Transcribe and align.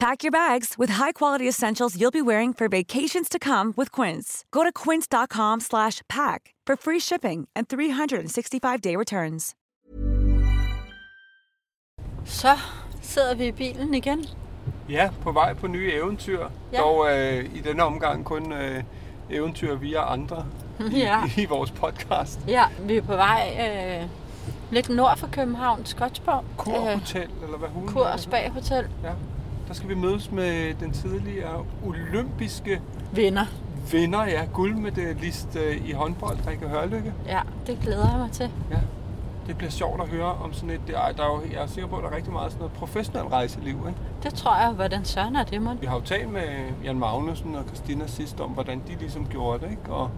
Pack 0.00 0.22
your 0.22 0.30
bags 0.30 0.74
with 0.78 0.90
high-quality 0.90 1.48
essentials 1.48 1.96
you'll 2.00 2.12
be 2.12 2.22
wearing 2.22 2.54
for 2.54 2.68
vacations 2.68 3.28
to 3.28 3.38
come 3.38 3.74
with 3.76 3.90
Quince. 3.90 4.44
Go 4.52 4.62
to 4.62 4.70
quince.com 4.72 5.60
slash 5.60 6.02
pack 6.08 6.54
for 6.66 6.76
free 6.76 7.00
shipping 7.00 7.48
and 7.56 7.66
365-day 7.68 8.96
returns. 8.96 9.54
Så 12.24 12.58
sidder 13.02 13.34
vi 13.34 13.46
i 13.46 13.52
bilen 13.52 13.94
igen. 13.94 14.24
Ja, 14.88 15.10
på 15.22 15.32
vej 15.32 15.54
på 15.54 15.66
nye 15.66 15.92
eventyr. 15.92 16.46
Ja. 16.72 16.78
Dog 16.78 17.10
øh, 17.12 17.44
i 17.54 17.60
denne 17.60 17.82
omgang 17.82 18.24
kun 18.24 18.52
øh, 18.52 18.82
eventyr 19.30 19.74
via 19.74 20.12
andre 20.12 20.46
i, 20.92 20.98
Ja. 20.98 21.22
i 21.36 21.44
vores 21.46 21.70
podcast. 21.70 22.40
Ja, 22.48 22.64
vi 22.80 22.96
er 22.96 23.02
på 23.02 23.16
vej 23.16 23.56
øh, 24.02 24.08
lidt 24.70 24.88
nord 24.88 25.16
for 25.18 25.26
København, 25.32 25.86
Skotsborg. 25.86 26.44
Kur 26.56 26.72
Hotel, 26.78 27.30
eller 27.44 27.58
hvad 27.58 27.68
hun 27.68 27.88
Kur 27.88 28.04
og 28.04 28.20
Spa 28.20 28.48
Hotel. 28.48 28.88
Ja. 29.02 29.12
Der 29.68 29.74
skal 29.74 29.88
vi 29.88 29.94
mødes 29.94 30.30
med 30.32 30.74
den 30.74 30.92
tidligere 30.92 31.64
olympiske 31.86 32.80
Vinder. 33.12 33.44
vinder, 33.92 34.24
ja, 34.26 34.44
guldmedalist 34.52 35.56
øh, 35.56 35.88
i 35.88 35.92
håndbold, 35.92 36.38
Rikke 36.46 36.68
Hørlykke. 36.68 37.12
Ja, 37.26 37.40
det 37.66 37.78
glæder 37.82 38.10
jeg 38.10 38.18
mig 38.18 38.30
til. 38.30 38.50
Ja. 38.70 38.76
Det 39.46 39.56
bliver 39.58 39.70
sjovt 39.70 40.00
at 40.02 40.08
høre 40.08 40.24
om 40.34 40.52
sådan 40.52 40.70
et, 40.70 40.80
ej, 40.96 41.12
der 41.12 41.22
er 41.22 41.26
jo, 41.28 41.40
jeg 41.52 41.62
er 41.62 41.66
sikker 41.66 41.88
på, 41.88 41.96
at 41.96 42.02
der 42.04 42.10
er 42.10 42.16
rigtig 42.16 42.32
meget 42.32 42.52
sådan 42.52 42.60
noget 42.60 42.72
professionelt 42.78 43.32
rejseliv, 43.32 43.76
ikke? 43.88 44.00
Det 44.22 44.34
tror 44.34 44.56
jeg, 44.56 44.72
hvordan 44.72 45.04
søren 45.04 45.36
er 45.36 45.44
det, 45.44 45.62
mon? 45.62 45.78
Vi 45.80 45.86
har 45.86 45.94
jo 45.94 46.00
talt 46.02 46.32
med 46.32 46.42
Jan 46.84 46.98
Magnussen 46.98 47.54
og 47.54 47.64
Christina 47.66 48.06
sidst 48.06 48.40
om, 48.40 48.50
hvordan 48.50 48.78
de 48.88 48.94
ligesom 49.00 49.26
gjorde 49.26 49.64
det, 49.64 49.70
ikke? 49.70 49.92
Og 49.92 50.10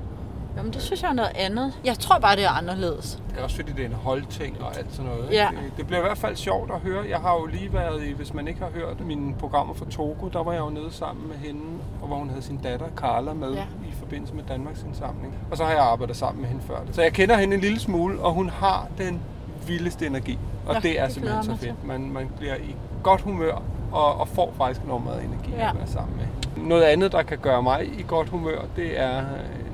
Jamen, 0.60 0.72
det 0.72 0.82
synes 0.82 1.02
jeg 1.02 1.08
er 1.08 1.12
noget 1.14 1.32
andet. 1.34 1.72
Jeg 1.84 1.98
tror 1.98 2.18
bare, 2.18 2.36
det 2.36 2.44
er 2.44 2.48
anderledes. 2.50 3.22
det 3.30 3.38
er 3.38 3.42
også 3.42 3.56
fordi, 3.56 3.72
det 3.72 3.80
er 3.84 3.86
en 3.88 3.94
holdting 3.94 4.62
og 4.62 4.78
alt 4.78 4.86
sådan 4.94 5.10
noget. 5.10 5.30
Ja. 5.32 5.50
Ikke? 5.50 5.62
Det, 5.62 5.72
det 5.76 5.86
bliver 5.86 5.98
i 5.98 6.02
hvert 6.02 6.18
fald 6.18 6.36
sjovt 6.36 6.70
at 6.70 6.80
høre. 6.80 7.04
Jeg 7.08 7.18
har 7.18 7.32
jo 7.34 7.46
lige 7.46 7.72
været 7.72 8.02
i, 8.06 8.12
hvis 8.12 8.34
man 8.34 8.48
ikke 8.48 8.60
har 8.60 8.68
hørt 8.74 9.00
mine 9.00 9.34
programmer 9.34 9.74
fra 9.74 9.84
Togo, 9.90 10.28
der 10.28 10.42
var 10.42 10.52
jeg 10.52 10.60
jo 10.60 10.68
nede 10.70 10.92
sammen 10.92 11.28
med 11.28 11.36
hende, 11.36 11.62
og 12.02 12.06
hvor 12.08 12.16
hun 12.16 12.28
havde 12.28 12.42
sin 12.42 12.56
datter 12.56 12.86
Carla 12.96 13.32
med 13.32 13.52
Ja. 13.52 13.62
i 13.88 13.92
forbindelse 13.98 14.34
med 14.34 14.42
Danmarks 14.48 14.82
indsamling. 14.82 15.34
Og 15.50 15.56
så 15.56 15.64
har 15.64 15.70
jeg 15.72 15.80
arbejdet 15.82 16.16
sammen 16.16 16.40
med 16.40 16.48
hende 16.48 16.62
før 16.66 16.80
det. 16.86 16.94
Så 16.94 17.02
jeg 17.02 17.12
kender 17.12 17.36
hende 17.36 17.54
en 17.54 17.60
lille 17.60 17.80
smule, 17.80 18.20
og 18.20 18.32
hun 18.32 18.48
har 18.48 18.86
den 18.98 19.20
vildeste 19.66 20.06
energi. 20.06 20.38
Og 20.66 20.74
Ja, 20.74 20.80
det 20.80 21.00
er 21.00 21.04
det 21.04 21.14
simpelthen 21.14 21.44
så 21.44 21.56
fedt. 21.56 21.84
Man, 21.84 22.10
man 22.12 22.30
bliver 22.38 22.54
i 22.56 22.76
godt 23.02 23.20
humør 23.20 23.62
og, 23.92 24.20
og 24.20 24.28
får 24.28 24.52
faktisk 24.58 24.80
enormt 24.84 25.04
meget 25.04 25.24
energi 25.24 25.50
Ja. 25.58 25.68
at 25.70 25.76
være 25.78 25.86
sammen 25.86 26.16
med. 26.16 26.26
Noget 26.64 26.82
andet, 26.82 27.12
der 27.12 27.22
kan 27.22 27.38
gøre 27.38 27.62
mig 27.62 27.84
i 27.98 28.04
godt 28.08 28.28
humør, 28.28 28.58
det 28.76 29.00
er, 29.00 29.22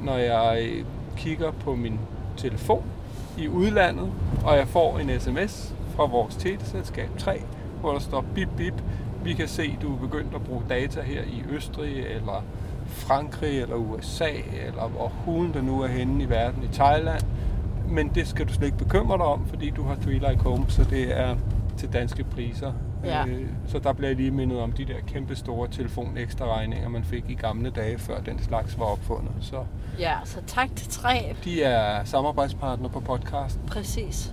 når 0.06 0.16
jeg 0.16 0.84
kigger 1.16 1.50
på 1.50 1.74
min 1.74 1.98
telefon 2.36 2.84
i 3.38 3.48
udlandet, 3.48 4.10
og 4.44 4.56
jeg 4.56 4.68
får 4.68 4.98
en 4.98 5.20
sms 5.20 5.74
fra 5.96 6.06
vores 6.06 6.36
teleselskab 6.36 7.08
3, 7.18 7.42
hvor 7.80 7.92
der 7.92 7.98
står 7.98 8.24
bip 8.34 8.48
bip, 8.56 8.74
vi 9.24 9.32
kan 9.32 9.48
se, 9.48 9.78
du 9.82 9.94
er 9.94 9.98
begyndt 9.98 10.34
at 10.34 10.42
bruge 10.42 10.62
data 10.68 11.00
her 11.00 11.22
i 11.22 11.42
Østrig, 11.50 11.98
eller 11.98 12.44
Frankrig, 12.86 13.60
eller 13.60 13.76
USA, 13.76 14.30
eller 14.66 14.88
hvor 14.88 15.12
hulen 15.24 15.54
der 15.54 15.62
nu 15.62 15.82
er 15.82 15.86
henne 15.86 16.22
i 16.22 16.28
verden, 16.28 16.62
i 16.62 16.74
Thailand. 16.74 17.22
Men 17.88 18.08
det 18.08 18.28
skal 18.28 18.48
du 18.48 18.52
slet 18.52 18.66
ikke 18.66 18.78
bekymre 18.78 19.18
dig 19.18 19.26
om, 19.26 19.46
fordi 19.46 19.70
du 19.70 19.82
har 19.82 19.94
Three 19.94 20.18
Like 20.30 20.42
Home, 20.42 20.64
så 20.68 20.84
det 20.84 21.18
er 21.20 21.36
til 21.78 21.92
danske 21.92 22.24
priser. 22.24 22.72
Ja. 23.04 23.26
Øh, 23.26 23.46
Så 23.68 23.78
der 23.78 23.92
bliver 23.92 24.08
jeg 24.08 24.16
lige 24.16 24.30
mindet 24.30 24.60
om 24.60 24.72
de 24.72 24.84
der 24.84 24.94
kæmpe 25.06 25.36
store 25.36 25.68
telefon 25.68 26.16
ekstra 26.18 26.56
regninger, 26.56 26.88
man 26.88 27.04
fik 27.04 27.24
i 27.28 27.34
gamle 27.34 27.70
dage, 27.70 27.98
før 27.98 28.20
den 28.20 28.42
slags 28.42 28.78
var 28.78 28.84
opfundet. 28.84 29.32
Så 29.40 29.64
Ja, 29.98 30.14
så 30.24 30.36
tak 30.46 30.68
til 30.76 30.88
tre. 30.88 31.34
de 31.44 31.62
er 31.62 32.04
samarbejdspartner 32.04 32.88
på 32.88 33.00
podcasten, 33.00 33.62
Præcis. 33.68 34.32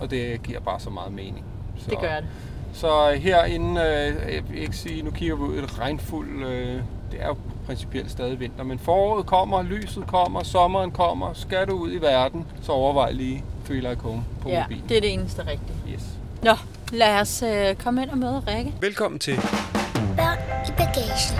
og 0.00 0.10
det 0.10 0.42
giver 0.42 0.60
bare 0.60 0.80
så 0.80 0.90
meget 0.90 1.12
mening. 1.12 1.44
Så, 1.78 1.90
Det 1.90 1.98
gør 2.00 2.14
det. 2.16 2.24
Så 2.72 3.12
herinde, 3.20 3.80
øh, 3.80 4.34
jeg 4.34 4.42
vil 4.48 4.58
ikke 4.62 4.76
sige, 4.76 5.02
nu 5.02 5.10
kigger 5.10 5.36
vi 5.36 5.42
ud 5.42 5.58
et 5.58 5.78
regnfuld, 5.80 6.44
øh, 6.46 6.80
det 7.12 7.22
er 7.22 7.26
jo 7.26 7.36
principielt 7.66 8.10
stadig 8.10 8.40
vinter, 8.40 8.64
men 8.64 8.78
foråret 8.78 9.26
kommer, 9.26 9.62
lyset 9.62 10.06
kommer, 10.06 10.42
sommeren 10.42 10.90
kommer, 10.90 11.32
skal 11.32 11.66
du 11.68 11.72
ud 11.72 11.92
i 11.92 11.96
verden, 12.00 12.46
så 12.62 12.72
overvej 12.72 13.12
lige 13.12 13.44
Feel 13.64 13.82
Like 13.82 14.02
Home 14.02 14.24
på 14.40 14.48
Ja, 14.48 14.62
mobilen. 14.62 14.84
det 14.88 14.96
er 14.96 15.00
det 15.00 15.12
eneste 15.12 15.40
rigtige. 15.42 15.76
Yes. 15.94 16.06
Nå, 16.42 16.50
lad 16.92 17.20
os 17.20 17.42
øh, 17.42 17.74
komme 17.76 18.02
ind 18.02 18.10
og 18.10 18.18
møde 18.18 18.42
Rikke. 18.48 18.72
Velkommen 18.80 19.18
til, 19.18 19.36
Børn 20.16 20.38
i 20.68 20.70
bagagen. 20.70 21.36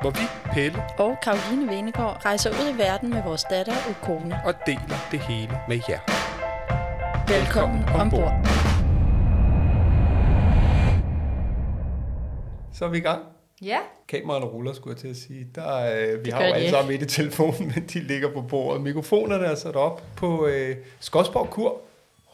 hvor 0.00 0.10
vi, 0.10 0.52
Pelle, 0.52 0.82
Og 0.98 1.16
Karoline 1.22 1.68
Venegård 1.76 2.20
rejser 2.24 2.50
ud 2.50 2.74
i 2.74 2.78
verden 2.78 3.10
med 3.10 3.22
vores 3.22 3.44
datter 3.50 3.72
og 3.88 3.94
kone. 4.02 4.40
og 4.44 4.54
deler 4.66 5.08
det 5.10 5.20
hele 5.20 5.58
med 5.68 5.80
jer. 5.88 6.00
Velkommen 7.28 7.84
ombord. 8.00 8.32
Så 12.72 12.84
er 12.84 12.88
vi 12.88 12.98
i 12.98 13.00
gang. 13.00 13.22
Ja. 13.62 13.78
Kameraerne 14.08 14.46
ruller, 14.46 14.72
skulle 14.72 14.92
jeg 14.94 15.00
til 15.00 15.08
at 15.08 15.16
sige. 15.16 15.46
Der, 15.54 15.76
øh, 16.14 16.24
vi 16.24 16.30
har 16.30 16.40
jo 16.40 16.46
alle 16.46 16.58
ikke. 16.60 16.70
sammen 16.70 16.94
et 16.94 17.02
i 17.02 17.06
telefonen, 17.06 17.66
men 17.74 17.84
de 17.92 18.00
ligger 18.00 18.32
på 18.32 18.40
bordet. 18.42 18.82
Mikrofonerne 18.82 19.44
er 19.46 19.54
sat 19.54 19.76
op 19.76 20.02
på 20.16 20.46
øh, 20.46 20.76
Skodsborg 21.00 21.50
Kur 21.50 21.76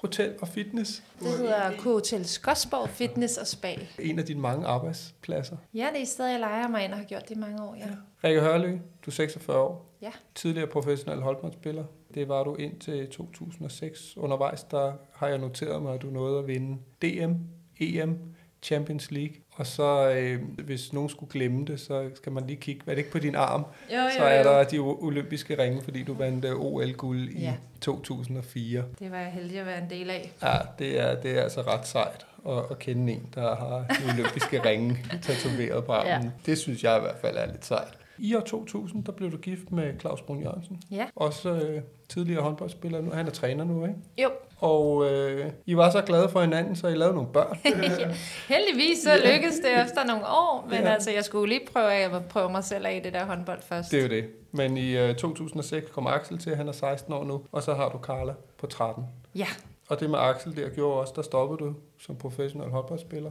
Hotel 0.01 0.35
og 0.41 0.49
Fitness. 0.49 1.03
Det 1.21 1.29
hedder 1.29 1.71
K-Hotel 1.71 2.25
Skodsborg 2.25 2.89
Fitness 2.89 3.37
og 3.37 3.47
Spa. 3.47 3.75
En 3.99 4.19
af 4.19 4.25
dine 4.25 4.41
mange 4.41 4.67
arbejdspladser. 4.67 5.57
Ja, 5.75 5.87
det 5.93 5.99
er 5.99 6.03
et 6.03 6.09
sted, 6.09 6.27
jeg 6.27 6.41
leger 6.41 6.69
mig 6.69 6.85
ind 6.85 6.93
og 6.93 6.99
har 6.99 7.05
gjort 7.05 7.29
det 7.29 7.37
i 7.37 7.39
mange 7.39 7.63
år, 7.63 7.75
ja. 7.75 7.87
Rikke 8.25 8.41
Hørlø, 8.41 8.71
du 8.73 8.79
er 9.07 9.11
46 9.11 9.59
år. 9.59 9.97
Ja. 10.03 10.13
Tidligere 10.35 10.67
professionel 10.67 11.23
holdboldspiller. 11.23 11.85
Det 12.15 12.29
var 12.29 12.45
du 12.45 12.55
indtil 12.55 13.11
2006. 13.11 14.17
Undervejs 14.17 14.63
der 14.63 14.93
har 15.15 15.29
jeg 15.29 15.39
noteret 15.39 15.83
mig, 15.83 15.95
at 15.95 16.03
du 16.03 16.11
nåede 16.11 16.39
at 16.39 16.47
vinde 16.47 16.79
DM, 17.03 17.33
EM, 17.81 18.19
Champions 18.63 19.11
League. 19.11 19.35
Og 19.55 19.67
så, 19.67 20.11
øh, 20.11 20.41
hvis 20.59 20.93
nogen 20.93 21.09
skulle 21.09 21.33
glemme 21.33 21.65
det, 21.65 21.81
så 21.81 22.11
skal 22.15 22.33
man 22.33 22.47
lige 22.47 22.57
kigge. 22.57 22.83
Er 22.87 22.91
det 22.91 22.99
ikke 22.99 23.11
på 23.11 23.19
din 23.19 23.35
arm? 23.35 23.65
Jo, 23.91 23.97
jo, 23.97 24.11
så 24.17 24.23
er 24.25 24.39
jo. 24.39 24.45
der 24.51 24.65
de 24.65 24.79
olympiske 24.79 25.63
ringe, 25.63 25.83
fordi 25.83 26.03
du 26.03 26.15
vandt 26.15 26.45
øh, 26.45 26.57
OL-guld 26.61 27.29
i 27.29 27.41
Ja. 27.41 27.55
2004. 27.81 28.85
Det 28.99 29.11
var 29.11 29.19
jeg 29.19 29.31
heldig 29.33 29.59
at 29.59 29.67
være 29.67 29.83
en 29.83 29.91
del 29.91 30.11
af. 30.11 30.33
Ja, 30.43 30.57
det 30.79 31.01
er, 31.01 31.21
det 31.21 31.39
er 31.39 31.43
altså 31.43 31.61
ret 31.63 31.87
sejt 31.87 32.27
at, 32.49 32.59
at 32.71 32.79
kende 32.79 33.13
en, 33.13 33.27
der 33.35 33.57
har 33.57 33.85
de 33.91 34.13
olympiske 34.13 34.65
ringe 34.65 34.99
tatoveret 35.23 35.85
på 35.85 35.93
armen. 35.93 36.25
Ja. 36.25 36.31
Det 36.47 36.59
synes 36.59 36.85
jeg 36.85 36.97
i 36.99 37.01
hvert 37.01 37.19
fald 37.21 37.37
er 37.37 37.47
lidt 37.47 37.65
sejt. 37.67 37.95
I 38.21 38.35
år 38.35 38.41
2000, 38.41 39.05
der 39.05 39.13
blev 39.13 39.33
du 39.33 39.37
gift 39.37 39.73
med 39.73 40.01
Claus 40.01 40.23
Brun 40.23 40.43
Jørgensen. 40.43 40.83
Ja. 40.91 41.07
Også 41.17 41.51
øh, 41.51 41.83
tidligere 42.09 42.43
håndboldspiller 42.43 43.01
nu. 43.01 43.11
Han 43.11 43.27
er 43.27 43.31
træner 43.31 43.65
nu, 43.65 43.83
ikke? 43.87 43.97
Jo, 44.19 44.31
Og 44.59 45.11
øh, 45.11 45.51
I 45.67 45.77
var 45.77 45.91
så 45.91 46.03
glade 46.03 46.29
for 46.29 46.41
hinanden, 46.41 46.77
så 46.77 46.89
I 46.89 46.95
lavede 46.95 47.15
nogle 47.15 47.31
børn. 47.33 47.59
heldigvis 48.55 48.99
så 49.03 49.11
lykkedes 49.25 49.55
det 49.57 49.83
efter 49.85 50.05
nogle 50.07 50.27
år, 50.27 50.67
men 50.71 50.79
Ja. 50.81 50.89
altså, 50.93 51.11
jeg 51.11 51.25
skulle 51.25 51.49
lige 51.55 51.67
prøve, 51.73 51.93
at 51.93 52.25
prøve 52.25 52.51
mig 52.51 52.65
selv 52.65 52.87
af 52.87 52.95
i 52.97 53.01
det 53.05 53.13
der 53.13 53.25
håndbold 53.25 53.63
først. 53.63 53.91
det 53.91 53.99
er 53.99 54.03
jo 54.03 54.09
det. 54.09 54.25
Men 54.53 54.77
i 54.77 54.97
øh, 54.97 55.15
2006 55.15 55.91
kom 55.91 56.07
Axel 56.07 56.39
til, 56.39 56.57
han 56.57 56.69
er 56.69 56.73
16 56.73 57.13
år 57.13 57.25
nu. 57.25 57.43
Og 57.53 57.63
så 57.63 57.75
har 57.75 57.89
du 57.89 57.99
Carla 57.99 58.33
på 58.59 58.67
13. 58.67 59.05
Ja, 59.35 59.47
Og 59.89 60.01
det 60.01 60.11
med 60.11 60.19
Axel 60.19 60.57
der 60.57 60.69
gjorde 60.69 61.01
også, 61.01 61.13
der 61.17 61.23
stoppede 61.23 61.59
du 61.69 61.75
som 61.99 62.17
professionel 62.17 62.71
håndboldspiller. 62.71 63.31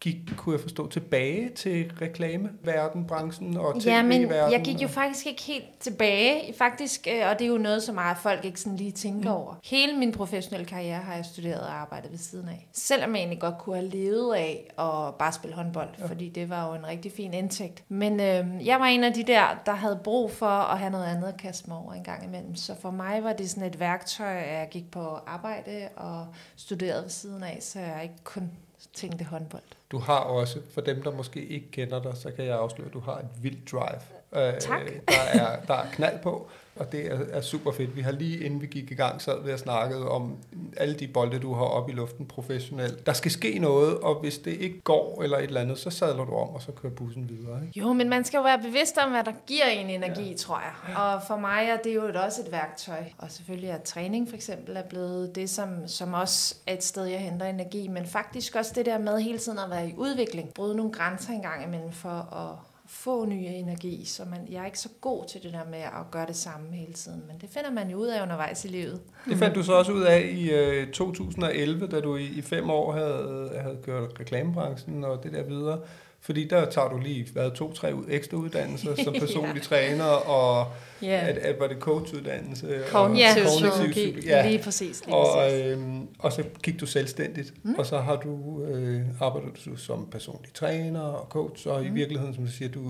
Gik, 0.00 0.16
kunne 0.36 0.52
jeg 0.52 0.60
forstå, 0.60 0.88
tilbage 0.88 1.50
til 1.50 1.92
reklameverden, 2.02 3.06
branchen 3.06 3.56
og 3.56 3.76
ja 3.84 4.02
men 4.02 4.30
jeg 4.30 4.60
gik 4.64 4.82
jo 4.82 4.88
faktisk 4.88 5.26
ikke 5.26 5.42
helt 5.42 5.64
tilbage, 5.80 6.54
faktisk, 6.58 7.06
øh, 7.10 7.28
og 7.30 7.38
det 7.38 7.44
er 7.44 7.48
jo 7.48 7.58
noget, 7.58 7.82
som 7.82 7.94
meget 7.94 8.18
folk 8.18 8.44
ikke 8.44 8.60
sådan 8.60 8.76
lige 8.76 8.92
tænker 8.92 9.30
mm. 9.30 9.36
over. 9.36 9.54
Hele 9.64 9.96
min 9.96 10.12
professionelle 10.12 10.66
karriere 10.66 10.98
har 10.98 11.14
jeg 11.14 11.24
studeret 11.24 11.60
og 11.60 11.72
arbejdet 11.74 12.10
ved 12.10 12.18
siden 12.18 12.48
af. 12.48 12.68
Selvom 12.72 13.14
jeg 13.14 13.18
egentlig 13.18 13.40
godt 13.40 13.58
kunne 13.58 13.76
have 13.76 13.88
levet 13.88 14.34
af 14.34 14.70
at 14.78 15.14
bare 15.14 15.32
spille 15.32 15.56
håndbold, 15.56 15.88
ja. 15.98 16.06
fordi 16.06 16.28
det 16.28 16.50
var 16.50 16.68
jo 16.68 16.74
en 16.74 16.86
rigtig 16.86 17.12
fin 17.12 17.34
indtægt. 17.34 17.84
Men 17.88 18.20
øh, 18.20 18.66
jeg 18.66 18.80
var 18.80 18.86
en 18.86 19.04
af 19.04 19.12
de 19.12 19.22
der, 19.22 19.46
der 19.66 19.72
havde 19.72 20.00
brug 20.04 20.30
for 20.30 20.46
at 20.46 20.78
have 20.78 20.90
noget 20.90 21.06
andet 21.06 21.28
at 21.28 21.36
kaste 21.36 21.68
mig 21.70 21.78
over 21.78 21.92
en 21.92 22.04
gang 22.04 22.24
imellem. 22.24 22.54
Så 22.54 22.74
for 22.80 22.90
mig 22.90 23.24
var 23.24 23.32
det 23.32 23.50
sådan 23.50 23.68
et 23.68 23.80
værktøj, 23.80 24.36
at 24.36 24.58
jeg 24.58 24.68
gik 24.70 24.90
på 24.90 25.18
arbejde 25.26 25.88
og 25.96 26.26
studerede 26.56 27.02
ved 27.02 27.10
siden 27.10 27.42
af, 27.42 27.58
så 27.60 27.80
jeg 27.80 28.00
ikke 28.02 28.24
kun 28.24 28.50
tænkte 28.94 29.24
håndbold. 29.24 29.77
Du 29.90 29.98
har 29.98 30.18
også, 30.18 30.60
for 30.70 30.80
dem 30.80 31.02
der 31.02 31.10
måske 31.10 31.46
ikke 31.46 31.70
kender 31.70 32.02
dig, 32.02 32.16
så 32.16 32.30
kan 32.30 32.44
jeg 32.44 32.58
afsløre, 32.58 32.86
at 32.86 32.94
du 32.94 33.00
har 33.00 33.18
et 33.18 33.28
vildt 33.42 33.72
drive. 33.72 34.00
Øh, 34.36 34.58
Tak. 34.60 34.80
Der 35.08 35.40
er, 35.40 35.60
der 35.60 35.74
er 35.74 35.86
knald 35.92 36.18
på, 36.22 36.48
og 36.76 36.92
det 36.92 37.06
er, 37.06 37.18
er 37.32 37.40
super 37.40 37.72
fedt. 37.72 37.96
Vi 37.96 38.00
har 38.00 38.12
lige 38.12 38.38
inden 38.38 38.60
vi 38.60 38.66
gik 38.66 38.90
i 38.90 38.94
gang 38.94 39.22
sad 39.22 39.44
vi 39.44 39.52
og 39.52 39.58
snakkede 39.58 40.08
om 40.08 40.36
alle 40.76 40.94
de 40.94 41.08
bolde, 41.08 41.38
du 41.38 41.54
har 41.54 41.64
op 41.64 41.88
i 41.88 41.92
luften 41.92 42.26
professionelt. 42.26 43.06
Der 43.06 43.12
skal 43.12 43.30
ske 43.30 43.58
noget, 43.58 43.98
og 43.98 44.20
hvis 44.20 44.38
det 44.38 44.50
ikke 44.50 44.80
går 44.80 45.22
eller 45.22 45.38
et 45.38 45.44
eller 45.44 45.60
andet, 45.60 45.78
så 45.78 45.90
sadler 45.90 46.24
du 46.24 46.34
om, 46.34 46.48
og 46.48 46.62
så 46.62 46.72
kører 46.72 46.92
bussen 46.92 47.28
videre. 47.28 47.60
Ikke? 47.66 47.80
Jo, 47.80 47.92
men 47.92 48.08
man 48.08 48.24
skal 48.24 48.38
jo 48.38 48.42
være 48.42 48.58
bevidst 48.58 48.98
om, 49.04 49.10
hvad 49.10 49.24
der 49.24 49.32
giver 49.46 49.66
en 49.66 49.90
energi, 49.90 50.30
ja. 50.30 50.36
tror 50.36 50.60
jeg. 50.60 50.96
Og 50.96 51.22
for 51.26 51.36
mig 51.36 51.64
er 51.68 51.76
det 51.76 51.94
jo 51.94 52.02
også 52.24 52.42
et 52.46 52.52
værktøj. 52.52 53.04
Og 53.18 53.30
selvfølgelig 53.30 53.70
er 53.70 53.78
træning 53.78 54.28
for 54.28 54.36
eksempel 54.36 54.76
er 54.76 54.82
blevet 54.82 55.34
det, 55.34 55.50
som, 55.50 55.88
som 55.88 56.12
også 56.12 56.54
er 56.66 56.72
et 56.74 56.84
sted, 56.84 57.04
jeg 57.04 57.20
henter 57.20 57.46
energi. 57.46 57.88
Men 57.88 58.06
faktisk 58.06 58.54
også 58.54 58.72
det 58.74 58.86
der 58.86 58.98
med 58.98 59.20
hele 59.20 59.38
tiden 59.38 59.58
at 59.58 59.70
være 59.70 59.88
i 59.88 59.94
udvikling. 59.96 60.54
Bryde 60.54 60.76
nogle 60.76 60.92
grænser 60.92 61.32
en 61.32 61.42
gang 61.42 61.64
imellem 61.64 61.92
for 61.92 62.34
at 62.34 62.67
få 62.88 63.24
ny 63.24 63.34
energi. 63.34 64.04
Så 64.04 64.24
man, 64.24 64.40
jeg 64.50 64.62
er 64.62 64.66
ikke 64.66 64.78
så 64.78 64.88
god 65.00 65.24
til 65.28 65.42
det 65.42 65.52
der 65.52 65.64
med 65.70 65.78
at 65.78 66.10
gøre 66.10 66.26
det 66.26 66.36
samme 66.36 66.66
hele 66.72 66.92
tiden. 66.92 67.22
Men 67.26 67.36
det 67.40 67.48
finder 67.50 67.70
man 67.70 67.90
jo 67.90 67.96
ud 67.96 68.06
af 68.06 68.22
undervejs 68.22 68.64
i 68.64 68.68
livet. 68.68 69.00
Det 69.24 69.38
fandt 69.38 69.54
du 69.54 69.62
så 69.62 69.72
også 69.72 69.92
ud 69.92 70.02
af 70.02 70.30
i 70.32 70.50
øh, 70.50 70.92
2011, 70.92 71.86
da 71.86 72.00
du 72.00 72.16
i, 72.16 72.24
i 72.24 72.42
fem 72.42 72.70
år 72.70 72.92
havde, 72.92 73.50
havde 73.62 73.78
kørt 73.84 74.20
reklamebranchen 74.20 75.04
og 75.04 75.22
det 75.22 75.32
der 75.32 75.42
videre. 75.42 75.78
Fordi 76.20 76.48
der 76.48 76.70
tager 76.70 76.88
du 76.88 76.98
lige 76.98 77.26
været 77.34 77.52
to-tre 77.52 77.94
ud, 77.94 78.04
ekstra 78.08 78.36
uddannelser 78.36 78.94
som 79.04 79.14
personlig 79.20 79.62
træner, 79.62 80.04
og 80.04 80.66
Ja. 81.02 81.26
at, 81.28 81.38
at 81.38 81.60
var 81.60 81.66
det 81.66 81.76
coachuddannelse? 81.80 82.84
og 82.84 82.90
Kognitiv 82.90 83.44
psykologi. 83.44 84.26
Ja. 84.26 84.48
Lige 84.48 84.62
præcis. 84.62 85.02
Lige 85.06 85.14
Og, 85.16 85.26
præcis. 85.36 85.64
øhm, 85.66 86.06
og 86.18 86.32
så 86.32 86.44
gik 86.62 86.80
du 86.80 86.86
selvstændigt, 86.86 87.52
mm. 87.62 87.74
og 87.74 87.86
så 87.86 87.98
har 87.98 88.16
du 88.16 88.64
øh, 88.64 89.00
arbejdet 89.20 89.50
du 89.64 89.76
som 89.76 90.08
personlig 90.10 90.54
træner 90.54 91.00
og 91.00 91.26
coach, 91.30 91.66
og 91.68 91.80
mm. 91.80 91.86
i 91.86 91.90
virkeligheden, 91.90 92.34
som 92.34 92.44
du 92.44 92.50
siger, 92.50 92.68
du, 92.68 92.80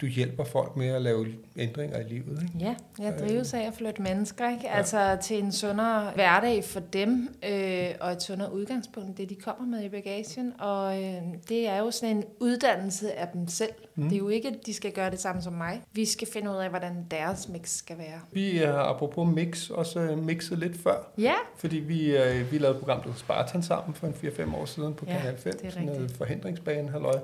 du 0.00 0.06
hjælper 0.06 0.44
folk 0.44 0.76
med 0.76 0.88
at 0.88 1.02
lave 1.02 1.26
ændringer 1.56 2.00
i 2.00 2.08
livet. 2.08 2.42
Ikke? 2.42 2.54
Ja, 2.58 2.74
jeg 2.98 3.14
drives 3.18 3.54
af 3.54 3.66
at 3.66 3.74
flytte 3.74 4.02
mennesker, 4.02 4.50
ikke? 4.50 4.70
Altså 4.70 5.18
til 5.22 5.38
en 5.38 5.52
sundere 5.52 6.10
hverdag 6.14 6.64
for 6.64 6.80
dem, 6.80 7.34
øh, 7.48 7.88
og 8.00 8.12
et 8.12 8.22
sundere 8.22 8.52
udgangspunkt, 8.52 9.18
det 9.18 9.30
de 9.30 9.34
kommer 9.34 9.66
med 9.76 9.84
i 9.84 9.88
bagagen. 9.88 10.52
Og 10.58 11.02
øh, 11.02 11.22
det 11.48 11.68
er 11.68 11.78
jo 11.78 11.90
sådan 11.90 12.16
en 12.16 12.24
uddannelse 12.40 13.12
af 13.12 13.28
dem 13.28 13.48
selv. 13.48 13.72
Mm. 14.02 14.08
Det 14.08 14.14
er 14.16 14.18
jo 14.18 14.28
ikke, 14.28 14.48
at 14.48 14.54
de 14.66 14.74
skal 14.74 14.92
gøre 14.92 15.10
det 15.10 15.20
samme 15.20 15.42
som 15.42 15.52
mig. 15.52 15.82
Vi 15.92 16.04
skal 16.04 16.28
finde 16.32 16.50
ud 16.50 16.56
af, 16.56 16.68
hvordan 16.68 17.06
deres 17.10 17.48
mix 17.48 17.68
skal 17.70 17.98
være. 17.98 18.20
Vi 18.32 18.56
har 18.56 18.72
apropos 18.72 19.28
mix 19.34 19.70
også 19.70 20.00
øh, 20.00 20.18
mixet 20.18 20.58
lidt 20.58 20.82
før, 20.82 21.10
Ja, 21.18 21.32
fordi 21.56 21.76
vi, 21.76 22.16
øh, 22.16 22.52
vi 22.52 22.58
lavede 22.58 22.74
et 22.74 22.80
program, 22.80 23.00
der 23.02 23.08
hed 23.08 23.16
Spartan 23.18 23.62
sammen 23.62 23.94
for 23.94 24.06
en 24.06 24.14
4-5 24.24 24.56
år 24.56 24.64
siden 24.64 24.94
på 24.94 25.04
Ja, 25.08 25.18
Kanal 25.18 25.38
5, 25.38 25.52
det 25.62 25.76
er 25.76 25.80
noget 25.84 26.14
forhindringsbane, 26.18 26.90
halløj, 26.90 27.18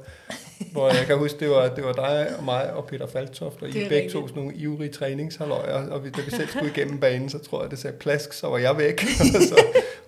hvor 0.73 0.88
jeg 0.88 1.06
kan 1.06 1.19
huske, 1.19 1.38
det 1.40 1.50
var, 1.50 1.69
det 1.69 1.84
var 1.84 1.93
dig 1.93 2.37
og 2.38 2.44
mig 2.44 2.73
og 2.73 2.87
Peter 2.87 3.06
Faltoft, 3.06 3.62
og 3.62 3.69
I 3.69 3.70
er 3.70 3.73
begge 3.75 3.94
rigtigt. 3.96 4.12
to 4.12 4.28
sådan 4.28 4.43
nogle 4.43 4.56
ivrige 4.56 4.93
træningshalløjer, 4.93 5.90
og 5.90 6.05
vi, 6.05 6.11
da 6.11 6.20
vi 6.25 6.31
selv 6.31 6.49
skulle 6.49 6.70
igennem 6.70 7.00
banen, 7.00 7.28
så 7.28 7.38
tror 7.38 7.62
jeg, 7.62 7.70
det 7.70 7.78
sagde 7.78 7.96
plask, 7.96 8.32
så 8.32 8.49
var 8.49 8.58
jeg 8.58 8.78
væk. 8.78 9.02
og 9.20 9.43
så, 9.43 9.55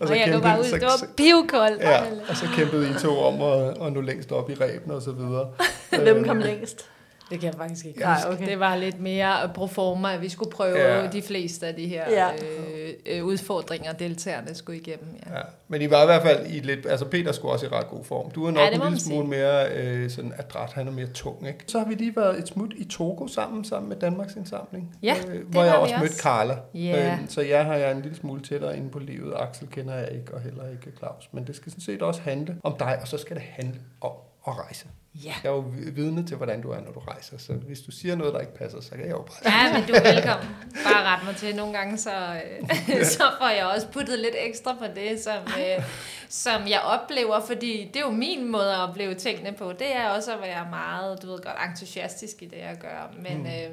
og, 0.01 0.09
og 0.09 0.17
jeg 0.17 0.25
kæmpede- 0.25 0.43
bare 0.43 0.59
ud, 0.61 0.65
så- 0.65 0.75
det 0.77 0.83
var 0.85 1.09
pivkoldt. 1.17 1.81
Ja, 1.83 2.01
og 2.29 2.37
så 2.37 2.47
kæmpede 2.57 2.91
I 2.91 2.93
to 3.03 3.19
om 3.19 3.43
at, 3.43 3.87
at 3.87 3.93
nå 3.93 4.01
længst 4.01 4.33
op 4.33 4.51
i 4.51 4.55
ræben 4.55 4.91
og 4.91 5.03
så 5.03 5.13
videre. 5.13 5.51
Hvem 5.91 6.25
kom 6.25 6.39
længst? 6.39 6.91
Det 7.31 7.41
kan 7.41 7.47
jeg 7.47 7.55
faktisk 7.59 7.87
ikke 7.87 8.01
Nej, 8.01 8.19
okay. 8.33 8.47
Det 8.47 8.61
var 8.61 8.77
lidt 8.77 9.01
mere 9.01 9.51
pro 9.55 9.67
forma, 9.67 10.15
at 10.15 10.21
vi 10.21 10.29
skulle 10.29 10.51
prøve 10.51 10.79
Ja. 10.79 11.07
de 11.07 11.23
fleste 11.23 11.67
af 11.67 11.75
de 11.75 11.87
her 11.89 12.11
Ja. 12.11 12.29
øh, 12.33 12.91
øh, 13.07 13.25
udfordringer, 13.25 13.93
deltagerne 13.93 14.55
skulle 14.55 14.79
igennem. 14.81 15.07
Ja. 15.27 15.37
Ja, 15.37 15.43
men 15.69 15.83
I 15.83 15.91
var 15.91 16.03
i 16.03 16.07
hvert 16.07 16.23
fald 16.23 16.47
i 16.47 16.59
lidt, 16.61 16.87
altså 16.87 17.05
Peter 17.05 17.33
skulle 17.33 17.53
også 17.53 17.67
i 17.67 17.69
ret 17.69 17.89
god 17.89 18.05
form. 18.05 18.31
Du 18.31 18.47
er 18.47 18.51
nok 18.51 18.61
Ja, 18.61 18.71
en 18.75 18.81
lille 18.83 19.01
smule 19.01 19.27
mere 19.29 19.73
øh, 19.77 20.11
sådan 20.11 20.33
adræt, 20.39 20.73
han 20.73 20.89
er 20.89 20.93
mere 20.93 21.07
tung, 21.07 21.47
ikke? 21.49 21.59
Så 21.67 21.79
har 21.79 21.87
vi 21.89 21.95
lige 21.95 22.17
været 22.17 22.39
et 22.39 22.49
smut 22.49 22.73
i 22.77 22.85
Togo 22.85 23.27
sammen, 23.27 23.65
sammen 23.65 23.89
med 23.89 23.97
Danmarks 23.97 24.35
Indsamling. 24.37 24.97
Ja, 25.03 25.15
øh, 25.29 25.35
det 25.35 25.43
hvor 25.49 25.63
jeg 25.65 25.75
også 25.75 25.97
mødte. 26.01 26.15
Carla. 26.17 26.57
Ja. 26.75 27.13
Øh, 27.13 27.19
så 27.29 27.41
jeg 27.41 27.65
har 27.65 27.75
jeg 27.75 27.93
en 27.93 28.03
lille 28.03 28.17
smule 28.17 28.43
tættere 28.43 28.77
inde 28.77 28.91
på 28.91 28.99
livet. 28.99 29.35
Axel 29.37 29.69
kender 29.69 29.95
jeg 29.95 30.09
ikke, 30.13 30.35
og 30.35 30.41
heller 30.41 30.63
ikke 30.71 30.99
Claus. 30.99 31.29
Men 31.33 31.47
det 31.47 31.57
skal 31.57 31.73
sådan 31.73 31.83
set 31.83 32.03
også 32.03 32.21
handle 32.21 32.57
om 32.63 32.75
dig, 32.79 32.99
og 33.03 33.09
så 33.09 33.19
skal 33.19 33.37
det 33.37 33.45
handle 33.51 33.81
om 34.01 34.13
at 34.49 34.59
rejse. 34.59 34.87
Ja. 35.25 35.35
Jeg 35.45 35.51
er 35.51 35.55
jo 35.55 35.65
vidne 35.93 36.27
til, 36.27 36.37
hvordan 36.37 36.63
du 36.63 36.71
er, 36.71 36.81
når 36.81 36.93
du 36.93 36.99
rejser. 36.99 37.39
Så 37.39 37.53
hvis 37.53 37.81
du 37.81 37.91
siger 37.91 38.17
noget, 38.17 38.35
der 38.35 38.41
ikke 38.41 38.55
passer, 38.55 38.81
så 38.81 38.91
kan 38.91 39.01
jeg 39.01 39.11
jo 39.11 39.23
bare 39.23 39.53
Ja, 39.53 39.73
men 39.73 39.89
du 39.89 39.93
er 39.93 40.15
velkommen. 40.15 40.49
Bare 40.85 41.05
ret 41.05 41.25
mig 41.25 41.37
til. 41.37 41.57
Nogle 41.57 41.79
gange, 41.79 41.99
så, 41.99 42.11
øh, 42.11 43.05
så 43.17 43.23
får 43.39 43.49
jeg 43.49 43.67
også 43.67 43.89
puttet 43.89 44.19
lidt 44.19 44.35
ekstra 44.39 44.73
på 44.75 44.85
det, 44.95 45.21
som, 45.21 45.43
øh, 45.59 45.85
som 46.29 46.69
jeg 46.69 46.81
oplever, 46.81 47.41
fordi 47.41 47.91
det 47.95 47.97
er 47.97 48.05
jo 48.05 48.11
min 48.11 48.51
måde 48.51 48.75
at 48.75 48.81
opleve 48.81 49.15
tingene 49.15 49.53
på. 49.53 49.73
Det 49.73 49.97
er 49.97 50.09
også 50.09 50.33
at 50.33 50.41
være 50.41 50.67
meget, 50.71 51.23
du 51.23 51.27
ved 51.27 51.39
godt, 51.39 51.57
entusiastisk 51.71 52.43
i 52.43 52.47
det, 52.47 52.59
jeg 52.59 52.77
gør. 52.81 53.15
Men, 53.23 53.39
mm. 53.39 53.47
øh, 53.47 53.71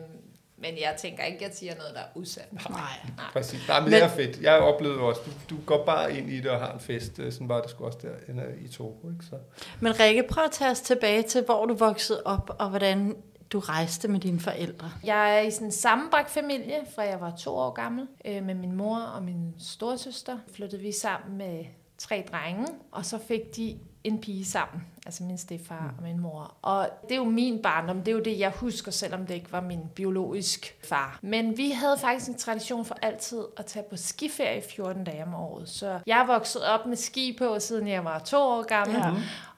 men 0.57 0.77
jeg 0.77 0.95
tænker 0.97 1.23
ikke, 1.23 1.35
at 1.37 1.41
jeg 1.41 1.51
siger 1.57 1.75
noget, 1.75 1.93
der 1.93 1.99
er 1.99 2.05
usandt. 2.15 2.69
Nej. 2.69 2.79
Præcis. 3.33 3.67
Nej, 3.67 3.79
men, 3.79 3.89
Men- 3.89 3.93
det 3.93 4.03
er 4.03 4.07
fedt. 4.15 4.41
Jeg 4.41 4.53
oplevede 4.53 4.99
også, 4.99 5.21
du, 5.49 5.55
du 5.55 5.61
går 5.65 5.85
bare 5.85 6.17
ind 6.17 6.29
i 6.29 6.37
det 6.41 6.51
og 6.51 6.59
har 6.59 6.73
en 6.73 6.79
fest. 6.79 7.19
øh, 7.19 7.31
Sådan 7.33 7.49
var 7.49 7.61
det 7.61 7.69
sgu 7.69 7.85
også 7.85 7.99
der 8.01 8.43
i 8.65 8.67
Togo, 8.67 9.09
ikke? 9.09 9.25
Så. 9.29 9.35
Men 9.79 9.99
Rikke, 9.99 10.23
prøv 10.29 10.43
at 10.43 10.51
tage 10.51 10.71
os 10.71 10.81
tilbage 10.81 11.23
til, 11.23 11.43
hvor 11.45 11.65
du 11.65 11.73
voksede 11.73 12.21
op, 12.25 12.55
og 12.59 12.69
hvordan 12.69 13.15
du 13.53 13.59
rejste 13.59 14.07
med 14.07 14.19
dine 14.19 14.39
forældre. 14.39 14.91
Jeg 15.03 15.37
er 15.37 15.41
i 15.41 15.51
sådan 15.51 15.67
en 15.67 15.71
sammenbragt 15.71 16.29
familie, 16.29 16.75
fra 16.95 17.01
jeg 17.01 17.21
var 17.21 17.35
to 17.35 17.55
år 17.55 17.71
gammel. 17.71 18.07
Øh, 18.25 18.43
med 18.43 18.55
min 18.55 18.71
mor 18.75 18.97
og 18.99 19.23
min 19.23 19.53
storesøster 19.59 20.37
flyttede 20.53 20.81
vi 20.81 20.91
sammen 20.91 21.37
med 21.37 21.65
tre 21.97 22.25
drenge, 22.31 22.67
og 22.91 23.05
så 23.05 23.17
fik 23.27 23.55
de 23.55 23.77
en 24.05 24.21
pige 24.21 24.45
sammen. 24.45 24.83
Altså 25.05 25.23
min 25.23 25.37
stefar 25.37 25.93
og 25.97 26.03
min 26.03 26.19
mor. 26.19 26.53
Og 26.61 26.89
det 27.03 27.11
er 27.11 27.15
jo 27.15 27.23
min 27.23 27.61
barndom, 27.61 27.97
det 27.97 28.07
er 28.07 28.11
jo 28.11 28.23
det, 28.23 28.39
jeg 28.39 28.51
husker, 28.55 28.91
selvom 28.91 29.25
det 29.25 29.33
ikke 29.33 29.51
var 29.51 29.61
min 29.61 29.81
biologisk 29.95 30.75
far. 30.83 31.19
Men 31.21 31.57
vi 31.57 31.71
havde 31.71 31.97
faktisk 31.97 32.29
en 32.29 32.37
tradition 32.37 32.85
for 32.85 32.97
altid 33.01 33.43
at 33.57 33.65
tage 33.65 33.85
på 33.89 33.97
skiferie 33.97 34.61
14 34.75 35.03
dage 35.03 35.23
om 35.23 35.35
året. 35.35 35.69
Så 35.69 35.99
jeg 36.07 36.25
vokset 36.27 36.63
op 36.63 36.85
med 36.85 36.97
ski 36.97 37.35
på, 37.37 37.59
siden 37.59 37.87
jeg 37.87 38.05
var 38.05 38.19
to 38.19 38.37
år 38.37 38.63
gammel. 38.63 38.97
Ja. 38.97 39.13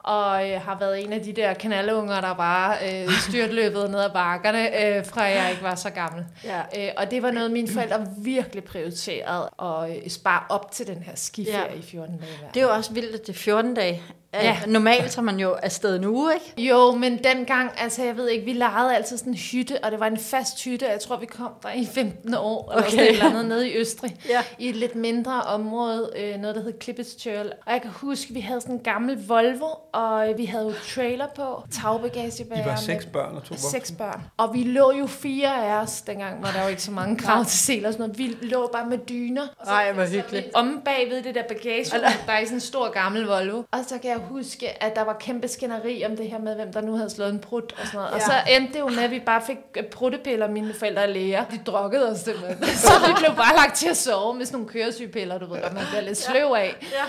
Og 0.08 0.50
øh, 0.50 0.62
har 0.62 0.78
været 0.80 1.04
en 1.04 1.14
af 1.14 1.22
de 1.22 1.34
der 1.34 1.54
kanalunger, 1.54 2.22
der 2.22 2.34
bare 2.34 2.76
øh, 2.86 3.12
styrtløbet 3.30 3.90
ned 3.92 4.00
ad 4.00 4.10
bakkerne, 4.14 4.86
øh, 4.98 5.06
fra 5.06 5.22
jeg 5.24 5.48
ikke 5.52 5.64
var 5.64 5.76
så 5.76 5.90
gammel. 5.90 6.26
Ja. 6.44 6.60
Øh, 6.78 6.90
og 6.98 7.12
det 7.12 7.24
var 7.24 7.32
noget, 7.32 7.52
mine 7.52 7.68
forældre 7.68 8.06
virkelig 8.18 8.64
prioriterede, 8.64 9.50
at 9.62 9.90
øh, 10.04 10.10
spare 10.10 10.44
op 10.50 10.72
til 10.72 10.88
den 10.88 11.04
her 11.04 11.12
skiferie 11.16 11.72
Ja. 11.74 11.80
i 11.80 11.82
14 11.82 12.18
dage 12.18 12.30
hver. 12.40 12.48
Det 12.54 12.60
er 12.62 12.66
jo 12.66 12.74
også 12.74 12.94
vildt, 12.94 13.16
at 13.16 13.22
det 13.28 13.30
er 13.30 13.38
14 13.38 13.74
dage. 13.74 14.02
Ja. 14.34 14.44
Ja. 14.44 14.58
Normalt 14.68 15.12
tager 15.12 15.24
man 15.24 15.40
jo 15.40 15.52
afsted 15.52 16.06
uge, 16.06 16.32
ikke? 16.34 16.70
Jo, 16.70 16.92
men 16.92 17.24
dengang, 17.24 17.72
altså 17.78 18.04
jeg 18.04 18.18
ved 18.18 18.30
ikke, 18.30 18.46
vi 18.46 18.54
lejede 18.54 18.96
altid 18.96 19.18
sådan 19.18 19.34
en 19.34 19.38
hytte, 19.40 19.84
og 19.84 19.92
det 19.92 20.00
var 20.00 20.08
en 20.08 20.18
fast 20.18 20.64
hytte, 20.64 20.86
jeg 20.88 21.00
tror, 21.00 21.18
vi 21.18 21.26
kom 21.26 21.52
der 21.64 21.70
i 21.76 21.86
15 21.94 22.34
år, 22.34 22.72
eller 22.72 22.82
Okay. 22.84 22.90
sådan 22.92 23.06
et 23.06 23.12
eller 23.12 23.30
andet 23.30 23.46
nede 23.46 23.70
i 23.70 23.78
Østrig, 23.78 24.16
Ja. 24.30 24.44
i 24.60 24.70
et 24.70 24.76
lidt 24.76 24.96
mindre 24.96 25.42
område, 25.42 26.12
øh, 26.18 26.38
noget 26.40 26.56
der 26.56 26.62
hed 26.64 26.80
Klippestjøl. 26.80 27.52
Og 27.66 27.74
jeg 27.74 27.82
kan 27.82 27.92
huske, 27.92 28.34
vi 28.34 28.40
havde 28.40 28.62
sådan 28.62 28.76
en 28.76 28.82
gammel 28.84 29.28
Volvo, 29.28 29.68
og 29.98 30.30
øh, 30.30 30.38
vi 30.38 30.46
havde 30.46 30.64
jo 30.66 30.74
trailer 30.96 31.28
på, 31.36 31.64
tagbagagebærer. 31.82 32.62
I 32.62 32.66
var 32.66 32.72
med- 32.72 32.78
seks 32.78 33.06
børn 33.06 33.36
og 33.36 33.44
to 33.44 33.48
voksne. 33.50 33.70
Seks 33.70 33.92
børn. 33.92 34.22
Og 34.38 34.54
vi 34.54 34.64
lå 34.64 34.92
jo 34.92 35.08
fire 35.08 35.66
af 35.66 35.82
os, 35.82 36.02
dengang 36.02 36.44
var 36.44 36.52
der 36.52 36.64
jo 36.64 36.68
ikke 36.70 36.82
så 36.82 36.92
mange 36.92 37.18
krav 37.18 37.46
til 37.46 37.60
seler 37.60 37.88
og 37.88 37.94
sådan 37.94 38.04
noget. 38.10 38.18
Vi 38.18 38.48
lå 38.48 38.70
bare 38.74 38.86
med 38.86 38.98
dyner. 38.98 39.42
Og 39.60 39.66
så- 39.66 39.72
Ej, 39.72 39.92
hvor 39.92 40.04
hyggeligt. 40.06 40.46
vi 40.46 40.52
Om 40.54 40.82
bagved 40.86 41.24
det 41.24 41.36
der 41.36 41.44
bagage, 41.48 41.86
der 42.28 42.34
er 42.34 42.40
i 42.40 42.46
sådan 42.46 42.58
en 42.58 42.62
stor 42.62 42.90
gammel 42.92 43.26
Volvo. 43.26 43.58
Og 43.72 43.80
så 43.88 43.98
kan 43.98 44.10
jeg 44.12 44.18
huske, 44.18 44.84
at 44.84 44.96
der 44.96 45.02
var 45.04 45.14
kæmpe 45.20 45.48
skænderi 45.48 46.06
om 46.06 46.18
det 46.18 46.30
her 46.30 46.40
med, 46.40 46.56
hvem 46.56 46.74
der 46.74 46.82
nu 46.82 46.96
havde 46.98 47.10
slået 47.10 47.30
en 47.30 47.40
prut 47.40 47.74
og 47.82 47.86
sådan 47.88 47.98
noget. 47.98 48.12
Og 48.12 48.20
Ja. 48.20 48.26
så 48.26 48.32
endte 48.58 48.74
det 48.74 48.80
jo 48.80 48.88
med, 48.88 49.04
at 49.04 49.12
vi 49.12 49.20
bare 49.26 49.42
fik 49.48 49.58
øh, 49.78 49.84
pruttepiller, 49.84 50.48
mine 50.50 50.74
forældre 50.74 51.04
og 51.04 51.10
læger. 51.10 51.46
De 51.46 51.60
drukkede 51.66 52.12
os 52.12 52.20
simpelthen. 52.20 52.66
Så 52.88 52.92
vi 53.08 53.14
blev 53.18 53.36
bare 53.36 53.56
lagt 53.56 53.76
til 53.76 53.90
at 53.90 53.98
sove 53.98 54.34
med 54.36 54.46
sådan 54.46 54.60
nogle 54.60 54.74
køresygepiller, 54.74 55.38
du 55.38 55.46
ved, 55.54 55.62
der 55.62 55.74
man 55.74 55.84
bliver 55.90 56.02
lidt 56.02 56.18
sløv 56.18 56.52
af. 56.58 56.76
Ja. 56.82 57.04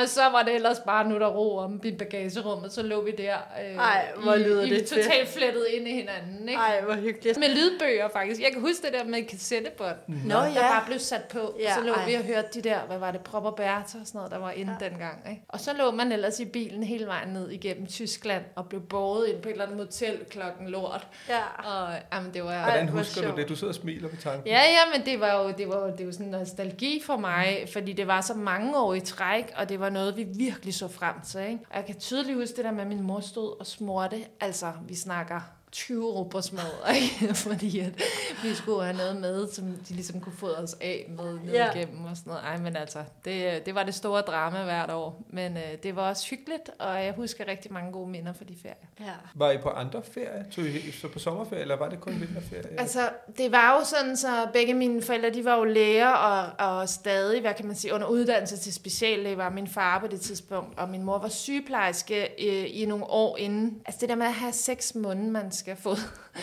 Og 0.00 0.08
så 0.08 0.20
var 0.32 0.42
det 0.42 0.54
ellers 0.54 0.78
bare 0.86 1.08
nu 1.08 1.18
der 1.18 1.26
ro 1.26 1.56
om 1.58 1.80
i 1.84 2.29
bagagerummet, 2.34 2.72
så 2.72 2.82
lå 2.82 3.04
vi 3.04 3.10
der 3.10 3.34
øh, 3.36 3.76
Ej, 3.76 4.08
hvor 4.22 4.36
lyder 4.36 4.62
i, 4.62 4.70
det 4.70 4.76
i 4.76 4.78
fedt. 4.78 4.88
totalt 4.88 5.28
flettet 5.28 5.66
ind 5.74 5.88
i 5.88 5.92
hinanden. 5.92 6.48
Ikke? 6.48 6.60
Ej, 6.60 6.80
hvor 6.80 6.94
hyggeligt. 6.94 7.38
Med 7.38 7.48
lydbøger 7.48 8.08
faktisk. 8.08 8.40
Jeg 8.40 8.52
kan 8.52 8.60
huske 8.60 8.86
det 8.86 8.92
der 8.92 9.04
med 9.04 9.22
kassettebånd, 9.28 9.96
Nå 10.06 10.34
der 10.34 10.46
ja. 10.46 10.60
bare 10.60 10.82
blev 10.86 10.98
sat 10.98 11.24
på. 11.24 11.56
Ja, 11.60 11.74
så 11.74 11.80
lå 11.80 11.92
ej. 11.92 12.06
vi 12.06 12.14
og 12.14 12.22
hørte 12.24 12.48
de 12.54 12.68
der, 12.68 12.78
hvad 12.86 12.98
var 12.98 13.10
det, 13.10 13.20
Prop 13.20 13.44
og 13.44 13.54
Bertha 13.56 13.78
og 13.80 13.86
sådan 14.06 14.06
noget, 14.14 14.30
der 14.30 14.38
var 14.38 14.50
inde 14.50 14.76
ja. 14.80 14.88
dengang. 14.88 15.18
Ikke? 15.30 15.42
Og 15.48 15.60
så 15.60 15.70
lå 15.78 15.90
man 15.90 16.12
ellers 16.12 16.40
i 16.40 16.44
bilen 16.44 16.82
hele 16.82 17.06
vejen 17.06 17.28
ned 17.28 17.50
igennem 17.50 17.86
Tyskland 17.86 18.44
og 18.56 18.68
blev 18.68 18.80
båret 18.80 19.28
ind 19.28 19.42
på 19.42 19.48
et 19.48 19.52
eller 19.52 19.64
andet 19.64 19.78
motel 19.78 20.18
klokken 20.30 20.68
lort. 20.68 21.06
Ja. 21.28 21.68
Og 21.70 21.94
jamen, 22.12 22.34
det 22.34 22.44
var... 22.44 22.62
Hvordan 22.62 22.88
hvor 22.88 22.98
husker 22.98 23.30
du 23.30 23.36
det? 23.36 23.48
Du 23.48 23.56
sidder 23.56 23.70
og 23.70 23.74
smiler 23.74 24.08
på 24.08 24.16
tanken. 24.16 24.46
Ja, 24.46 24.60
ja, 24.60 24.98
men 24.98 25.06
det 25.06 25.20
var 25.20 25.42
jo, 25.42 25.52
det 25.58 25.68
var, 25.68 25.86
jo- 25.86 25.94
det 25.98 26.06
var 26.06 26.12
sådan 26.12 26.26
en 26.26 26.32
nostalgi 26.32 27.02
for 27.06 27.16
mig, 27.16 27.68
fordi 27.72 27.92
det 27.92 28.06
var 28.06 28.20
så 28.20 28.34
mange 28.34 28.78
år 28.78 28.94
i 28.94 29.00
træk, 29.00 29.52
og 29.56 29.68
det 29.68 29.80
var 29.80 29.90
noget, 29.90 30.16
vi 30.16 30.26
virkelig 30.36 30.74
så 30.74 30.88
frem 30.88 31.14
til. 31.26 31.40
Ikke? 31.40 31.58
Og 31.70 31.76
jeg 31.76 31.84
kan 31.86 32.00
tydeligt 32.10 32.38
huske 32.38 32.56
det 32.56 32.64
der 32.64 32.70
med, 32.70 32.80
at 32.80 32.86
min 32.86 33.02
mor 33.02 33.20
stod 33.20 33.60
og 33.60 33.66
smurte. 33.66 34.24
Altså, 34.40 34.72
vi 34.88 34.94
snakker 34.94 35.40
20 35.72 36.04
råbersmad, 36.12 36.70
fordi 37.34 37.78
at 37.80 38.02
vi 38.42 38.54
skulle 38.54 38.84
have 38.84 38.96
noget 38.96 39.16
med, 39.16 39.48
som 39.52 39.64
de 39.88 39.94
ligesom 39.94 40.20
kunne 40.20 40.36
få 40.36 40.48
os 40.48 40.76
af 40.80 41.06
med 41.18 41.38
ned 41.44 41.52
Ja. 41.52 41.72
igennem 41.74 42.04
og 42.04 42.16
sådan 42.16 42.30
noget. 42.30 42.42
Ej, 42.44 42.56
men 42.58 42.76
altså, 42.76 42.98
det, 43.24 43.66
det 43.66 43.74
var 43.74 43.82
det 43.82 43.94
store 43.94 44.20
drama 44.20 44.62
hvert 44.64 44.90
år, 44.90 45.22
men 45.28 45.56
øh, 45.56 45.62
det 45.82 45.96
var 45.96 46.08
også 46.08 46.26
hyggeligt, 46.30 46.70
og 46.78 47.04
jeg 47.04 47.12
husker 47.16 47.48
rigtig 47.48 47.72
mange 47.72 47.92
gode 47.92 48.10
minder 48.10 48.32
fra 48.32 48.44
de 48.48 48.56
ferier. 48.62 48.74
Ja. 49.00 49.12
Var 49.34 49.50
I 49.50 49.58
på 49.58 49.68
andre 49.68 50.02
ferier? 50.02 50.44
Tog 50.50 50.64
I 50.64 50.90
så 50.92 51.08
på 51.08 51.18
sommerferie, 51.18 51.62
eller 51.62 51.76
var 51.76 51.88
det 51.88 52.00
kun 52.00 52.20
vinterferie? 52.20 52.80
Altså, 52.80 53.08
det 53.38 53.52
var 53.52 53.78
jo 53.78 53.84
sådan, 53.84 54.16
så 54.16 54.48
begge 54.52 54.74
mine 54.74 55.02
forældre, 55.02 55.30
de 55.30 55.44
var 55.44 55.56
jo 55.56 55.64
læger, 55.64 56.08
og, 56.10 56.66
og 56.68 56.88
stadig, 56.88 57.40
hvad 57.40 57.54
kan 57.54 57.66
man 57.66 57.76
sige, 57.76 57.94
under 57.94 58.06
uddannelse 58.06 58.56
til 58.56 58.72
speciallæge 58.74 59.36
var 59.36 59.50
min 59.50 59.68
far 59.68 59.98
på 59.98 60.06
det 60.06 60.20
tidspunkt, 60.20 60.78
og 60.78 60.88
min 60.88 61.02
mor 61.02 61.18
var 61.18 61.28
sygeplejerske 61.28 62.22
øh, 62.48 62.66
i 62.80 62.84
nogle 62.86 63.04
år 63.04 63.36
inden. 63.36 63.80
Altså 63.86 63.98
det 64.00 64.08
der 64.08 64.14
med 64.14 64.26
at 64.26 64.32
have 64.32 64.52
seks 64.52 64.94
måneder, 64.94 65.30
man 65.30 65.50
skal 65.60 65.76
få 65.76 65.94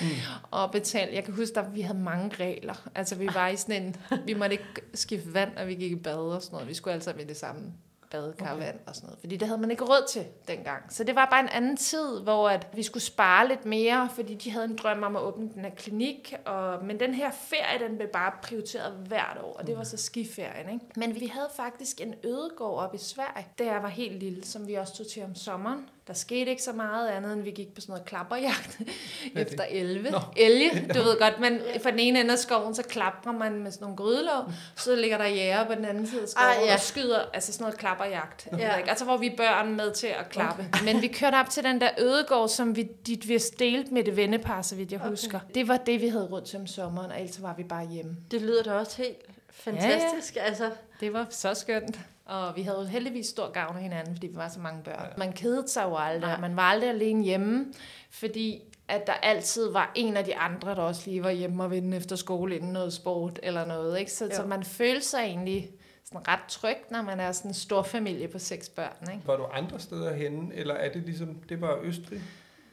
mm. 0.02 0.08
og 0.52 0.72
betale. 0.72 1.16
Jeg 1.16 1.24
kan 1.24 1.34
huske, 1.34 1.60
at 1.60 1.76
vi 1.76 1.82
havde 1.82 2.00
mange 2.00 2.36
regler. 2.36 2.90
Altså 2.96 3.16
vi 3.16 3.30
var 3.34 3.48
i 3.48 3.56
sådan 3.56 3.84
en, 3.84 3.96
vi 4.26 4.34
måtte 4.34 4.54
ikke 4.54 4.82
skifte 4.94 5.34
vand, 5.34 5.56
når 5.56 5.66
vi 5.66 5.76
gik 5.76 5.92
i 5.92 5.96
bad 5.96 6.16
og 6.16 6.42
sådan 6.42 6.54
noget. 6.56 6.68
Vi 6.68 6.74
skulle 6.74 6.94
altså 6.94 7.14
med 7.18 7.26
det 7.26 7.38
samme 7.38 7.74
badekar 8.12 8.54
okay. 8.54 8.66
vand 8.66 8.80
og 8.88 8.96
sådan 8.96 9.08
noget. 9.08 9.20
Fordi 9.20 9.38
det 9.38 9.48
havde 9.48 9.62
man 9.62 9.72
ikke 9.72 9.84
råd 9.84 10.08
til 10.10 10.26
dengang. 10.48 10.94
Så 10.94 11.04
det 11.04 11.16
var 11.16 11.28
bare 11.32 11.40
en 11.40 11.50
anden 11.50 11.78
tid, 11.78 12.22
hvor 12.22 12.50
at 12.50 12.68
vi 12.74 12.84
skulle 12.84 13.04
spare 13.04 13.48
lidt 13.48 13.66
mere, 13.66 14.10
fordi 14.16 14.36
de 14.36 14.52
havde 14.52 14.66
en 14.66 14.76
drøm 14.76 15.04
om 15.04 15.16
at 15.16 15.22
åbne 15.22 15.50
den 15.54 15.62
her 15.62 15.76
klinik. 15.76 16.36
Og, 16.46 16.86
men 16.86 17.00
den 17.00 17.14
her 17.14 17.32
ferie, 17.32 17.88
den 17.88 17.98
blev 17.98 18.08
bare 18.08 18.32
prioriteret 18.44 18.94
hvert 19.08 19.38
år, 19.44 19.54
og 19.54 19.68
det 19.68 19.78
var 19.78 19.84
så 19.84 19.98
skiferien. 19.98 20.70
Ikke? 20.74 20.86
Men 20.96 21.20
vi 21.20 21.26
havde 21.26 21.50
faktisk 21.56 22.02
en 22.02 22.16
ødegård 22.24 22.84
op 22.84 22.96
i 22.96 22.98
Sverige, 22.98 23.48
da 23.60 23.66
jeg 23.66 23.84
var 23.84 23.90
helt 23.90 24.20
lille, 24.20 24.46
som 24.46 24.68
vi 24.68 24.74
også 24.74 24.96
tog 24.96 25.08
til 25.08 25.24
om 25.24 25.36
sommeren. 25.36 25.90
Der 26.08 26.14
skete 26.14 26.52
ikke 26.52 26.64
så 26.64 26.72
meget 26.72 27.10
andet, 27.10 27.34
end 27.34 27.42
vi 27.42 27.52
gik 27.52 27.74
på 27.76 27.82
sådan 27.82 27.94
noget 27.94 28.06
klapperjagt 28.06 28.80
er 29.36 29.42
efter 29.42 29.64
11. 29.70 30.10
Nå. 30.12 30.20
Elge, 30.38 30.70
du 30.94 31.00
ved 31.02 31.20
godt, 31.20 31.40
men 31.40 31.60
fra 31.84 31.92
den 31.92 32.00
ene 32.00 32.20
ende 32.20 32.32
af 32.32 32.40
skoven, 32.40 32.76
så 32.76 32.84
klapper 32.84 33.32
man 33.32 33.64
med 33.64 33.72
sådan 33.72 33.84
nogle 33.84 33.98
grydelåg, 33.98 34.44
så 34.76 34.96
ligger 34.96 35.18
der 35.18 35.26
jæger 35.26 35.66
på 35.68 35.76
den 35.76 35.86
anden 35.86 36.08
side 36.08 36.22
af 36.22 36.28
skoven, 36.28 36.50
Ah, 36.62 36.68
ja. 36.68 36.74
og 36.74 36.80
skyder, 36.80 37.20
altså 37.34 37.54
sådan 37.54 37.64
noget 37.64 37.78
klapperjagt. 37.80 38.48
Ja. 38.52 38.58
Ja. 38.58 38.90
Altså 38.90 39.06
hvor 39.06 39.18
vi 39.18 39.34
børn 39.38 39.76
med 39.76 39.92
til 39.94 40.08
at 40.08 40.30
klappe. 40.30 40.66
Okay. 40.74 40.94
Men 40.94 41.02
vi 41.02 41.08
kørte 41.20 41.36
op 41.36 41.50
til 41.50 41.64
den 41.64 41.82
der 41.82 41.90
ødegård, 42.00 42.50
som 42.50 42.76
vi, 42.76 42.84
de, 42.84 43.20
vi 43.28 43.38
delte 43.60 43.94
med 43.94 44.04
det 44.04 44.16
vennepar, 44.16 44.62
så 44.62 44.76
vidt 44.76 44.92
jeg 44.92 45.00
okay. 45.00 45.10
husker. 45.10 45.40
Det 45.56 45.68
var 45.68 45.78
det, 45.78 46.02
vi 46.02 46.08
havde 46.08 46.42
til 46.46 46.60
om 46.60 46.68
sommeren, 46.68 47.12
og 47.12 47.20
ellers 47.22 47.42
var 47.42 47.54
vi 47.58 47.64
bare 47.64 47.88
hjemme. 47.88 48.18
Det 48.32 48.42
lyder 48.42 48.64
da 48.64 48.74
også 48.74 48.98
helt 48.98 49.18
fantastisk. 49.50 50.36
Ja, 50.36 50.42
ja. 50.42 50.48
Altså, 50.48 50.72
Det 51.00 51.14
var 51.14 51.26
så 51.30 51.54
skønt. 51.54 52.00
Og 52.28 52.56
vi 52.56 52.62
havde 52.62 52.78
jo 52.80 52.84
heldigvis 52.86 53.26
stor 53.26 53.52
gavn 53.52 53.76
af 53.76 53.82
hinanden, 53.82 54.16
fordi 54.16 54.28
vi 54.28 54.36
var 54.36 54.48
så 54.50 54.60
mange 54.60 54.84
børn. 54.84 55.14
Man 55.18 55.34
kedede 55.34 55.68
sig 55.68 55.84
jo 55.84 55.96
aldrig. 55.98 56.30
Nej. 56.30 56.40
Man 56.40 56.56
var 56.56 56.64
aldrig 56.64 56.90
alene 56.90 57.24
hjemme, 57.24 57.66
fordi 58.12 58.62
at 58.88 59.08
der 59.08 59.14
altid 59.14 59.72
var 59.72 59.92
en 59.96 60.18
af 60.18 60.26
de 60.26 60.36
andre, 60.36 60.76
der 60.76 60.82
også 60.82 61.10
lige 61.10 61.24
var 61.24 61.30
hjemme 61.30 61.64
og 61.64 61.72
vinde 61.72 61.98
efter 61.98 62.16
skole 62.16 62.56
inden 62.56 62.74
noget 62.74 62.94
sport 62.94 63.40
eller 63.44 63.66
noget. 63.66 64.00
Ikke? 64.00 64.12
Så, 64.12 64.30
så 64.34 64.46
man 64.46 64.64
følte 64.64 65.06
sig 65.06 65.20
egentlig 65.20 65.70
sådan 66.06 66.28
ret 66.28 66.40
tryg, 66.50 66.78
når 66.92 67.02
man 67.02 67.20
er 67.20 67.32
sådan 67.32 67.52
en 67.52 67.56
stor 67.56 67.84
familie 67.84 68.28
på 68.28 68.40
seks 68.40 68.70
børn. 68.70 69.12
Ikke? 69.14 69.28
Var 69.28 69.36
du 69.38 69.46
andre 69.54 69.80
steder 69.80 70.14
henne, 70.14 70.56
eller 70.56 70.74
er 70.74 70.92
det 70.92 71.02
ligesom, 71.02 71.36
det 71.50 71.62
var 71.62 71.80
Østrig, 71.84 72.22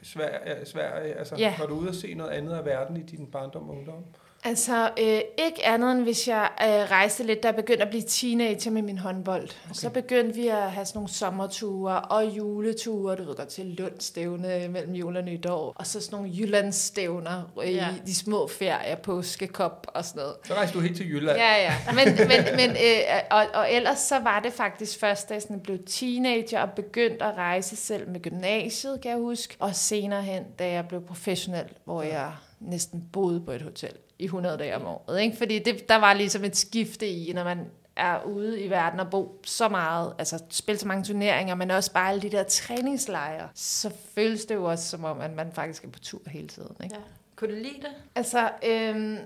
Sverige, 0.03 0.67
Sverige 0.67 1.15
altså 1.15 1.37
Ja. 1.37 1.55
var 1.59 1.67
du 1.67 1.75
ude 1.75 1.89
at 1.89 1.95
se 1.95 2.15
noget 2.15 2.31
andet 2.31 2.53
af 2.53 2.65
verden 2.65 2.97
i 2.97 3.03
din 3.03 3.27
barndom 3.27 3.71
og 3.71 3.77
ungdom? 3.77 4.05
Altså, 4.47 4.91
øh, 5.01 5.21
ikke 5.47 5.67
andet 5.67 5.93
end 5.93 6.03
hvis 6.03 6.29
jeg 6.29 6.49
øh, 6.63 6.91
rejste 6.91 7.23
lidt, 7.25 7.43
da 7.43 7.49
jeg 7.49 7.57
begyndte 7.57 7.83
at 7.83 7.89
blive 7.91 8.03
teenager 8.03 8.71
med 8.71 8.83
min 8.83 8.99
håndbold. 8.99 9.43
Okay. 9.43 9.75
Så 9.75 9.91
begyndte 9.91 10.35
vi 10.35 10.49
at 10.49 10.71
have 10.73 10.87
sådan 10.87 10.99
nogle 10.99 11.09
sommerture 11.09 12.01
og 12.01 12.25
juleture, 12.25 13.17
du 13.17 13.23
ved 13.25 13.35
godt, 13.37 13.49
til 13.49 13.67
Lundstævne 13.67 14.69
mellem 14.69 14.93
jul 14.95 15.17
og 15.17 15.23
nytår. 15.23 15.73
Og 15.77 15.87
så 15.87 16.01
sådan 16.01 16.17
nogle 16.17 16.37
Jyllandsstævner 16.37 17.43
øh, 17.65 17.75
Ja. 17.75 17.89
i 17.89 18.07
de 18.07 18.15
små 18.15 18.47
ferier, 18.49 18.97
påskekop 18.97 19.87
og 19.95 20.05
sådan 20.05 20.21
noget. 20.21 20.35
Så 20.45 20.55
rejste 20.55 20.75
du 20.79 20.81
helt 20.83 20.97
til 20.97 21.11
Jylland. 21.11 21.39
Ja, 21.39 21.63
ja. 21.63 21.75
Men, 21.95 22.15
men, 22.31 22.57
men, 22.57 22.71
øh, 22.71 23.21
og, 23.31 23.47
og 23.55 23.73
ellers 23.73 23.99
så 23.99 24.19
var 24.19 24.41
det 24.41 24.53
faktisk 24.53 25.01
først, 25.01 25.29
da 25.29 25.35
jeg 25.35 25.43
sådan 25.43 25.61
blev 25.61 25.79
teenager 25.87 26.61
og 26.61 26.71
begyndte 26.71 27.25
at 27.25 27.35
rejse 27.37 27.77
selv 27.77 28.09
med 28.11 28.21
gymnasiet, 28.21 29.01
kan 29.01 29.11
jeg 29.11 29.19
huske. 29.19 29.57
Og 29.59 29.75
senere 29.75 30.23
hen, 30.23 30.43
da 30.59 30.71
jeg 30.71 30.89
blev 30.89 31.01
professionel, 31.07 31.65
hvor 31.85 32.03
jeg 32.03 32.33
næsten 32.61 33.05
boede 33.13 33.41
på 33.41 33.51
et 33.51 33.63
hotel 33.63 33.93
i 34.19 34.25
100 34.25 34.59
dage 34.59 34.77
om 34.77 34.87
året. 34.87 35.21
Ikke? 35.21 35.37
Fordi 35.37 35.59
det, 35.59 35.89
der 35.89 35.97
var 35.97 36.13
ligesom 36.13 36.45
et 36.45 36.57
skifte 36.57 37.09
i, 37.09 37.33
når 37.33 37.45
man 37.45 37.67
er 37.97 38.23
ude 38.25 38.61
i 38.61 38.71
verden 38.71 39.01
og 39.01 39.11
bo 39.11 39.41
så 39.45 39.69
meget, 39.69 40.13
altså 40.19 40.43
spille 40.51 40.79
så 40.79 40.89
mange 40.89 41.05
turneringer, 41.05 41.55
men 41.55 41.71
også 41.71 41.93
bare 41.93 42.11
alle 42.11 42.23
de 42.23 42.31
der 42.31 42.43
træningslejre, 42.43 43.49
så 43.55 43.91
føles 44.15 44.45
det 44.45 44.55
jo 44.55 44.65
også 44.65 44.89
som 44.89 45.05
om, 45.05 45.21
at 45.21 45.33
man 45.37 45.53
faktisk 45.53 45.85
er 45.85 45.89
på 45.89 45.99
tur 45.99 46.21
hele 46.27 46.49
tiden. 46.49 46.77
Ikke? 46.85 46.95
ja. 46.95 47.01
Kunne 47.37 47.51
du 47.51 47.57
lide 47.57 47.81
det? 47.83 47.91
Altså, 48.15 48.51
øhm, 48.67 49.19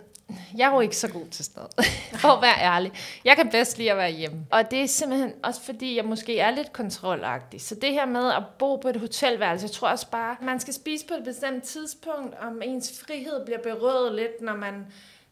jeg 0.56 0.68
er 0.68 0.75
jo 0.75 0.80
ikke 0.80 0.97
så 0.97 1.08
god 1.08 1.26
til 1.26 1.44
sted, 1.44 1.85
for 2.20 2.28
at 2.28 2.42
være 2.42 2.58
ærlig. 2.61 2.92
Jeg 3.25 3.37
kan 3.37 3.50
bedst 3.50 3.78
lide 3.78 3.90
at 3.90 3.97
være 3.97 4.11
hjemme. 4.11 4.47
Og 4.50 4.70
det 4.70 4.82
er 4.82 4.87
simpelthen 4.87 5.32
også 5.42 5.61
fordi, 5.61 5.97
jeg 5.97 6.04
måske 6.04 6.38
er 6.38 6.50
lidt 6.50 6.73
kontrolagtig. 6.73 7.61
Så 7.61 7.75
det 7.75 7.92
her 7.92 8.06
med 8.06 8.32
at 8.32 8.42
bo 8.58 8.76
på 8.76 8.88
et 8.88 8.97
hotelværelse, 8.97 9.64
jeg 9.64 9.70
tror 9.70 9.88
også 9.88 10.11
bare, 10.11 10.37
man 10.42 10.61
skal 10.61 10.75
spise 10.75 11.06
på 11.06 11.14
et 11.14 11.25
bestemt 11.25 11.64
tidspunkt, 11.64 12.35
om 12.40 12.62
ens 12.62 13.00
frihed 13.06 13.44
bliver 13.44 13.61
berøvet 13.62 14.14
lidt, 14.14 14.42
når 14.42 14.56
man 14.56 14.87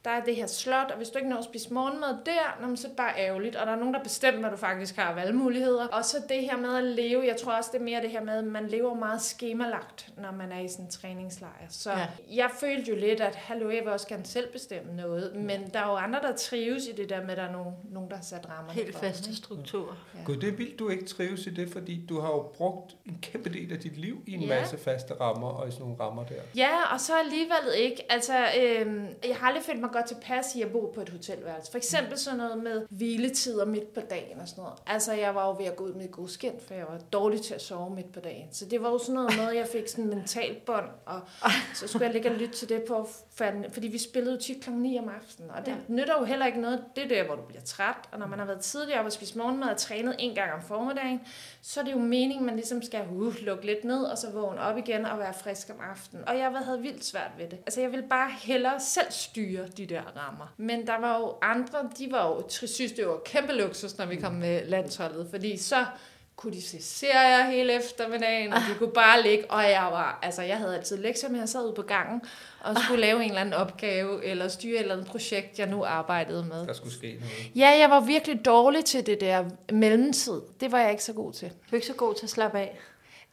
der 0.07 0.13
er 0.13 0.25
det 0.25 0.37
her 0.37 0.47
slot, 0.47 0.91
og 0.91 0.97
hvis 0.97 1.09
du 1.09 1.19
ikke 1.19 1.31
når 1.31 1.37
at 1.37 1.45
spise 1.45 1.75
morgenmad 1.75 2.09
der, 2.27 2.75
så 2.77 2.87
er 2.87 2.89
det 2.89 2.97
bare 2.97 3.13
ærgerligt. 3.19 3.57
Og 3.57 3.67
der 3.67 3.73
er 3.73 3.77
nogen, 3.77 3.95
der 3.95 4.03
bestemmer, 4.03 4.47
at 4.47 4.53
du 4.53 4.57
faktisk 4.57 4.97
har 4.97 5.15
valgmuligheder. 5.15 5.87
Og 5.87 6.05
så 6.05 6.17
det 6.29 6.41
her 6.41 6.57
med 6.57 6.77
at 6.77 6.85
leve, 6.85 7.27
jeg 7.27 7.37
tror 7.37 7.53
også, 7.53 7.71
det 7.73 7.81
er 7.81 7.85
mere 7.85 8.03
det 8.03 8.11
her 8.11 8.25
med, 8.25 8.39
at 8.39 8.45
man 8.45 8.67
lever 8.69 8.95
meget 8.95 9.23
skemalagt, 9.23 10.09
når 10.17 10.33
man 10.33 10.53
er 10.53 10.61
i 10.61 10.69
sådan 10.69 10.85
en 10.85 10.91
træningslejr. 10.91 11.51
Så 11.69 11.91
Ja. 11.91 11.99
ja. 11.99 12.07
jeg 12.37 12.51
følte 12.61 12.91
jo 12.91 12.97
lidt, 12.97 13.21
at 13.21 13.35
hallo, 13.35 13.71
jeg 13.71 13.81
vil 13.85 13.93
også 13.93 14.09
gerne 14.09 14.27
selv 14.27 14.53
bestemme 14.53 14.97
noget. 14.97 15.37
Men 15.37 15.71
der 15.75 15.81
er 15.81 15.87
jo 15.91 15.97
andre, 15.97 16.21
der 16.21 16.37
trives 16.37 16.87
i 16.87 16.93
det 16.93 17.09
der 17.11 17.21
med, 17.23 17.31
at 17.31 17.37
der 17.37 17.43
er 17.43 17.53
nogen, 17.53 17.75
nogen 17.91 18.11
der 18.11 18.17
har 18.17 18.23
sat 18.25 18.49
rammerne 18.51 18.73
Helt 18.73 18.97
faste 18.99 19.31
ikke? 19.31 19.37
strukturer. 19.37 19.97
Gud, 20.25 20.37
det 20.37 20.49
er 20.49 20.53
vildt, 20.53 20.79
du 20.79 20.89
ikke 20.89 21.05
trives 21.05 21.47
i 21.47 21.51
det, 21.51 21.73
fordi 21.73 22.07
du 22.09 22.21
har 22.21 22.29
jo 22.29 22.43
brugt 22.57 22.97
en 23.07 23.19
kæmpe 23.23 23.49
del 23.51 23.73
af 23.73 23.79
dit 23.79 23.97
liv 23.97 24.23
i 24.27 24.33
en 24.35 24.41
Ja. 24.41 24.59
masse 24.61 24.79
faste 24.79 25.15
rammer 25.21 25.49
og 25.49 25.69
i 25.69 25.71
sådan 25.71 25.87
nogle 25.87 26.01
rammer 26.01 26.25
der. 26.25 26.35
Ja, 26.57 26.93
og 26.93 27.01
så 27.01 27.13
alligevel 27.25 27.57
ikke. 27.79 28.13
Altså, 28.13 28.35
øhm, 28.63 29.07
jeg 29.29 29.37
har 29.37 29.47
aldrig 29.47 29.63
følt 29.65 29.81
mig 29.81 29.91
godt 29.97 30.07
tilpas 30.07 30.55
i 30.55 30.63
at 30.63 30.73
bo 30.73 30.93
på 30.95 31.01
et 31.01 31.09
hotelværelse. 31.09 31.71
For 31.71 31.79
eksempel 31.79 32.19
sådan 32.19 32.39
noget 32.39 32.59
med 32.59 32.87
hviletider 32.91 33.65
midt 33.65 33.95
på 33.95 34.01
dagen 34.11 34.41
og 34.41 34.49
sådan 34.49 34.63
noget. 34.63 34.79
Altså, 34.87 35.13
jeg 35.13 35.35
var 35.35 35.47
jo 35.49 35.57
ved 35.59 35.65
at 35.65 35.77
gå 35.77 35.85
ud 35.85 35.93
med 35.93 36.05
et 36.05 36.11
god 36.11 36.29
skin, 36.29 36.53
for 36.67 36.75
jeg 36.75 36.87
var 36.89 36.99
dårlig 37.13 37.43
til 37.43 37.55
at 37.55 37.63
sove 37.63 37.95
midt 37.95 38.13
på 38.13 38.21
dagen. 38.21 38.49
Så 38.53 38.65
det 38.65 38.83
var 38.83 38.91
jo 38.91 38.99
sådan 38.99 39.15
noget 39.15 39.37
med, 39.39 39.49
at 39.49 39.57
jeg 39.57 39.67
fik 39.73 39.89
sådan 39.89 40.05
en 40.05 40.11
mental 40.11 40.57
bånd, 40.67 40.89
og 41.07 41.21
så 41.75 41.89
skulle 41.89 42.05
jeg 42.05 42.13
ligge 42.13 42.31
og 42.31 42.37
lytte 42.37 42.55
til 42.55 42.69
det 42.69 42.83
på, 42.89 43.09
fordi 43.73 43.89
vi 43.89 43.99
spillede 43.99 44.35
jo 44.35 44.41
tit 44.41 44.63
kl. 44.65 44.71
9 44.71 44.99
om 44.99 45.09
aftenen. 45.09 45.51
Og 45.51 45.67
det 45.67 45.73
Ja. 45.73 45.77
nytter 45.89 46.15
jo 46.19 46.25
heller 46.25 46.47
ikke 46.47 46.61
noget. 46.61 46.85
Det 46.97 47.05
er 47.05 47.09
der, 47.09 47.25
hvor 47.25 47.35
du 47.35 47.43
bliver 47.43 47.63
træt, 47.63 47.97
og 48.13 48.19
når 48.19 48.27
man 48.27 48.39
har 48.39 48.47
været 48.47 48.61
tidligere 48.61 49.01
og 49.05 49.13
spist 49.13 49.37
morgenmad 49.37 49.69
og 49.69 49.77
trænet 49.77 50.17
en 50.19 50.35
gang 50.35 50.53
om 50.53 50.63
formiddagen, 50.63 51.21
så 51.63 51.81
er 51.81 51.85
det 51.85 51.93
jo 51.93 51.99
meningen, 51.99 52.47
man 52.47 52.57
ligesom 52.57 52.83
skal 52.83 53.01
uh, 53.11 53.35
lukke 53.43 53.67
lidt 53.67 53.85
ned, 53.85 54.03
og 54.05 54.19
så 54.19 54.31
vågne 54.31 54.61
op 54.61 54.79
igen 54.79 55.05
og 55.05 55.19
være 55.19 55.35
frisk 55.35 55.71
om 55.71 55.77
aftenen. 55.91 56.29
Og 56.29 56.39
jeg 56.39 56.51
havde 56.65 56.81
vildt 56.81 57.05
svært 57.05 57.31
ved 57.39 57.45
det. 57.49 57.59
Altså, 57.67 57.81
jeg 57.81 57.91
ville 57.93 58.07
bare 58.09 58.31
hellere 58.43 58.81
selv 58.81 59.11
styre 59.11 59.67
de 59.77 59.87
der 59.87 60.03
rammer. 60.17 60.55
Men 60.57 60.87
der 60.87 61.01
var 61.01 61.19
jo 61.19 61.35
andre, 61.43 61.79
de 61.99 62.09
var 62.13 62.29
jo, 62.29 62.43
synes, 62.49 62.93
det 62.93 63.07
var 63.07 63.19
kæmpe 63.25 63.53
luksus, 63.53 63.99
når 63.99 64.07
vi 64.07 64.17
kom 64.17 64.33
med 64.33 64.67
landsholdet, 64.67 65.27
fordi 65.31 65.57
så 65.57 65.87
kunne 66.37 66.53
de 66.53 66.63
se 66.63 66.83
serier 66.83 67.51
hele 67.51 67.73
eftermiddagen, 67.73 68.53
og 68.53 68.59
de 68.61 68.75
kunne 68.79 68.93
bare 68.93 69.23
ligge, 69.23 69.51
og 69.51 69.63
jeg 69.63 69.89
var, 69.91 70.19
altså 70.23 70.43
jeg 70.43 70.57
havde 70.57 70.77
altid 70.77 70.97
lektier 70.97 71.31
med, 71.31 71.39
jeg 71.39 71.49
sad 71.49 71.65
ude 71.65 71.75
på 71.75 71.83
gangen, 71.83 72.23
og 72.61 72.77
skulle 72.79 73.01
lave 73.01 73.23
en 73.23 73.29
eller 73.29 73.41
anden 73.41 73.55
opgave, 73.55 74.25
eller 74.25 74.49
styre 74.49 74.75
et 74.75 74.81
eller 74.81 74.95
andet 74.95 75.09
projekt, 75.09 75.59
jeg 75.59 75.67
nu 75.67 75.85
arbejdede 75.85 76.45
med. 76.45 76.67
Der 76.67 76.73
skulle 76.73 76.95
ske 76.95 77.17
noget. 77.21 77.51
Ja, 77.57 77.69
jeg 77.69 77.91
var 77.91 78.01
virkelig 78.01 78.45
dårlig 78.45 78.85
til 78.85 79.07
det 79.07 79.21
der 79.21 79.45
mellemtid. 79.73 80.41
Det 80.61 80.73
var 80.73 80.79
jeg 80.79 80.91
ikke 80.91 81.05
så 81.05 81.13
god 81.13 81.33
til. 81.33 81.49
Du 81.49 81.55
er 81.71 81.75
ikke 81.75 81.87
så 81.87 81.95
god 81.95 82.15
til 82.15 82.27
at 82.27 82.31
slappe 82.31 82.59
af. 82.59 82.79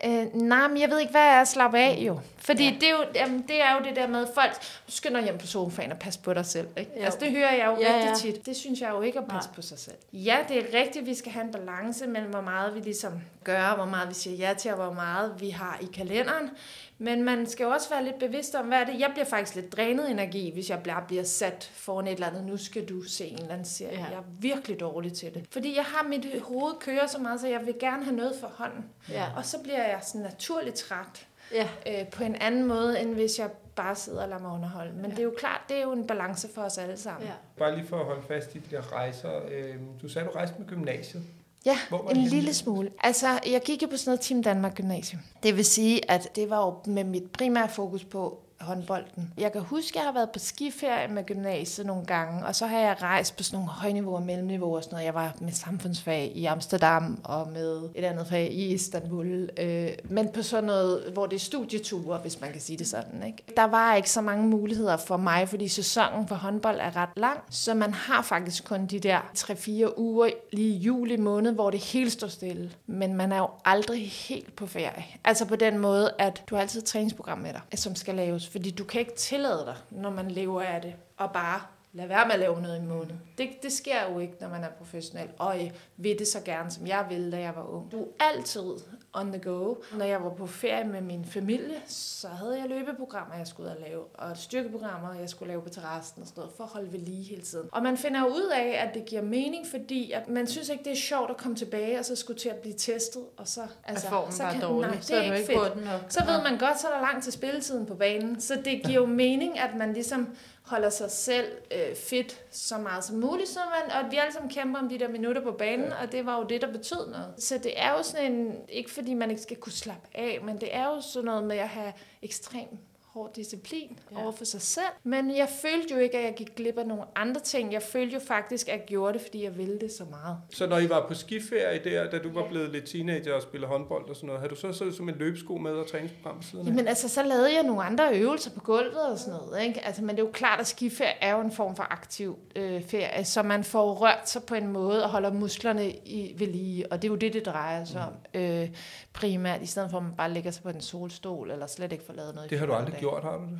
Øh, 0.05 0.35
nej, 0.35 0.67
men 0.67 0.81
jeg 0.81 0.89
ved 0.89 0.99
ikke, 0.99 1.11
hvad 1.11 1.21
er 1.21 1.41
at 1.41 1.47
slappe 1.47 1.79
af 1.79 1.97
jo. 2.07 2.19
Fordi 2.45 2.63
ja. 2.63 2.75
det, 2.79 2.83
er 2.83 2.91
jo, 2.91 3.03
jamen, 3.15 3.41
det 3.47 3.61
er 3.61 3.77
jo 3.77 3.85
det 3.85 3.95
der 3.95 4.07
med, 4.07 4.21
at 4.21 4.29
folk 4.35 4.53
skynder 4.87 5.21
hjem 5.21 5.37
på 5.37 5.47
sofaen 5.47 5.91
og 5.91 5.99
passer 5.99 6.21
på 6.21 6.33
dig 6.33 6.45
selv. 6.45 6.67
Ikke? 6.77 6.91
Jo. 6.97 7.03
Altså, 7.03 7.19
det 7.19 7.31
hører 7.31 7.55
jeg 7.55 7.65
jo 7.65 7.81
Ja, 7.81 7.95
rigtig 7.95 8.09
ja. 8.09 8.15
tit. 8.15 8.45
Det 8.45 8.55
synes 8.55 8.81
jeg 8.81 8.89
jo 8.89 9.01
ikke 9.01 9.19
at 9.19 9.27
passe 9.27 9.49
Nej. 9.49 9.55
på 9.55 9.61
sig 9.61 9.79
selv. 9.79 9.95
Ja, 10.13 10.37
det 10.47 10.57
er 10.57 10.79
rigtigt, 10.79 10.97
at 11.01 11.05
vi 11.05 11.15
skal 11.15 11.31
have 11.31 11.45
en 11.45 11.51
balance 11.51 12.07
mellem, 12.07 12.29
hvor 12.31 12.41
meget 12.41 12.75
vi 12.75 12.79
ligesom 12.79 13.21
gør, 13.43 13.75
hvor 13.75 13.85
meget 13.85 14.09
vi 14.09 14.13
siger 14.13 14.47
ja 14.47 14.53
til, 14.53 14.71
og 14.71 14.77
hvor 14.77 14.93
meget 14.93 15.33
vi 15.39 15.49
har 15.49 15.79
i 15.81 15.85
kalenderen. 15.93 16.49
Men 16.97 17.23
man 17.23 17.47
skal 17.47 17.63
jo 17.63 17.69
også 17.69 17.89
være 17.89 18.03
lidt 18.03 18.19
bevidst 18.19 18.55
om, 18.55 18.65
hvad 18.65 18.77
er 18.77 18.85
det? 18.85 18.99
Jeg 18.99 19.09
bliver 19.13 19.25
faktisk 19.25 19.55
lidt 19.55 19.77
drænet 19.77 20.11
energi, 20.11 20.51
hvis 20.53 20.69
jeg 20.69 20.83
bare 20.83 21.03
bliver 21.07 21.23
sat 21.23 21.71
foran 21.73 22.07
et 22.07 22.13
eller 22.13 22.27
andet. 22.27 22.43
Nu 22.43 22.57
skal 22.57 22.89
du 22.89 23.03
se 23.03 23.25
en 23.25 23.39
eller 23.39 23.51
anden 23.51 23.65
serie. 23.65 23.99
Ja. 23.99 24.05
Jeg 24.05 24.17
er 24.17 24.23
virkelig 24.39 24.79
dårlig 24.79 25.13
til 25.13 25.33
det. 25.33 25.45
Fordi 25.51 25.75
jeg 25.75 25.83
har 25.83 26.07
mit 26.07 26.25
hoved 26.41 26.73
kører 26.79 27.07
så 27.07 27.19
meget, 27.19 27.41
så 27.41 27.47
jeg 27.47 27.65
vil 27.65 27.75
gerne 27.79 28.03
have 28.03 28.15
noget 28.15 28.35
for 28.39 28.47
hånden. 28.47 28.85
Ja. 29.09 29.25
Og 29.35 29.45
så 29.45 29.57
bliver 29.59 29.83
jeg 29.83 29.99
sådan 30.03 30.21
naturligt 30.21 30.75
træt 30.75 31.27
Ja. 31.53 31.67
øh, 31.87 32.07
på 32.07 32.23
en 32.23 32.35
anden 32.35 32.65
måde, 32.67 32.99
end 33.01 33.13
hvis 33.13 33.39
jeg 33.39 33.49
bare 33.75 33.95
sidder 33.95 34.21
og 34.23 34.29
lader 34.29 34.41
mig 34.41 34.51
underholde. 34.51 34.93
Men 34.93 35.05
Ja. 35.05 35.09
det 35.11 35.19
er 35.19 35.23
jo 35.23 35.33
klart, 35.37 35.61
det 35.69 35.77
er 35.77 35.81
jo 35.83 35.91
en 35.91 36.07
balance 36.07 36.47
for 36.55 36.61
os 36.61 36.77
alle 36.77 36.97
sammen. 36.97 37.27
ja. 37.27 37.33
Bare 37.57 37.75
lige 37.75 37.87
for 37.87 37.99
at 37.99 38.05
holde 38.05 38.21
fast 38.27 38.55
i 38.55 38.57
de 38.59 38.75
der 38.75 38.93
rejser. 38.93 39.29
Øh, 39.51 39.75
du 40.01 40.09
sagde, 40.09 40.27
du 40.27 40.31
rejste 40.31 40.55
med 40.59 40.67
gymnasiet. 40.67 41.23
Ja, 41.65 41.77
Hvor 41.89 42.09
en 42.09 42.15
henne? 42.15 42.29
lille 42.29 42.53
smule. 42.53 42.89
Altså, 42.99 43.27
jeg 43.51 43.61
gik 43.65 43.81
jo 43.83 43.87
på 43.87 43.97
sådan 43.97 44.09
noget 44.09 44.21
Team 44.21 44.43
Danmark 44.43 44.75
Gymnasium. 44.75 45.21
Det 45.43 45.57
vil 45.57 45.65
sige, 45.65 46.11
at 46.11 46.35
det 46.35 46.49
var 46.49 46.65
jo 46.65 46.91
med 46.91 47.03
mit 47.03 47.31
primære 47.31 47.69
fokus 47.69 48.03
på 48.03 48.39
håndbolden. 48.63 49.33
Jeg 49.37 49.51
kan 49.51 49.61
huske, 49.61 49.89
at 49.89 49.95
jeg 49.95 50.03
har 50.03 50.13
været 50.13 50.29
på 50.29 50.39
skiferie 50.39 51.07
med 51.07 51.23
gymnasiet 51.25 51.87
nogle 51.87 52.05
gange, 52.05 52.45
og 52.45 52.55
så 52.55 52.65
har 52.65 52.79
jeg 52.79 52.95
rejst 53.01 53.37
på 53.37 53.43
sådan 53.43 53.57
nogle 53.57 53.71
højniveau 53.71 54.15
og 54.15 54.21
mellemniveau 54.21 54.75
og 54.75 54.83
sådan 54.83 54.95
noget. 54.95 55.05
Jeg 55.05 55.13
var 55.13 55.35
med 55.41 55.51
samfundsfag 55.51 56.31
i 56.35 56.45
Amsterdam 56.45 57.19
og 57.23 57.47
med 57.53 57.89
et 57.95 58.03
andet 58.03 58.27
fag 58.27 58.51
i 58.51 58.73
Istanbul. 58.73 59.49
Øh, 59.59 59.89
men 60.03 60.29
på 60.33 60.41
sådan 60.41 60.63
noget, 60.63 61.03
hvor 61.13 61.25
det 61.25 61.35
er 61.35 61.39
studieture, 61.39 62.17
hvis 62.17 62.41
man 62.41 62.51
kan 62.51 62.61
sige 62.61 62.77
det 62.77 62.87
sådan. 62.87 63.23
Ikke? 63.27 63.43
Der 63.57 63.63
var 63.63 63.95
ikke 63.95 64.09
så 64.09 64.21
mange 64.21 64.47
muligheder 64.47 64.97
for 64.97 65.17
mig, 65.17 65.49
fordi 65.49 65.67
sæsonen 65.67 66.27
for 66.27 66.35
håndbold 66.35 66.79
er 66.79 66.95
ret 66.95 67.09
lang, 67.15 67.39
så 67.49 67.73
man 67.73 67.93
har 67.93 68.21
faktisk 68.21 68.65
kun 68.65 68.85
de 68.85 68.99
der 68.99 69.19
3-4 69.37 69.97
uger 69.97 70.29
lige 70.53 70.69
i 70.69 70.77
juli 70.77 71.17
måned, 71.17 71.51
hvor 71.51 71.69
det 71.69 71.79
hele 71.79 72.09
står 72.09 72.27
stille. 72.27 72.71
Men 72.87 73.13
man 73.13 73.31
er 73.31 73.37
jo 73.37 73.49
aldrig 73.65 74.11
helt 74.11 74.55
på 74.55 74.67
ferie. 74.67 75.05
Altså 75.23 75.45
på 75.45 75.55
den 75.55 75.77
måde, 75.77 76.11
at 76.19 76.43
du 76.49 76.55
har 76.55 76.61
altid 76.61 76.81
et 76.81 76.85
træningsprogram 76.85 77.37
med 77.37 77.53
dig, 77.53 77.79
som 77.79 77.95
skal 77.95 78.15
laves, 78.15 78.47
fordi 78.53 78.71
du 78.71 78.83
kan 78.83 78.99
ikke 78.99 79.15
tillade 79.15 79.65
dig, 79.65 79.75
når 79.91 80.09
man 80.09 80.31
lever 80.31 80.61
af 80.61 80.81
det, 80.81 80.95
og 81.17 81.31
bare 81.31 81.61
lade 81.93 82.09
være 82.09 82.25
med 82.25 82.33
at 82.33 82.39
lave 82.39 82.61
noget 82.61 82.77
i 82.77 82.81
måned. 82.81 83.15
Det, 83.37 83.49
det 83.63 83.71
sker 83.71 84.11
jo 84.11 84.19
ikke, 84.19 84.33
når 84.39 84.49
man 84.49 84.63
er 84.63 84.69
professionel, 84.69 85.29
og 85.37 85.57
jeg 85.57 85.73
vil 85.97 86.19
det 86.19 86.27
så 86.27 86.39
gerne, 86.45 86.71
som 86.71 86.87
jeg 86.87 87.05
ville, 87.09 87.31
da 87.31 87.39
jeg 87.39 87.55
var 87.55 87.63
ung. 87.63 87.91
Du 87.91 88.01
er 88.01 88.05
altid 88.19 88.73
on 89.13 89.31
the 89.31 89.41
go. 89.41 89.75
Når 89.97 90.05
jeg 90.05 90.23
var 90.23 90.29
på 90.29 90.47
ferie 90.47 90.83
med 90.83 91.01
min 91.01 91.25
familie, 91.25 91.81
så 91.87 92.27
havde 92.27 92.59
jeg 92.59 92.69
løbeprogrammer, 92.69 93.35
jeg 93.35 93.47
skulle 93.47 93.69
ud 93.69 93.75
og 93.75 93.81
lave, 93.81 94.03
og 94.13 94.37
styrkeprogrammer, 94.37 95.13
jeg 95.19 95.29
skulle 95.29 95.47
lave 95.47 95.61
på 95.61 95.69
terrassen 95.69 96.21
og 96.21 96.27
sådan 96.27 96.41
noget, 96.41 96.53
for 96.57 96.63
at 96.63 96.69
holde 96.69 96.93
ved 96.93 96.99
lige 96.99 97.23
hele 97.23 97.41
tiden. 97.41 97.69
Og 97.71 97.83
man 97.83 97.97
finder 97.97 98.25
ud 98.25 98.51
af, 98.55 98.85
at 98.87 98.93
det 98.93 99.05
giver 99.05 99.21
mening, 99.21 99.67
fordi 99.67 100.11
at 100.11 100.29
man 100.29 100.47
synes 100.47 100.69
ikke, 100.69 100.83
det 100.83 100.91
er 100.91 100.95
sjovt 100.95 101.29
at 101.29 101.37
komme 101.37 101.57
tilbage, 101.57 101.99
og 101.99 102.05
så 102.05 102.15
skulle 102.15 102.39
til 102.39 102.49
at 102.49 102.57
blive 102.57 102.75
testet, 102.77 103.23
og 103.37 103.47
så... 103.47 103.61
Altså, 103.83 104.07
formen 104.07 104.31
så 104.31 104.43
bare 104.43 104.61
dårlig, 104.61 104.89
nej, 104.89 104.95
det 104.95 105.05
så 105.05 105.15
er, 105.15 105.19
er 105.19 105.35
ikke 105.35 105.53
fedt. 105.53 105.85
Nok. 105.85 106.01
Så 106.09 106.23
ved 106.25 106.43
man 106.43 106.57
godt, 106.59 106.79
så 106.79 106.87
er 106.87 106.93
der 106.93 107.01
langt 107.01 107.23
til 107.23 107.33
spilletiden 107.33 107.85
på 107.85 107.95
banen, 107.95 108.41
så 108.41 108.55
det 108.65 108.83
giver 108.83 108.99
jo 108.99 109.05
mening, 109.05 109.59
at 109.59 109.75
man 109.75 109.93
ligesom 109.93 110.35
holder 110.63 110.89
sig 110.89 111.11
selv 111.11 111.47
øh, 111.71 111.95
fedt 111.95 112.41
så 112.51 112.77
meget 112.77 113.03
som 113.03 113.15
muligt, 113.15 113.49
så 113.49 113.59
man, 113.59 114.03
og 114.03 114.11
vi 114.11 114.17
alle 114.17 114.33
sammen 114.33 114.51
kæmper 114.51 114.79
om 114.79 114.89
de 114.89 114.99
der 114.99 115.07
minutter 115.09 115.41
på 115.41 115.51
banen, 115.51 115.85
ja. 115.85 116.01
og 116.01 116.11
det 116.11 116.25
var 116.25 116.37
jo 116.37 116.43
det, 116.43 116.61
der 116.61 116.71
betød 116.71 117.09
noget. 117.11 117.27
Så 117.37 117.57
det 117.63 117.73
er 117.75 117.91
jo 117.91 118.03
sådan 118.03 118.33
en, 118.33 118.55
ikke 118.69 118.91
fordi 119.03 119.13
man 119.13 119.29
ikke 119.29 119.41
skal 119.41 119.57
kunne 119.57 119.71
slappe 119.71 120.07
af, 120.13 120.39
men 120.43 120.61
det 120.61 120.75
er 120.75 120.85
jo 120.85 121.01
sådan 121.01 121.25
noget 121.25 121.43
med 121.43 121.57
at 121.57 121.69
have 121.69 121.93
ekstrem 122.21 122.67
hård 123.13 123.33
disciplin 123.35 123.99
ja. 124.11 124.23
over 124.23 124.31
for 124.31 124.45
sig 124.45 124.61
selv. 124.61 124.93
Men 125.03 125.37
jeg 125.37 125.49
følte 125.61 125.93
jo 125.93 125.99
ikke, 125.99 126.17
at 126.17 126.23
jeg 126.23 126.33
gik 126.35 126.55
glip 126.55 126.77
af 126.77 126.87
nogle 126.87 127.03
andre 127.15 127.41
ting. 127.41 127.73
Jeg 127.73 127.81
følte 127.81 128.13
jo 128.13 128.19
faktisk, 128.19 128.67
at 128.67 128.79
jeg 128.79 128.83
gjorde 128.87 129.13
det, 129.13 129.21
fordi 129.21 129.43
jeg 129.43 129.57
ville 129.57 129.79
det 129.79 129.91
så 129.91 130.03
meget. 130.09 130.37
Så 130.49 130.67
når 130.67 130.77
I 130.77 130.89
var 130.89 131.07
på 131.07 131.13
skiferie 131.13 131.83
der, 131.83 132.09
da 132.09 132.17
du 132.17 132.31
var 132.31 132.47
blevet 132.49 132.69
lidt 132.69 132.85
teenager 132.85 133.33
og 133.33 133.41
spillede 133.41 133.71
håndbold 133.71 134.09
og 134.09 134.15
sådan 134.15 134.27
noget, 134.27 134.41
havde 134.41 134.49
du 134.49 134.55
så 134.55 134.73
siddet 134.73 134.95
som 134.95 135.09
en 135.09 135.15
løbesko 135.15 135.57
med 135.57 135.71
og 135.71 135.87
træningsprogram 135.87 136.37
på 136.37 136.43
siden 136.43 136.65
Jamen 136.65 136.87
altså, 136.87 137.09
så 137.09 137.23
lavede 137.23 137.53
jeg 137.53 137.63
nogle 137.63 137.83
andre 137.83 138.17
øvelser 138.17 138.51
på 138.51 138.59
gulvet 138.59 139.11
og 139.11 139.19
sådan 139.19 139.39
noget. 139.39 139.63
Ikke? 139.63 139.85
Altså, 139.85 140.01
men 140.01 140.15
det 140.15 140.21
er 140.21 140.25
jo 140.25 140.31
klart, 140.31 140.59
at 140.59 140.67
skiferie 140.67 141.13
er 141.21 141.35
jo 141.35 141.41
en 141.41 141.51
form 141.51 141.75
for 141.75 141.83
aktiv 141.83 142.39
øh, 142.55 142.83
ferie, 142.83 143.25
så 143.25 143.43
man 143.43 143.63
får 143.63 143.93
rørt 143.93 144.29
sig 144.29 144.43
på 144.43 144.55
en 144.55 144.67
måde 144.67 145.03
og 145.03 145.09
holder 145.09 145.33
musklerne 145.33 145.91
i, 145.91 146.35
ved 146.37 146.47
lige. 146.47 146.91
Og 146.91 147.01
det 147.01 147.07
er 147.07 147.11
jo 147.11 147.15
det, 147.15 147.33
det 147.33 147.45
drejer 147.45 147.85
sig 147.85 148.05
mm. 148.33 148.37
om 148.37 148.41
øh, 148.41 148.69
primært, 149.13 149.61
i 149.61 149.65
stedet 149.65 149.91
for 149.91 149.97
at 149.97 150.03
man 150.03 150.13
bare 150.13 150.33
ligger 150.33 150.51
sig 150.51 150.63
på 150.63 150.69
en 150.69 150.81
solstol 150.81 151.51
eller 151.51 151.67
slet 151.67 151.91
ikke 151.91 152.03
får 152.03 152.13
lavet 152.13 152.35
noget. 152.35 152.49
Det 152.49 152.59
har 152.59 152.65
du 152.65 152.73
aldrig 152.73 153.02
gjort, 153.03 153.23
har 153.23 153.37
du 153.37 153.43
det? 153.43 153.59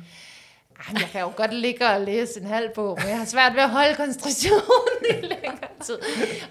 Ej, 0.78 1.00
jeg 1.00 1.08
kan 1.12 1.20
jo 1.20 1.32
godt 1.36 1.54
ligge 1.54 1.86
og 1.86 2.00
læse 2.00 2.40
en 2.40 2.46
halv 2.46 2.70
bog, 2.74 2.98
men 3.00 3.08
jeg 3.08 3.18
har 3.18 3.24
svært 3.24 3.54
ved 3.54 3.62
at 3.62 3.70
holde 3.70 3.94
koncentrationen 3.94 5.04
i 5.10 5.26
længere 5.34 5.68
tid. 5.84 5.98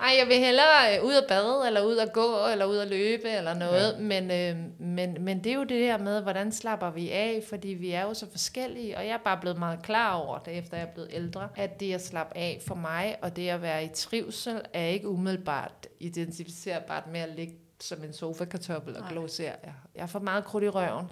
Ej, 0.02 0.16
jeg 0.20 0.28
vil 0.28 0.36
hellere 0.36 0.98
øh, 0.98 1.06
ud 1.06 1.14
og 1.14 1.24
bade, 1.28 1.68
eller 1.68 1.82
ud 1.82 1.96
og 1.96 2.14
gå, 2.14 2.48
eller 2.52 2.66
ud 2.66 2.78
og 2.78 2.88
løbe, 2.88 3.30
eller 3.30 3.54
noget. 3.54 3.94
Ja. 3.94 4.00
Men, 4.00 4.32
øh, 4.32 4.56
men, 4.80 5.18
men 5.20 5.44
det 5.44 5.52
er 5.52 5.56
jo 5.56 5.64
det 5.64 5.78
her 5.78 5.98
med, 5.98 6.22
hvordan 6.22 6.52
slapper 6.52 6.92
vi 6.92 7.10
af, 7.12 7.44
fordi 7.50 7.68
vi 7.68 7.92
er 7.92 8.02
jo 8.02 8.14
så 8.14 8.26
forskellige, 8.32 8.98
og 8.98 9.06
jeg 9.06 9.14
er 9.14 9.24
bare 9.26 9.38
blevet 9.42 9.60
meget 9.60 9.82
klar 9.84 10.14
over 10.14 10.38
det, 10.38 10.58
efter 10.58 10.78
jeg 10.78 10.88
er 10.88 10.94
blevet 10.94 11.10
ældre, 11.14 11.50
at 11.56 11.80
det 11.80 11.94
at 11.94 12.06
slappe 12.06 12.38
af 12.38 12.62
for 12.68 12.76
mig, 12.76 13.16
og 13.22 13.36
det 13.36 13.50
at 13.50 13.62
være 13.62 13.86
i 13.86 13.90
trivsel, 13.96 14.62
er 14.74 14.86
ikke 14.86 15.08
umiddelbart 15.08 15.88
identificerbart 16.00 17.04
med 17.12 17.20
at 17.20 17.30
ligge 17.36 17.54
som 17.82 18.04
en 18.04 18.14
sofa-kartoffel 18.14 18.98
og 18.98 19.04
glosere. 19.10 19.54
Jeg 19.96 20.02
er 20.02 20.06
for 20.06 20.20
meget 20.20 20.46
krudt 20.46 20.64
i 20.64 20.70
røven. 20.70 21.10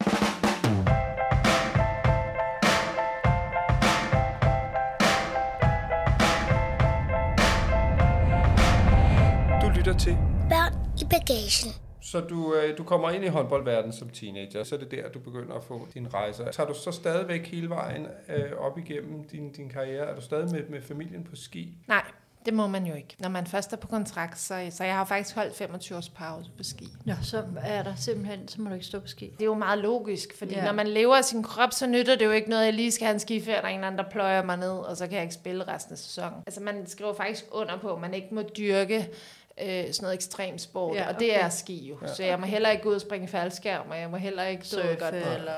Lytter 9.92 10.04
til 10.04 10.18
Børn 10.50 10.74
i 11.02 11.06
bagagen. 11.10 11.72
Så 12.02 12.20
du, 12.20 12.56
øh, 12.56 12.78
du 12.78 12.84
kommer 12.84 13.10
ind 13.10 13.24
i 13.24 13.28
håndboldverdenen 13.28 13.94
som 13.94 14.10
teenager, 14.10 14.64
så 14.64 14.76
er 14.76 14.80
det 14.80 14.92
der, 14.92 15.10
du 15.10 15.20
begynder 15.20 15.54
at 15.54 15.64
få 15.64 15.88
din 15.94 16.14
rejse. 16.14 16.44
Tager 16.52 16.68
du 16.68 16.74
så 16.74 16.92
stadigvæk 16.92 17.48
hele 17.48 17.70
vejen 17.70 18.08
øh, 18.30 18.52
op 18.58 18.78
igennem 18.78 19.24
din, 19.24 19.52
din 19.52 19.70
karriere? 19.70 20.06
Er 20.06 20.16
du 20.16 20.22
stadig 20.22 20.52
med, 20.52 20.64
med 20.70 20.82
familien 20.82 21.24
på 21.24 21.36
ski? 21.36 21.78
Nej, 21.88 22.04
det 22.46 22.54
må 22.54 22.68
man 22.68 22.86
jo 22.86 22.94
ikke. 22.94 23.16
Når 23.20 23.30
man 23.30 23.48
først 23.48 23.74
er 23.74 23.78
på 23.78 23.88
kontrakt, 23.88 24.40
så, 24.40 24.68
så 24.70 24.84
jeg 24.84 24.96
har 24.96 25.06
faktisk 25.06 25.36
holdt 25.36 25.56
25 25.56 25.98
års 25.98 26.10
pause 26.10 26.52
på 26.58 26.64
ski. 26.64 26.88
Ja, 27.08 27.16
så 27.22 27.44
er 27.62 27.84
der 27.84 27.96
simpelthen, 27.96 28.48
så 28.48 28.62
må 28.62 28.70
du 28.70 28.74
ikke 28.74 28.86
stå 28.86 29.00
på 29.00 29.08
ski. 29.08 29.26
Det 29.26 29.42
er 29.42 29.46
jo 29.46 29.54
meget 29.54 29.80
logisk, 29.80 30.38
fordi 30.38 30.54
ja. 30.54 30.66
når 30.66 30.72
man 30.72 30.88
lever 30.88 31.16
af 31.16 31.26
sin 31.26 31.44
krop, 31.44 31.72
så 31.72 31.88
nytter 31.88 32.16
det 32.16 32.26
jo 32.26 32.32
ikke 32.32 32.50
noget, 32.50 32.62
at 32.62 32.66
jeg 32.66 32.74
lige 32.74 32.92
skal 32.92 33.06
have 33.06 33.14
en 33.14 33.20
skiferie, 33.20 33.62
der 33.62 33.68
er 33.68 33.68
en 33.68 33.84
anden, 33.84 33.98
der 33.98 34.10
pløjer 34.12 34.44
mig 34.44 34.58
ned, 34.58 34.72
og 34.72 34.98
så 34.98 35.08
kan 35.08 35.14
jeg 35.14 35.24
ikke 35.24 35.34
spille 35.34 35.64
resten 35.68 35.94
af 35.94 35.98
sæsonen. 35.98 36.38
Altså 36.46 36.62
man 36.62 36.88
skriver 36.88 37.14
faktisk 37.14 37.46
under 37.52 37.78
på, 37.78 37.94
at 37.94 38.02
man 38.02 38.14
ikke 38.14 38.36
må 38.36 38.42
dyrke 38.42 39.10
øh, 39.62 39.68
sådan 39.68 39.94
noget 40.02 40.14
ekstrem 40.14 40.58
sport, 40.58 40.96
ja, 40.96 41.02
okay. 41.02 41.14
og 41.14 41.20
det 41.20 41.40
er 41.40 41.50
ski 41.50 41.88
jo. 41.90 41.98
Ja. 42.02 42.14
Så 42.14 42.24
jeg 42.24 42.40
må 42.40 42.46
heller 42.46 42.70
ikke 42.70 42.84
gå 42.84 42.90
ud 42.90 42.96
og 42.96 43.02
springe 43.02 43.28
faldskærm, 43.28 43.90
og 43.90 44.00
jeg 44.00 44.10
må 44.10 44.18
heller 44.18 44.44
ikke 44.44 44.68
surfe 44.68 44.96
godt 45.00 45.16
eller... 45.16 45.54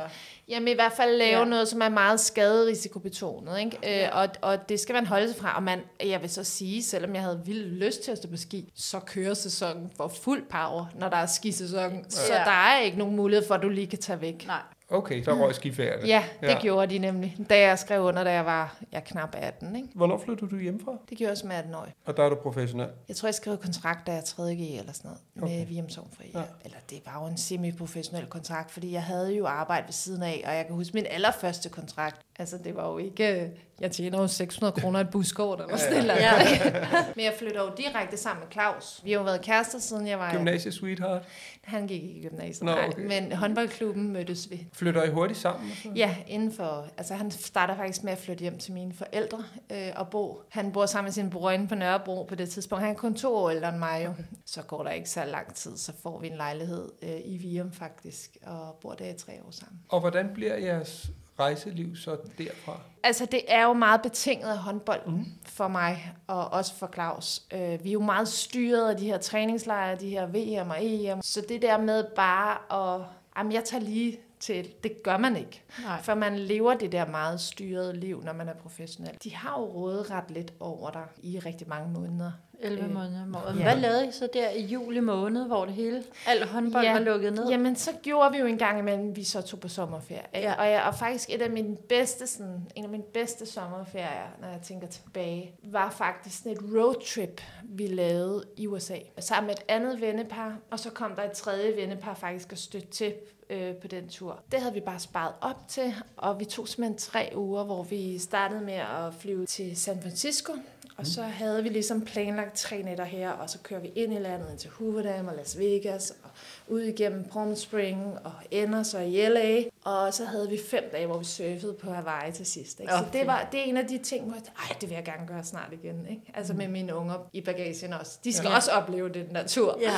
Jamen 0.47 0.67
i 0.67 0.73
hvert 0.73 0.91
fald 0.91 1.17
lave 1.17 1.39
ja. 1.39 1.45
noget, 1.45 1.67
som 1.67 1.82
er 1.82 1.89
meget 1.89 2.19
skaderisikobetonet, 2.19 3.60
ikke? 3.60 3.77
Øh, 3.77 3.91
ja. 3.91 4.08
Øh, 4.08 4.21
og, 4.21 4.29
og 4.41 4.69
det 4.69 4.79
skal 4.79 4.93
man 4.93 5.06
holde 5.06 5.27
sig 5.27 5.41
fra. 5.41 5.56
Og 5.56 5.63
man, 5.63 5.79
jeg 6.03 6.21
vil 6.21 6.29
så 6.29 6.43
sige, 6.43 6.84
selvom 6.84 7.15
jeg 7.15 7.23
havde 7.23 7.41
vildt 7.45 7.73
lyst 7.73 8.03
til 8.03 8.12
at 8.12 8.17
stå 8.17 8.29
på 8.29 8.38
ski, 8.38 8.71
så 8.75 8.99
kører 8.99 9.34
sæsonen 9.34 9.91
for 9.97 10.08
fuld 10.08 10.43
power, 10.49 10.86
når 10.95 11.10
der 11.10 11.17
er 11.17 11.25
skisæson. 11.25 11.93
Ja. 11.93 12.10
Så 12.10 12.34
der 12.34 12.51
er 12.51 12.79
ikke 12.79 12.97
nogen 12.97 13.15
mulighed 13.15 13.47
for, 13.47 13.56
at 13.56 13.62
du 13.62 13.69
lige 13.69 13.88
kan 13.88 13.99
tage 13.99 14.21
væk. 14.21 14.47
Nej. 14.47 14.62
Okay, 14.93 15.23
så 15.23 15.34
røg 15.34 15.56
skiferie. 15.56 16.08
Ja, 16.08 16.23
det 16.41 16.49
ja. 16.49 16.60
gjorde 16.62 16.93
de 16.93 16.99
nemlig, 16.99 17.38
da 17.49 17.60
jeg 17.60 17.79
skrev 17.79 18.01
under, 18.01 18.23
da 18.23 18.32
jeg 18.32 18.45
var 18.45 18.77
ja, 18.91 18.99
knap 18.99 19.36
18. 19.38 19.75
Ikke? 19.75 19.88
Hvornår 19.95 20.17
flyttede 20.25 20.51
du 20.51 20.60
hjemmefra? 20.60 20.91
Det 21.10 21.17
gjorde 21.17 21.29
jeg 21.29 21.38
som 21.38 21.51
18 21.51 21.75
år. 21.75 21.88
Og 22.06 22.17
der 22.17 22.23
er 22.23 22.29
du 22.29 22.36
professionel? 22.36 22.89
Jeg 23.08 23.15
tror, 23.15 23.27
jeg 23.27 23.36
skrev 23.36 23.58
kontrakt, 23.58 24.08
da 24.08 24.12
jeg 24.13 24.23
3. 24.23 24.43
G 24.43 24.79
eller 24.79 24.93
sådan 24.93 25.12
noget, 25.12 25.19
okay. 25.41 25.58
med 25.58 25.65
Vium 25.65 25.89
Sovnfri. 25.89 26.32
Ja. 26.34 26.41
Eller 26.65 26.77
det 26.89 27.01
var 27.06 27.21
jo 27.21 27.27
en 27.27 27.38
semi-professionel 27.38 28.25
kontrakt, 28.25 28.71
fordi 28.71 28.91
jeg 28.91 29.03
havde 29.03 29.36
jo 29.36 29.45
arbejde 29.45 29.86
ved 29.86 29.93
siden 29.93 30.23
af, 30.23 30.43
og 30.47 30.56
jeg 30.56 30.65
kan 30.65 30.75
huske 30.75 30.93
min 30.93 31.06
allerførste 31.10 31.69
kontrakt. 31.69 32.21
Altså, 32.39 32.58
det 32.58 32.76
var 32.76 32.91
jo 32.91 32.98
ikke 32.98 33.52
jeg 33.82 33.91
tjener 33.91 34.22
jo 34.22 34.28
600 34.28 34.82
kroner 34.82 35.00
et 35.00 35.10
buskort 35.10 35.62
eller 35.62 35.78
sådan 35.78 36.06
ja, 36.06 36.15
ja. 36.15 36.41
ja. 36.41 37.06
Men 37.15 37.26
jeg 37.26 37.34
flytter 37.39 37.62
jo 37.62 37.72
direkte 37.78 38.17
sammen 38.17 38.43
med 38.43 38.52
Claus. 38.52 39.02
Vi 39.04 39.12
har 39.12 39.19
jo 39.19 39.24
været 39.24 39.41
kærester, 39.41 39.80
siden 39.80 40.08
jeg 40.08 40.19
var... 40.19 40.34
Gymnasiet 40.34 40.74
sweetheart? 40.74 41.24
Han 41.63 41.88
gik 41.88 42.04
ikke 42.04 42.19
i 42.19 42.30
gymnasiet, 42.30 42.63
Nå, 42.63 42.72
okay. 42.72 42.88
nej. 42.98 43.22
Men 43.22 43.32
håndboldklubben 43.32 44.13
mødtes 44.13 44.52
vi. 44.52 44.67
Flytter 44.74 45.04
I 45.04 45.10
hurtigt 45.10 45.39
sammen? 45.39 45.72
Ja, 45.96 46.15
inden 46.28 46.52
for... 46.54 46.88
Altså, 46.98 47.13
han 47.13 47.32
starter 47.32 47.76
faktisk 47.76 48.04
med 48.04 48.12
at 48.12 48.17
flytte 48.17 48.41
hjem 48.41 48.58
til 48.58 48.74
mine 48.74 48.93
forældre 48.93 49.43
øh, 49.72 49.89
og 49.96 50.10
bo. 50.10 50.41
Han 50.50 50.72
bor 50.72 50.86
sammen 50.86 51.06
med 51.06 51.13
sin 51.13 51.30
bror 51.30 51.52
inde 51.52 51.67
på 51.67 51.76
Nørrebro 51.76 52.24
på 52.24 52.36
det 52.36 52.50
tidspunkt. 52.50 52.84
Han 52.84 52.91
er 52.91 52.98
kun 52.98 53.15
to 53.15 53.36
år 53.36 53.50
ældre 53.50 53.69
end 53.69 53.78
mig 53.78 54.02
jo. 54.06 54.10
Okay. 54.10 54.24
Så 54.46 54.62
går 54.62 54.84
der 54.84 54.91
ikke 54.91 55.10
så 55.10 55.26
lang 55.26 55.54
tid, 55.54 55.78
så 55.78 55.93
får 56.04 56.19
vi 56.19 56.28
en 56.28 56.38
lejlighed 56.38 56.89
øh, 57.02 57.19
i 57.26 57.38
Virum 57.38 57.72
faktisk, 57.72 58.38
og 58.46 58.78
bor 58.82 58.93
der 58.93 59.10
i 59.10 59.17
tre 59.17 59.34
år 59.48 59.52
sammen. 59.52 59.80
Og 59.89 60.00
hvordan 60.00 60.30
bliver 60.34 60.58
jeres 60.58 61.12
rejseliv 61.39 61.96
så 61.96 62.17
derfra? 62.38 62.80
Altså, 63.04 63.26
det 63.26 63.41
er 63.48 63.63
jo 63.63 63.74
meget 63.74 64.02
betinget 64.02 64.50
af 64.50 64.58
håndbolden 64.58 65.13
mm. 65.13 65.26
for 65.46 65.67
mig, 65.67 66.13
og 66.28 66.50
også 66.50 66.76
for 66.76 66.89
Claus. 66.93 67.41
Øh, 67.54 67.84
vi 67.84 67.89
er 67.89 67.93
jo 67.93 68.02
meget 68.02 68.28
styret 68.28 68.89
af 68.89 68.98
de 68.98 69.06
her 69.06 69.17
træningslejre, 69.17 69.96
de 69.96 70.10
her 70.10 70.26
VM 70.28 70.69
og 70.69 70.78
EM. 70.80 71.22
Så 71.22 71.46
det 71.50 71.62
der 71.62 71.78
med 71.78 72.04
bare 72.15 72.58
at... 72.96 73.06
Jamen, 73.38 73.52
jeg 73.52 73.63
tager 73.63 73.84
lige 73.84 74.19
til, 74.39 74.74
det 74.84 75.04
gør 75.04 75.17
man 75.17 75.38
ikke. 75.38 75.63
Nej. 75.84 76.02
For 76.02 76.13
man 76.13 76.39
lever 76.39 76.74
det 76.74 76.91
der 76.91 77.06
meget 77.06 77.41
styrede 77.41 78.00
liv, 78.00 78.24
når 78.24 78.34
man 78.34 78.50
er 78.50 78.54
professionel. 78.54 79.17
De 79.24 79.36
har 79.36 79.60
jo 79.60 79.65
rådet 79.65 80.12
ret 80.12 80.32
lidt 80.32 80.54
over 80.60 80.91
dig 80.91 81.06
i 81.24 81.39
rigtig 81.39 81.69
mange 81.69 81.93
måneder. 81.93 82.32
11 82.63 82.86
øh, 82.86 82.93
måneder 82.93 83.21
om 83.23 83.36
året. 83.36 83.58
Ja. 83.58 83.63
Hvad 83.63 83.76
lavede 83.76 84.08
I 84.08 84.12
så 84.12 84.30
der 84.34 84.49
i 84.49 84.65
juli 84.65 84.99
måned, 84.99 85.47
hvor 85.47 85.65
det 85.65 85.73
hele, 85.73 86.04
al 86.28 86.47
håndbold 86.47 86.86
ja. 86.86 86.93
var 86.93 86.99
lukket 86.99 87.34
ned? 87.34 87.49
Jamen, 87.49 87.76
så 87.76 87.91
gjorde 88.04 88.32
vi 88.32 88.38
jo 88.38 88.45
en 88.45 88.58
gang 88.58 88.80
imellem, 88.80 89.15
vi 89.15 89.23
så 89.23 89.41
tog 89.41 89.60
på 89.60 89.67
sommerferie. 89.67 90.21
Ja. 90.34 90.54
Og, 90.54 90.71
jeg, 90.71 90.84
og 90.84 90.95
faktisk 90.95 91.30
et 91.30 91.41
af 91.41 91.49
mine 91.49 91.76
bedste, 91.89 92.28
sådan, 92.28 92.67
en 92.76 92.84
af 92.84 92.89
mine 92.89 93.04
bedste 93.13 93.45
sommerferier, 93.45 94.38
når 94.41 94.47
jeg 94.47 94.60
tænker 94.63 94.88
tilbage, 94.88 95.56
var 95.63 95.89
faktisk 95.89 96.38
sådan 96.38 96.52
et 96.52 96.60
roadtrip, 96.76 97.41
vi 97.63 97.88
lavede 97.88 98.43
i 98.58 98.67
USA. 98.67 98.97
Sammen 99.19 99.47
med 99.47 99.56
et 99.56 99.63
andet 99.67 100.02
vennepar, 100.02 100.58
og 100.71 100.80
så 100.80 100.89
kom 100.89 101.15
der 101.15 101.23
et 101.23 101.32
tredje 101.32 101.76
vennepar 101.76 102.13
faktisk 102.13 102.52
og 102.52 102.58
støtte 102.58 102.88
til 102.88 103.13
øh, 103.49 103.76
på 103.76 103.88
den 103.88 104.10
tur. 104.10 104.39
Det 104.52 104.60
havde 104.60 104.73
vi 104.73 104.80
bare 104.80 104.99
sparet 104.99 105.34
op 105.41 105.67
til, 105.67 105.93
og 106.17 106.39
vi 106.39 106.45
tog 106.45 106.67
simpelthen 106.67 106.97
tre 106.97 107.32
uger, 107.36 107.63
hvor 107.63 107.84
vi 107.84 108.17
startede 108.17 108.62
med 108.62 108.73
at 108.73 109.13
flyve 109.19 109.45
til 109.45 109.78
San 109.78 110.02
Francisco, 110.02 110.54
Og 110.97 111.08
så 111.08 111.21
havde 111.21 111.63
vi 111.63 111.69
ligesom 111.69 112.01
planlagt 112.01 112.56
tre 112.58 112.82
nætter 112.82 113.03
her, 113.03 113.29
og 113.32 113.49
så 113.49 113.58
kører 113.63 113.79
vi 113.79 113.88
ind 113.95 114.13
i 114.13 114.17
landet, 114.17 114.49
ind 114.51 114.58
til 114.60 114.69
Hooverdam 114.69 115.27
og 115.27 115.36
Las 115.36 115.60
Vegas, 115.60 116.13
og 116.23 116.29
ud 116.67 116.82
igennem 116.82 117.23
Palm 117.34 117.56
Spring, 117.56 118.17
og 118.23 118.32
ender 118.51 118.84
så 118.84 118.99
i 118.99 119.27
LA. 119.29 119.63
Og 119.84 120.13
så 120.13 120.25
havde 120.25 120.49
vi 120.49 120.60
fem 120.69 120.84
dage, 120.91 121.06
hvor 121.06 121.17
vi 121.17 121.25
surfede 121.25 121.73
på 121.73 121.91
Hawaii 121.91 122.32
til 122.32 122.45
sidst. 122.45 122.79
Ikke? 122.79 122.93
Så 122.93 123.06
det, 123.13 123.27
var, 123.27 123.47
det 123.51 123.60
er 123.60 123.63
en 123.63 123.77
af 123.77 123.88
de 123.88 123.97
ting, 123.97 124.25
hvor 124.25 124.36
jeg 124.36 124.43
ej, 124.69 124.75
det 124.82 124.89
vil 124.89 124.95
jeg 124.95 125.03
gerne 125.06 125.27
gøre 125.27 125.43
snart 125.43 125.73
igen. 125.73 126.08
Ikke? 126.10 126.21
Altså 126.34 126.53
med 126.53 126.67
mine 126.67 126.95
unger 126.95 127.29
i 127.34 127.41
bagagen 127.41 127.93
også. 127.93 128.17
De 128.23 128.34
skal 128.34 128.49
Ja. 128.49 128.56
også 128.56 128.71
opleve 128.71 129.10
den 129.10 129.36
der 129.36 129.47
tur. 129.47 129.77
Ja. 129.82 129.91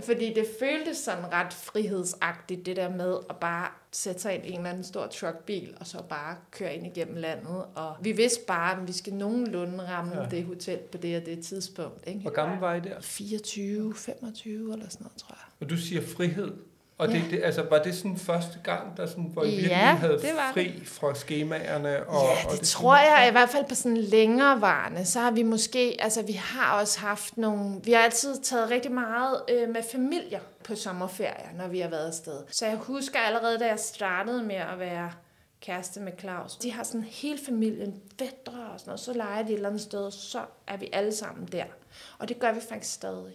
Fordi 0.00 0.34
det 0.34 0.46
føltes 0.58 0.96
sådan 0.96 1.32
ret 1.32 1.52
frihedsagtigt, 1.52 2.66
det 2.66 2.76
der 2.76 2.88
med 2.90 3.16
at 3.30 3.36
bare 3.36 3.68
sætte 3.96 4.20
sig 4.22 4.34
ind 4.34 4.44
i 4.44 4.50
en 4.50 4.56
eller 4.56 4.70
anden 4.70 4.84
stor 4.84 5.06
truckbil, 5.06 5.74
og 5.80 5.86
så 5.86 6.02
bare 6.08 6.36
køre 6.50 6.74
ind 6.74 6.86
igennem 6.86 7.16
landet. 7.16 7.64
Og 7.74 7.94
vi 8.00 8.12
vidste 8.12 8.40
bare, 8.46 8.72
at 8.80 8.88
vi 8.88 8.92
skal 8.92 9.14
nogenlunde 9.14 9.86
ramme 9.88 10.20
Ja. 10.22 10.28
det 10.30 10.44
hotel 10.44 10.78
på 10.92 10.98
det 10.98 11.16
og 11.16 11.26
det 11.26 11.44
tidspunkt. 11.44 12.06
Ikke? 12.06 12.20
Hvor 12.20 12.30
gammel 12.30 12.58
var 12.58 12.74
I 12.74 12.80
der? 12.80 13.00
24, 13.00 13.94
25 13.94 14.72
eller 14.72 14.88
sådan 14.88 15.04
noget, 15.04 15.16
tror 15.18 15.34
jeg. 15.34 15.44
Og 15.66 15.70
du 15.70 15.76
siger 15.76 16.02
frihed. 16.16 16.52
Og 16.98 17.08
det, 17.08 17.14
Ja. 17.14 17.22
det, 17.30 17.40
altså, 17.44 17.62
var 17.70 17.78
det 17.82 17.94
sådan 17.94 18.16
første 18.16 18.58
gang, 18.64 18.96
der 18.96 19.06
sådan, 19.06 19.24
hvor 19.32 19.42
I 19.44 19.48
Ja, 19.50 19.54
virkelig 19.56 19.76
havde 19.76 20.12
det 20.12 20.30
var 20.34 20.50
fri 20.54 20.82
fra 20.84 21.14
skemaerne? 21.14 22.06
Og, 22.08 22.24
Ja, 22.24 22.44
og 22.46 22.50
det, 22.52 22.60
det 22.60 22.68
tror 22.68 22.96
sådan- 22.96 23.20
jeg 23.20 23.28
i 23.28 23.32
hvert 23.32 23.48
fald 23.50 23.64
på 23.68 23.74
sådan 23.74 23.96
længerevarende. 23.96 25.04
Så 25.04 25.20
har 25.20 25.30
vi 25.30 25.42
måske, 25.42 25.96
altså 26.00 26.22
vi 26.22 26.32
har 26.32 26.80
også 26.80 27.00
haft 27.00 27.36
nogle, 27.38 27.80
vi 27.84 27.92
har 27.92 27.98
altid 28.00 28.36
taget 28.42 28.70
rigtig 28.70 28.92
meget 28.92 29.40
øh, 29.50 29.68
med 29.68 29.82
familier 29.92 30.40
på 30.64 30.74
sommerferier, 30.74 31.52
når 31.56 31.68
vi 31.68 31.80
har 31.80 31.88
været 31.88 32.06
afsted. 32.06 32.42
Så 32.50 32.66
jeg 32.66 32.76
husker 32.76 33.18
allerede, 33.18 33.58
da 33.58 33.66
jeg 33.66 33.78
startede 33.78 34.42
med 34.42 34.56
at 34.56 34.78
være 34.78 35.12
kæreste 35.60 36.00
med 36.00 36.12
Claus. 36.20 36.56
De 36.56 36.72
har 36.72 36.82
sådan 36.82 37.04
hele 37.04 37.38
familien, 37.46 38.02
fædre 38.18 38.66
og 38.72 38.80
sådan 38.80 38.90
noget. 38.90 39.00
Så 39.00 39.12
leger 39.12 39.42
de 39.42 39.48
et 39.48 39.54
eller 39.54 39.68
andet 39.68 39.82
sted, 39.82 40.10
så 40.10 40.44
er 40.66 40.76
vi 40.76 40.88
alle 40.92 41.12
sammen 41.14 41.46
der. 41.52 41.64
Og 42.18 42.28
det 42.28 42.38
gør 42.38 42.52
vi 42.52 42.60
faktisk 42.60 42.94
stadig. 42.94 43.32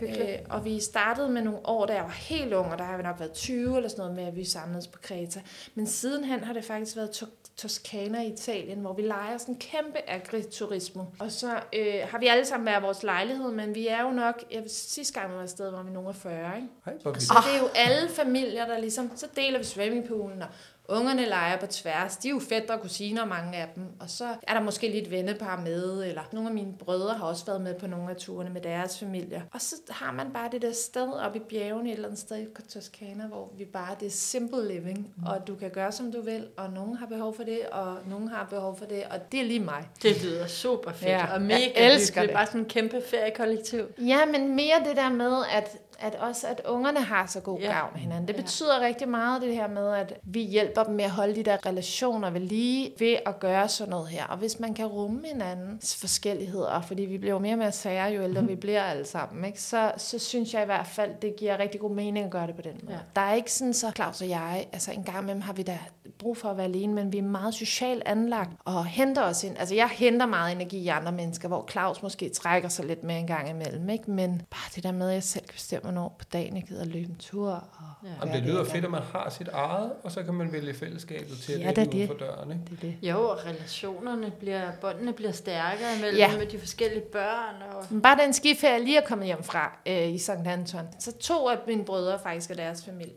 Hyggeligt. 0.00 0.30
Øh, 0.30 0.38
og 0.50 0.64
vi 0.64 0.80
startede 0.80 1.28
med 1.28 1.42
nogle 1.42 1.60
år, 1.64 1.86
da 1.86 1.94
jeg 1.94 2.02
var 2.04 2.10
helt 2.10 2.52
ung, 2.52 2.72
og 2.72 2.78
der 2.78 2.84
har 2.84 2.96
vi 2.96 3.02
nok 3.02 3.18
været 3.18 3.32
20 3.32 3.76
eller 3.76 3.88
sådan 3.88 4.00
noget 4.02 4.16
med, 4.16 4.24
at 4.24 4.36
vi 4.36 4.44
samledes 4.44 4.86
på 4.86 4.98
Kreta. 5.02 5.40
Men 5.74 5.86
sidenhen 5.86 6.44
har 6.44 6.52
det 6.52 6.64
faktisk 6.64 6.96
været 6.96 7.10
Toskana 7.56 8.22
i 8.22 8.32
Italien, 8.32 8.78
hvor 8.78 8.92
vi 8.92 9.02
leger 9.02 9.38
sådan 9.38 9.54
en 9.54 9.60
kæmpe 9.60 9.98
agriturismo. 10.10 11.04
Og 11.18 11.30
så 11.32 11.60
øh, 11.72 11.94
har 12.10 12.18
vi 12.18 12.26
alle 12.26 12.44
sammen 12.46 12.66
været 12.66 12.82
vores 12.82 13.02
lejlighed, 13.02 13.52
men 13.52 13.74
vi 13.74 13.86
er 13.86 14.02
jo 14.02 14.10
nok, 14.10 14.44
jeg 14.50 14.62
sidste 14.68 15.20
gang 15.20 15.30
vi 15.32 15.36
var 15.36 15.42
afsted, 15.42 15.70
var 15.70 15.82
vi 15.82 15.90
nogle 15.90 16.08
af 16.08 16.14
40, 16.14 16.56
ikke? 16.56 16.68
Ej, 16.86 16.92
hvor 17.02 17.10
vildt. 17.10 17.22
Så 17.22 17.34
det 17.46 17.56
er 17.56 17.60
jo 17.62 17.68
alle 17.74 18.08
familier, 18.08 18.66
der 18.66 18.78
ligesom, 18.78 19.10
så 19.16 19.26
deler 19.36 19.58
vi 19.58 19.64
swimmingpoolen, 19.64 20.42
og 20.42 20.48
ungerne 20.88 21.26
leger 21.26 21.56
på 21.60 21.66
tværs. 21.66 22.16
De 22.16 22.28
er 22.28 22.32
jo 22.32 22.40
fætter 22.48 22.74
og 22.74 22.80
kusiner, 22.80 23.24
mange 23.24 23.58
af 23.58 23.68
dem. 23.74 23.84
Og 24.00 24.10
så 24.10 24.24
er 24.42 24.54
der 24.54 24.60
måske 24.60 24.88
lidt 24.88 25.10
vennepar 25.10 25.60
med, 25.60 26.04
eller 26.04 26.22
nogle 26.32 26.48
af 26.48 26.54
mine 26.54 26.72
brødre 26.78 27.14
har 27.14 27.26
også 27.26 27.46
været 27.46 27.60
med 27.60 27.74
på 27.74 27.86
nogle 27.86 28.10
af 28.10 28.16
turene 28.16 28.50
med 28.50 28.60
deres 28.60 28.98
familier. 28.98 29.40
Og 29.52 29.60
så 29.60 29.74
har 29.90 30.12
man 30.12 30.26
bare 30.32 30.48
det 30.52 30.62
der 30.62 30.72
sted 30.72 31.12
oppe 31.12 31.38
i 31.38 31.42
bjergene 31.48 31.88
et 31.90 31.94
eller 31.94 32.08
andet 32.08 32.20
sted 32.20 32.36
i 32.38 32.46
Toskana, 32.72 33.26
hvor 33.26 33.52
vi 33.58 33.64
bare, 33.64 33.96
det 34.00 34.06
er 34.06 34.10
simple 34.10 34.68
living, 34.68 35.12
Mm. 35.16 35.24
og 35.26 35.46
du 35.46 35.54
kan 35.54 35.70
gøre, 35.70 35.92
som 35.92 36.12
du 36.12 36.20
vil, 36.20 36.46
og 36.56 36.70
nogen 36.70 36.96
har 36.96 37.06
behov 37.06 37.36
for 37.36 37.42
det, 37.42 37.60
og 37.72 37.96
nogen 38.08 38.28
har 38.28 38.46
behov 38.50 38.78
for 38.78 38.84
det, 38.84 39.02
og 39.10 39.32
det 39.32 39.40
er 39.40 39.44
lige 39.44 39.60
mig. 39.60 39.88
Det 40.02 40.24
lyder 40.24 40.46
super 40.46 40.92
fedt, 40.92 41.10
Ja, 41.10 41.34
og 41.34 41.42
mega 41.42 41.54
jeg 41.76 41.92
elsker 41.94 42.14
hyggeligt. 42.20 42.28
det. 42.28 42.34
Bare 42.36 42.46
sådan 42.46 42.60
en 42.60 42.66
kæmpe 42.68 43.02
feriekollektiv. 43.10 43.86
Ja, 43.98 44.18
men 44.26 44.56
mere 44.56 44.74
det 44.88 44.96
der 44.96 45.08
med, 45.10 45.36
at, 45.52 45.76
at 45.98 46.14
også 46.14 46.46
at 46.46 46.60
ungerne 46.68 47.00
har 47.02 47.26
så 47.26 47.40
god 47.40 47.58
Ja. 47.60 47.66
ja. 47.66 47.72
gavn 47.78 47.90
af 47.94 48.00
hinanden. 48.00 48.28
Det 48.28 48.34
Ja. 48.36 48.40
betyder 48.40 48.80
rigtig 48.80 49.08
meget 49.08 49.42
det 49.42 49.54
her 49.54 49.68
med, 49.68 49.92
at 49.92 50.12
vi 50.24 50.42
hjælper 50.42 50.82
dem 50.84 50.94
med 50.94 51.04
at 51.04 51.10
holde 51.10 51.34
de 51.36 51.42
der 51.42 51.66
relationer 51.66 52.30
ved 52.30 52.40
lige 52.40 52.92
ved 52.98 53.16
at 53.26 53.40
gøre 53.40 53.68
sådan 53.68 53.90
noget 53.90 54.08
her. 54.08 54.24
Og 54.26 54.36
hvis 54.36 54.60
man 54.60 54.74
kan 54.74 54.86
rumme 54.86 55.22
hinandens 55.32 55.96
forskelligheder, 55.96 56.80
fordi 56.80 57.02
vi 57.02 57.18
bliver 57.18 57.32
jo 57.32 57.38
mere 57.38 57.54
og 57.54 57.58
mere 57.58 57.72
sære, 57.72 58.12
jo 58.12 58.22
ældre 58.22 58.44
vi 58.46 58.54
bliver 58.54 58.82
alle 58.82 59.06
sammen, 59.06 59.44
ikke? 59.44 59.60
Så, 59.62 59.92
så 59.96 60.18
synes 60.18 60.54
jeg 60.54 60.62
i 60.62 60.66
hvert 60.66 60.86
fald, 60.86 61.10
det 61.22 61.36
giver 61.36 61.58
rigtig 61.58 61.80
god 61.80 61.90
mening 61.90 62.24
at 62.24 62.30
gøre 62.30 62.46
det 62.46 62.54
på 62.56 62.62
den 62.62 62.72
måde. 62.82 62.92
Ja. 62.92 62.98
Ja. 62.98 63.00
Der 63.16 63.20
er 63.20 63.34
ikke 63.34 63.52
sådan 63.52 63.74
så, 63.74 63.90
Claus 63.96 64.20
og 64.20 64.28
jeg, 64.28 64.66
altså 64.72 64.92
en 64.92 65.02
gang 65.04 65.18
imellem 65.22 65.40
har 65.42 65.52
vi 65.52 65.62
da 65.62 65.78
brug 66.18 66.36
for 66.36 66.48
at 66.48 66.56
være 66.56 66.66
alene, 66.66 66.94
men 66.94 67.12
vi 67.12 67.18
er 67.18 67.22
meget 67.22 67.54
socialt 67.54 68.02
anlagt 68.06 68.50
og 68.64 68.86
henter 68.86 69.22
os 69.22 69.44
ind. 69.44 69.58
Altså 69.58 69.74
jeg 69.74 69.88
henter 69.88 70.26
meget 70.26 70.52
energi 70.52 70.78
i 70.78 70.88
andre 70.88 71.12
mennesker, 71.12 71.48
hvor 71.48 71.68
Claus 71.70 72.02
måske 72.02 72.28
trækker 72.28 72.68
sig 72.68 72.84
lidt 72.84 73.04
med 73.04 73.18
en 73.18 73.26
gang 73.26 73.50
imellem, 73.50 73.88
ikke? 73.88 74.10
Men 74.10 74.42
bare 74.50 74.70
det 74.74 74.84
der 74.84 74.92
med, 74.92 75.08
at 75.08 75.14
jeg 75.14 75.22
selv 75.22 75.44
kan 75.46 75.52
bestemme, 75.54 75.85
hvornår 75.86 76.16
på 76.18 76.24
dagen 76.32 76.56
jeg 76.56 76.64
gider 76.68 76.84
løbe 76.84 77.08
en 77.08 77.16
tur. 77.18 77.50
Og 77.50 77.62
Ja. 78.04 78.08
Jamen, 78.20 78.34
det 78.34 78.42
lyder 78.42 78.64
fedt, 78.64 78.84
at 78.84 78.90
man 78.90 79.02
har 79.02 79.30
sit 79.30 79.48
eget, 79.48 79.92
og 80.02 80.12
så 80.12 80.22
kan 80.22 80.34
man 80.34 80.52
vælge 80.52 80.74
fællesskabet 80.74 81.38
til 81.38 81.60
Ja, 81.60 81.68
at 81.68 81.76
det 81.76 81.92
det. 81.92 82.06
for 82.08 82.14
døren. 82.14 82.50
Ikke? 82.52 82.62
Det 82.64 82.72
er 82.72 82.80
det. 82.80 83.08
Jo, 83.08 83.28
og 83.28 83.38
relationerne 83.46 84.30
bliver, 84.38 84.70
båndene 84.80 85.12
bliver 85.12 85.32
stærkere 85.32 85.96
imellem 85.98 86.16
Ja. 86.18 86.38
med 86.38 86.46
de 86.46 86.58
forskellige 86.58 87.00
børn. 87.12 87.62
Og... 87.72 87.84
Men 87.90 88.02
Bare 88.02 88.18
den 88.24 88.32
skiferie, 88.32 88.72
jeg 88.74 88.82
lige 88.82 88.96
er 88.98 89.06
kommet 89.06 89.26
hjem 89.26 89.42
fra 89.42 89.78
øh, 89.86 90.08
i 90.08 90.18
St. 90.18 90.30
Anton, 90.30 90.88
så 90.98 91.12
to 91.18 91.48
af 91.48 91.56
mine 91.66 91.84
brødre 91.84 92.18
faktisk 92.22 92.50
og 92.50 92.56
deres 92.56 92.84
familie. 92.84 93.14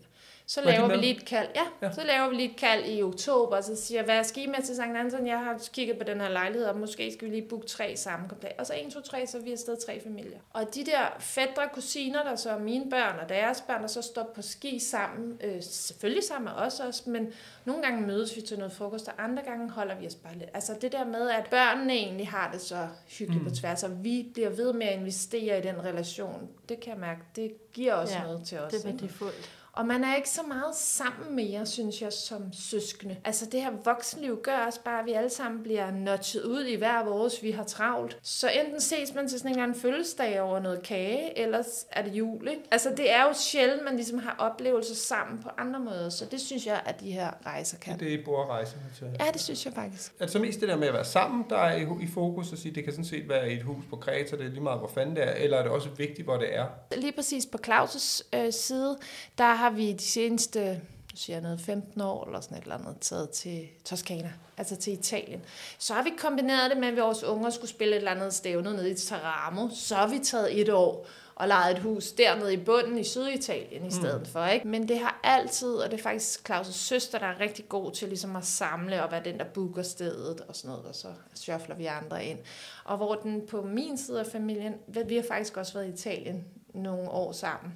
Så 0.49 0.61
laver 0.61 0.87
vi 0.87 0.95
lige 0.95 1.15
et 1.15 1.25
kald. 1.25 1.47
Ja, 1.55 1.61
Ja. 1.81 1.91
så 1.91 2.03
laver 2.03 2.29
vi 2.29 2.35
lige 2.35 2.49
et 2.51 2.57
kald 2.57 2.83
i 2.87 3.03
oktober, 3.03 3.57
og 3.57 3.63
så 3.63 3.75
siger 3.75 3.97
jeg, 3.99 4.05
hvad 4.05 4.23
skal 4.23 4.43
I 4.43 4.47
med 4.47 4.63
til 4.65 4.75
St. 4.75 4.81
Anton? 4.81 5.27
Jeg 5.27 5.39
har 5.39 5.61
kigget 5.73 5.97
på 5.97 6.03
den 6.03 6.21
her 6.21 6.29
lejlighed, 6.29 6.67
og 6.67 6.77
måske 6.77 7.13
skal 7.13 7.29
vi 7.29 7.35
lige 7.35 7.47
booke 7.49 7.67
tre 7.67 7.97
sammenkomster. 7.97 8.49
Og 8.59 8.65
så 8.65 8.73
en, 8.73 8.91
to, 8.91 9.01
tre, 9.01 9.27
så 9.27 9.37
er 9.37 9.41
vi 9.41 9.51
afsted 9.51 9.77
tre 9.85 10.01
familier. 10.03 10.39
Og 10.53 10.75
de 10.75 10.85
der 10.85 11.15
fædre 11.19 11.69
kusiner, 11.73 12.23
der 12.23 12.35
så 12.35 12.49
er 12.49 12.59
mine 12.59 12.89
børn 12.89 13.19
og 13.19 13.29
deres 13.29 13.61
børn, 13.67 13.81
der 13.81 13.87
så 13.87 14.01
står 14.01 14.31
på 14.35 14.41
ski 14.41 14.79
sammen, 14.79 15.37
øh, 15.43 15.55
selvfølgelig 15.61 16.23
sammen 16.23 16.43
med 16.53 16.61
os 16.65 16.79
også, 16.79 17.09
men 17.09 17.27
nogle 17.65 17.81
gange 17.83 18.01
mødes 18.07 18.35
vi 18.35 18.41
til 18.41 18.57
noget 18.57 18.73
frokost, 18.73 19.07
og 19.07 19.13
andre 19.23 19.43
gange 19.43 19.69
holder 19.69 19.95
vi 19.99 20.07
os 20.07 20.15
bare 20.15 20.33
lidt. 20.37 20.49
Altså 20.53 20.75
det 20.81 20.91
der 20.91 21.05
med, 21.05 21.29
at 21.29 21.47
børnene 21.51 21.93
egentlig 21.93 22.27
har 22.27 22.51
det 22.51 22.61
så 22.61 22.87
hyggeligt 23.07 23.43
mm. 23.43 23.49
på 23.49 23.55
tværs, 23.55 23.83
og 23.83 24.03
vi 24.03 24.29
bliver 24.33 24.49
ved 24.49 24.73
med 24.73 24.87
at 24.87 24.99
investere 24.99 25.59
i 25.59 25.61
den 25.61 25.85
relation, 25.85 26.49
det 26.69 26.79
kan 26.79 26.91
jeg 26.93 26.99
mærke, 26.99 27.21
det 27.35 27.71
giver 27.73 27.93
også 27.93 28.13
Ja, 28.13 28.23
noget 28.23 28.41
til 28.47 28.59
os. 28.59 28.73
Det 28.73 28.83
er 28.83 28.87
ikke? 28.87 29.01
værdifuldt. 29.01 29.49
Og 29.73 29.85
man 29.85 30.03
er 30.03 30.15
ikke 30.15 30.29
så 30.29 30.41
meget 30.47 30.75
sammen 30.75 31.35
mere, 31.35 31.65
synes 31.65 32.01
jeg, 32.01 32.13
som 32.13 32.53
søskende. 32.53 33.17
Altså 33.25 33.45
det 33.45 33.61
her 33.61 33.71
voksenliv 33.85 34.39
gør 34.43 34.57
også 34.57 34.79
bare, 34.85 34.99
at 34.99 35.05
vi 35.05 35.11
alle 35.13 35.29
sammen 35.29 35.63
bliver 35.63 35.91
notchet 35.91 36.43
ud 36.43 36.63
i 36.65 36.75
hver 36.75 37.03
vores, 37.05 37.43
vi 37.43 37.51
har 37.51 37.63
travlt. 37.63 38.17
Så 38.23 38.49
enten 38.65 38.81
ses 38.81 39.13
man 39.15 39.27
til 39.27 39.37
sådan 39.39 39.51
en 39.51 39.55
eller 39.55 39.63
anden 39.63 39.81
fødselsdag 39.81 40.41
over 40.41 40.59
noget 40.59 40.81
kage, 40.83 41.39
eller 41.39 41.63
er 41.91 42.01
det 42.03 42.11
jul, 42.13 42.47
ikke? 42.47 42.61
Altså 42.71 42.89
det 42.97 43.11
er 43.13 43.23
jo 43.23 43.33
sjældent, 43.33 43.83
man 43.83 43.95
ligesom 43.95 44.19
har 44.19 44.35
oplevelser 44.39 44.95
sammen 44.95 45.43
på 45.43 45.49
andre 45.57 45.79
måder. 45.79 46.09
Så 46.09 46.25
det 46.25 46.41
synes 46.41 46.65
jeg, 46.65 46.81
at 46.85 46.99
de 46.99 47.11
her 47.11 47.31
rejser 47.45 47.77
Det 47.77 47.83
kan. 47.85 47.93
er 47.93 47.97
det, 47.97 48.09
I 48.09 48.23
bor 48.23 48.43
og 48.43 48.49
rejser 48.49 48.77
til. 48.97 49.07
Ja, 49.19 49.25
det 49.33 49.41
synes 49.41 49.65
jeg 49.65 49.73
faktisk. 49.73 50.13
Altså 50.19 50.39
mest 50.39 50.59
det 50.59 50.69
der 50.69 50.77
med 50.77 50.87
at 50.87 50.93
være 50.93 51.05
sammen, 51.05 51.45
der 51.49 51.57
er 51.57 51.75
i, 52.01 52.07
fokus, 52.13 52.51
og 52.51 52.57
sige, 52.57 52.75
det 52.75 52.83
kan 52.83 52.93
sådan 52.93 53.05
set 53.05 53.29
være 53.29 53.51
i 53.51 53.55
et 53.57 53.63
hus 53.63 53.83
på 53.89 53.95
Kreta, 53.95 54.35
det 54.37 54.45
er 54.45 54.49
lige 54.49 54.61
meget, 54.63 54.79
hvor 54.79 54.87
fanden 54.87 55.15
det 55.15 55.23
er, 55.27 55.31
eller 55.31 55.57
er 55.57 55.61
det 55.63 55.71
også 55.71 55.89
vigtigt, 55.89 56.23
hvor 56.23 56.37
det 56.37 56.55
er? 56.55 56.65
Lige 56.97 57.11
præcis 57.11 57.45
på 57.45 57.57
Claus' 57.67 58.21
øh, 58.33 58.53
side, 58.53 58.97
der 59.37 59.43
har 59.59 59.69
vi 59.69 59.93
de 59.93 60.03
seneste 60.03 60.81
siger 61.15 61.35
jeg 61.35 61.43
noget, 61.43 61.61
15 61.61 62.01
år 62.01 62.25
eller 62.25 62.41
sådan 62.41 62.57
et 62.57 62.61
eller 62.61 62.75
andet, 62.75 62.97
taget 63.01 63.29
til 63.29 63.67
Toskana, 63.85 64.33
altså 64.57 64.75
til 64.75 64.93
Italien. 64.93 65.41
Så 65.77 65.93
har 65.93 66.03
vi 66.03 66.11
kombineret 66.17 66.71
det 66.71 66.79
med, 66.79 66.87
at 66.87 66.97
vores 66.97 67.23
unger 67.23 67.49
skulle 67.49 67.69
spille 67.69 67.95
et 67.95 67.97
eller 67.97 68.11
andet 68.11 68.33
stævne 68.33 68.73
nede 68.73 68.91
i 68.91 68.95
Teramo. 68.95 69.69
Så 69.73 69.95
har 69.95 70.07
vi 70.07 70.19
taget 70.19 70.61
et 70.61 70.69
år 70.69 71.07
og 71.35 71.47
lejet 71.47 71.77
et 71.77 71.81
hus 71.81 72.11
dernede 72.11 72.53
i 72.53 72.57
bunden 72.57 72.97
i 72.97 73.03
Syditalien 73.03 73.85
i 73.85 73.91
stedet 73.91 74.19
mm. 74.19 74.25
for. 74.25 74.45
Ikke? 74.45 74.67
Men 74.67 74.87
det 74.87 74.99
har 74.99 75.19
altid, 75.23 75.73
og 75.73 75.91
det 75.91 75.99
er 75.99 76.03
faktisk 76.03 76.49
Claus' 76.49 76.71
søster, 76.71 77.19
der 77.19 77.25
er 77.25 77.39
rigtig 77.39 77.69
god 77.69 77.91
til 77.91 78.07
ligesom 78.07 78.35
at 78.35 78.45
samle 78.45 79.03
og 79.03 79.11
være 79.11 79.23
den, 79.23 79.37
der 79.37 79.45
booker 79.45 79.83
stedet 79.83 80.41
og 80.41 80.55
sådan 80.55 80.69
noget, 80.69 80.85
og 80.85 80.95
så 80.95 81.07
shuffler 81.35 81.75
vi 81.75 81.85
andre 81.85 82.25
ind. 82.25 82.39
Og 82.85 82.97
hvor 82.97 83.15
den 83.15 83.47
på 83.47 83.61
min 83.61 83.97
side 83.97 84.19
af 84.19 84.25
familien, 84.25 84.73
vi 85.05 85.15
har 85.15 85.25
faktisk 85.27 85.57
også 85.57 85.73
været 85.73 85.87
i 85.87 85.89
Italien 85.89 86.45
nogle 86.73 87.09
år 87.09 87.31
sammen. 87.31 87.73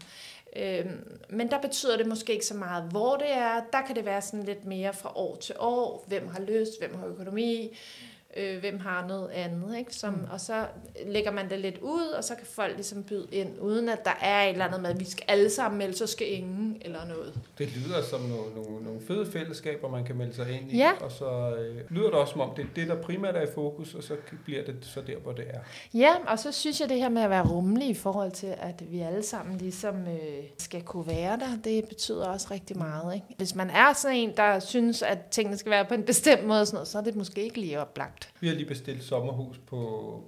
Øhm, 0.55 1.19
men 1.29 1.51
der 1.51 1.61
betyder 1.61 1.97
det 1.97 2.07
måske 2.07 2.33
ikke 2.33 2.45
så 2.45 2.53
meget, 2.53 2.83
hvor 2.83 3.15
det 3.15 3.31
er. 3.31 3.61
Der 3.73 3.81
kan 3.81 3.95
det 3.95 4.05
være 4.05 4.21
sådan 4.21 4.45
lidt 4.45 4.65
mere 4.65 4.93
fra 4.93 5.11
år 5.15 5.35
til 5.35 5.55
år. 5.59 6.05
Hvem 6.07 6.27
har 6.27 6.41
lyst, 6.41 6.79
hvem 6.79 6.95
har 6.95 7.07
økonomi, 7.07 7.77
øh, 8.37 8.59
hvem 8.59 8.79
har 8.79 9.07
noget 9.07 9.29
andet. 9.29 9.77
Ikke? 9.77 9.95
Som, 9.95 10.13
mm. 10.13 10.27
Og 10.31 10.41
så 10.41 10.65
lægger 11.05 11.31
man 11.31 11.49
det 11.49 11.59
lidt 11.59 11.77
ud, 11.81 12.07
og 12.17 12.23
så 12.23 12.35
kan 12.35 12.45
folk 12.47 12.75
ligesom 12.75 13.03
byde 13.03 13.27
ind, 13.31 13.59
uden 13.59 13.89
at 13.89 14.05
der 14.05 14.17
er 14.21 14.43
et 14.43 14.49
eller 14.49 14.65
andet 14.65 14.81
med, 14.81 14.89
at 14.89 14.99
vi 14.99 15.05
skal 15.05 15.25
alle 15.27 15.49
sammen 15.49 15.77
melde, 15.77 15.97
så 15.97 16.07
skal 16.07 16.33
ingen 16.33 16.77
eller 16.81 17.05
noget. 17.07 17.39
Det 17.57 17.69
lyder 17.77 18.01
som 18.01 18.21
nogle, 18.21 18.55
nogle, 18.55 18.83
nogle 18.85 19.01
fede 19.07 19.31
fællesskaber, 19.31 19.89
man 19.89 20.03
kan 20.05 20.15
melde 20.15 20.33
sig 20.35 20.51
ind 20.61 20.71
i, 20.71 20.77
Ja. 20.77 20.91
og 21.01 21.11
så 21.11 21.55
øh, 21.59 21.81
lyder 21.89 22.05
det 22.05 22.13
også 22.13 22.31
som 22.31 22.41
om, 22.41 22.49
det 22.55 22.63
er 22.63 22.67
det, 22.75 22.87
der 22.87 23.01
primært 23.01 23.35
er 23.35 23.41
i 23.41 23.51
fokus, 23.55 23.93
og 23.95 24.03
så 24.03 24.15
bliver 24.45 24.63
det 24.65 24.75
så 24.81 25.01
der, 25.01 25.17
hvor 25.17 25.31
det 25.31 25.45
er. 25.49 25.59
Ja, 25.93 26.11
og 26.27 26.39
så 26.39 26.51
synes 26.51 26.79
jeg 26.81 26.89
det 26.89 26.97
her 26.97 27.09
med 27.09 27.21
at 27.21 27.29
være 27.29 27.47
rummelig 27.47 27.87
i 27.89 27.93
forhold 27.93 28.31
til, 28.31 28.53
at 28.61 28.83
vi 28.91 28.99
alle 28.99 29.23
sammen 29.23 29.57
ligesom 29.57 29.95
øh, 30.07 30.43
skal 30.57 30.81
kunne 30.81 31.07
være 31.07 31.39
der, 31.39 31.57
det 31.63 31.85
betyder 31.89 32.27
også 32.27 32.47
rigtig 32.51 32.77
meget. 32.77 33.15
Ikke? 33.15 33.25
Hvis 33.37 33.55
man 33.55 33.69
er 33.69 33.93
sådan 33.93 34.17
en, 34.17 34.31
der 34.37 34.59
synes, 34.59 35.01
at 35.01 35.17
tingene 35.31 35.57
skal 35.57 35.69
være 35.69 35.85
på 35.85 35.93
en 35.93 36.03
bestemt 36.03 36.45
måde, 36.45 36.61
og 36.61 36.67
sådan 36.67 36.75
noget, 36.75 36.87
så 36.87 36.97
er 36.97 37.01
det 37.01 37.15
måske 37.15 37.43
ikke 37.43 37.59
lige 37.59 37.79
oplagt. 37.81 38.22
Vi 38.39 38.47
har 38.47 38.55
lige 38.55 38.65
bestilt 38.67 39.03
sommerhus 39.03 39.57
på 39.57 39.77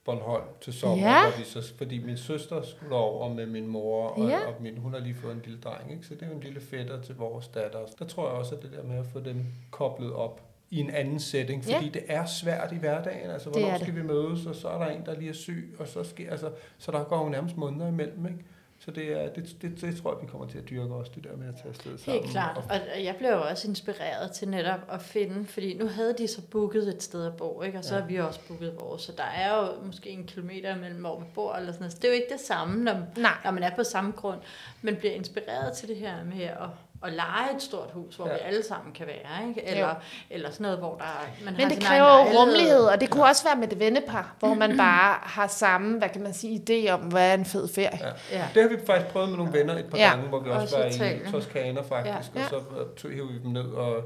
Bornholm 0.05 0.43
til 0.61 0.73
sommer, 0.73 1.07
Ja. 1.09 1.21
hvor 1.29 1.37
vi 1.39 1.43
så, 1.43 1.73
fordi 1.77 2.03
min 2.03 2.17
søster 2.17 2.61
skulle 2.61 2.95
over 2.95 3.33
med 3.33 3.45
min 3.45 3.67
mor, 3.67 4.07
og, 4.07 4.29
Ja. 4.29 4.47
og 4.47 4.53
min, 4.59 4.77
hun 4.77 4.93
har 4.93 4.99
lige 4.99 5.15
fået 5.15 5.33
en 5.33 5.41
lille 5.45 5.59
dreng, 5.59 5.91
ikke? 5.91 6.05
så 6.05 6.13
det 6.13 6.21
er 6.23 6.27
jo 6.27 6.33
en 6.33 6.39
lille 6.43 6.61
fætter 6.61 7.01
til 7.01 7.15
vores 7.15 7.47
datter. 7.47 7.79
Der 7.99 8.05
tror 8.05 8.27
jeg 8.29 8.37
også, 8.37 8.55
at 8.55 8.61
det 8.61 8.71
der 8.71 8.83
med 8.83 8.97
at 8.97 9.05
få 9.05 9.19
dem 9.19 9.45
koblet 9.71 10.13
op 10.13 10.41
i 10.69 10.79
en 10.79 10.89
anden 10.89 11.19
setting, 11.19 11.63
fordi 11.63 11.85
Ja. 11.85 11.91
det 11.93 12.03
er 12.07 12.25
svært 12.25 12.71
i 12.71 12.75
hverdagen. 12.77 13.29
Altså, 13.29 13.49
Det 13.49 13.57
hvornår 13.59 13.73
det. 13.77 13.81
skal 13.81 13.95
vi 13.95 14.01
mødes, 14.03 14.45
og 14.45 14.55
så 14.55 14.67
er 14.67 14.77
der 14.77 14.87
en, 14.87 15.05
der 15.05 15.15
lige 15.19 15.29
er 15.29 15.33
syg, 15.33 15.75
og 15.79 15.87
så 15.87 16.03
sker, 16.03 16.31
altså, 16.31 16.51
så 16.77 16.91
der 16.91 17.03
går 17.03 17.23
jo 17.23 17.29
nærmest 17.29 17.57
måneder 17.57 17.87
imellem, 17.87 18.25
ikke? 18.25 18.39
Så 18.85 18.91
det, 18.91 19.11
er, 19.23 19.29
det, 19.33 19.55
det, 19.61 19.81
det 19.81 19.97
tror 20.01 20.13
jeg, 20.13 20.21
vi 20.21 20.27
kommer 20.27 20.47
til 20.47 20.57
at 20.57 20.69
dyrke 20.69 20.93
også, 20.95 21.11
det 21.15 21.23
der 21.23 21.35
med 21.37 21.47
at 21.47 21.55
tage 21.55 21.69
afsted 21.69 21.97
sammen. 21.97 22.21
Helt 22.21 22.31
klart. 22.31 22.57
Og, 22.57 22.63
Og 22.95 23.03
jeg 23.03 23.15
blev 23.17 23.29
også 23.49 23.67
inspireret 23.67 24.31
til 24.31 24.49
netop 24.49 24.79
at 24.91 25.01
finde, 25.01 25.45
fordi 25.45 25.73
nu 25.77 25.87
havde 25.87 26.15
de 26.17 26.27
så 26.27 26.41
booket 26.51 26.87
et 26.95 27.03
sted 27.03 27.25
at 27.25 27.37
bo, 27.37 27.61
ikke? 27.61 27.77
og 27.77 27.83
så 27.83 27.95
Ja. 27.95 28.01
har 28.01 28.07
vi 28.07 28.15
også 28.19 28.39
booket 28.47 28.75
vores. 28.79 29.01
Så 29.01 29.11
der 29.17 29.23
er 29.23 29.57
jo 29.57 29.85
måske 29.85 30.09
en 30.09 30.23
kilometer 30.23 30.75
imellem, 30.75 30.99
hvor 30.99 31.19
vi 31.19 31.25
bor, 31.35 31.53
eller 31.53 31.71
sådan 31.71 31.81
noget. 31.81 31.91
Så 31.93 31.97
det 32.01 32.05
er 32.05 32.09
jo 32.09 32.15
ikke 32.15 32.33
det 32.33 32.39
samme, 32.39 32.83
når, 32.83 32.93
Nej. 33.17 33.31
når 33.43 33.51
man 33.51 33.63
er 33.63 33.75
på 33.75 33.83
samme 33.83 34.11
grund. 34.11 34.39
Men 34.81 34.95
bliver 34.95 35.13
inspireret 35.13 35.73
til 35.73 35.87
det 35.89 35.97
her 35.97 36.23
med 36.23 36.41
at, 36.43 36.57
at 37.05 37.13
lege 37.13 37.55
et 37.55 37.61
stort 37.61 37.89
hus, 37.93 38.15
hvor 38.15 38.25
Ja. 38.27 38.31
ja. 38.31 38.37
vi 38.37 38.43
alle 38.45 38.63
sammen 38.63 38.93
kan 38.93 39.07
være. 39.07 39.47
Ikke? 39.49 39.67
Eller, 39.67 39.95
eller 40.29 40.51
sådan 40.51 40.63
noget, 40.63 40.77
hvor 40.79 40.95
der 40.95 41.05
man 41.45 41.53
har 41.53 41.61
Men 41.61 41.69
det 41.69 41.77
sin 41.77 41.81
kræver 41.85 42.05
jo 42.33 42.39
rummelighed, 42.39 42.83
og 42.83 43.01
det 43.01 43.09
kunne 43.09 43.23
også 43.25 43.43
være 43.43 43.55
med 43.55 43.67
det 43.67 43.79
vennepar, 43.79 44.35
hvor 44.39 44.53
man 44.53 44.77
bare 44.87 45.17
har 45.21 45.47
samme, 45.47 45.97
hvad 45.97 46.09
kan 46.09 46.21
man 46.23 46.33
sige, 46.33 46.63
idé 46.69 46.91
om, 46.91 46.99
hvad 46.99 47.29
er 47.29 47.33
en 47.33 47.45
fed 47.45 47.67
ferie. 47.67 47.99
ja. 48.01 48.37
Ja. 48.37 48.47
Det 48.53 48.61
har 48.61 48.69
vi 48.69 48.77
faktisk 48.85 49.11
prøvet 49.11 49.29
med 49.29 49.37
nogle 49.37 49.53
venner 49.53 49.77
et 49.77 49.85
par 49.91 49.97
Ja. 49.97 50.09
gange, 50.09 50.27
hvor 50.29 50.39
vi 50.39 50.49
også, 50.49 50.61
Også 50.61 50.77
var 50.77 50.85
i 50.85 50.89
Italien. 50.89 51.31
Toskana 51.31 51.81
faktisk, 51.81 52.35
Ja. 52.35 52.43
og 52.43 52.49
så 52.49 52.61
tog 52.97 53.11
hævde 53.11 53.33
vi 53.33 53.39
dem 53.43 53.51
ned 53.51 53.65
og, 53.71 54.03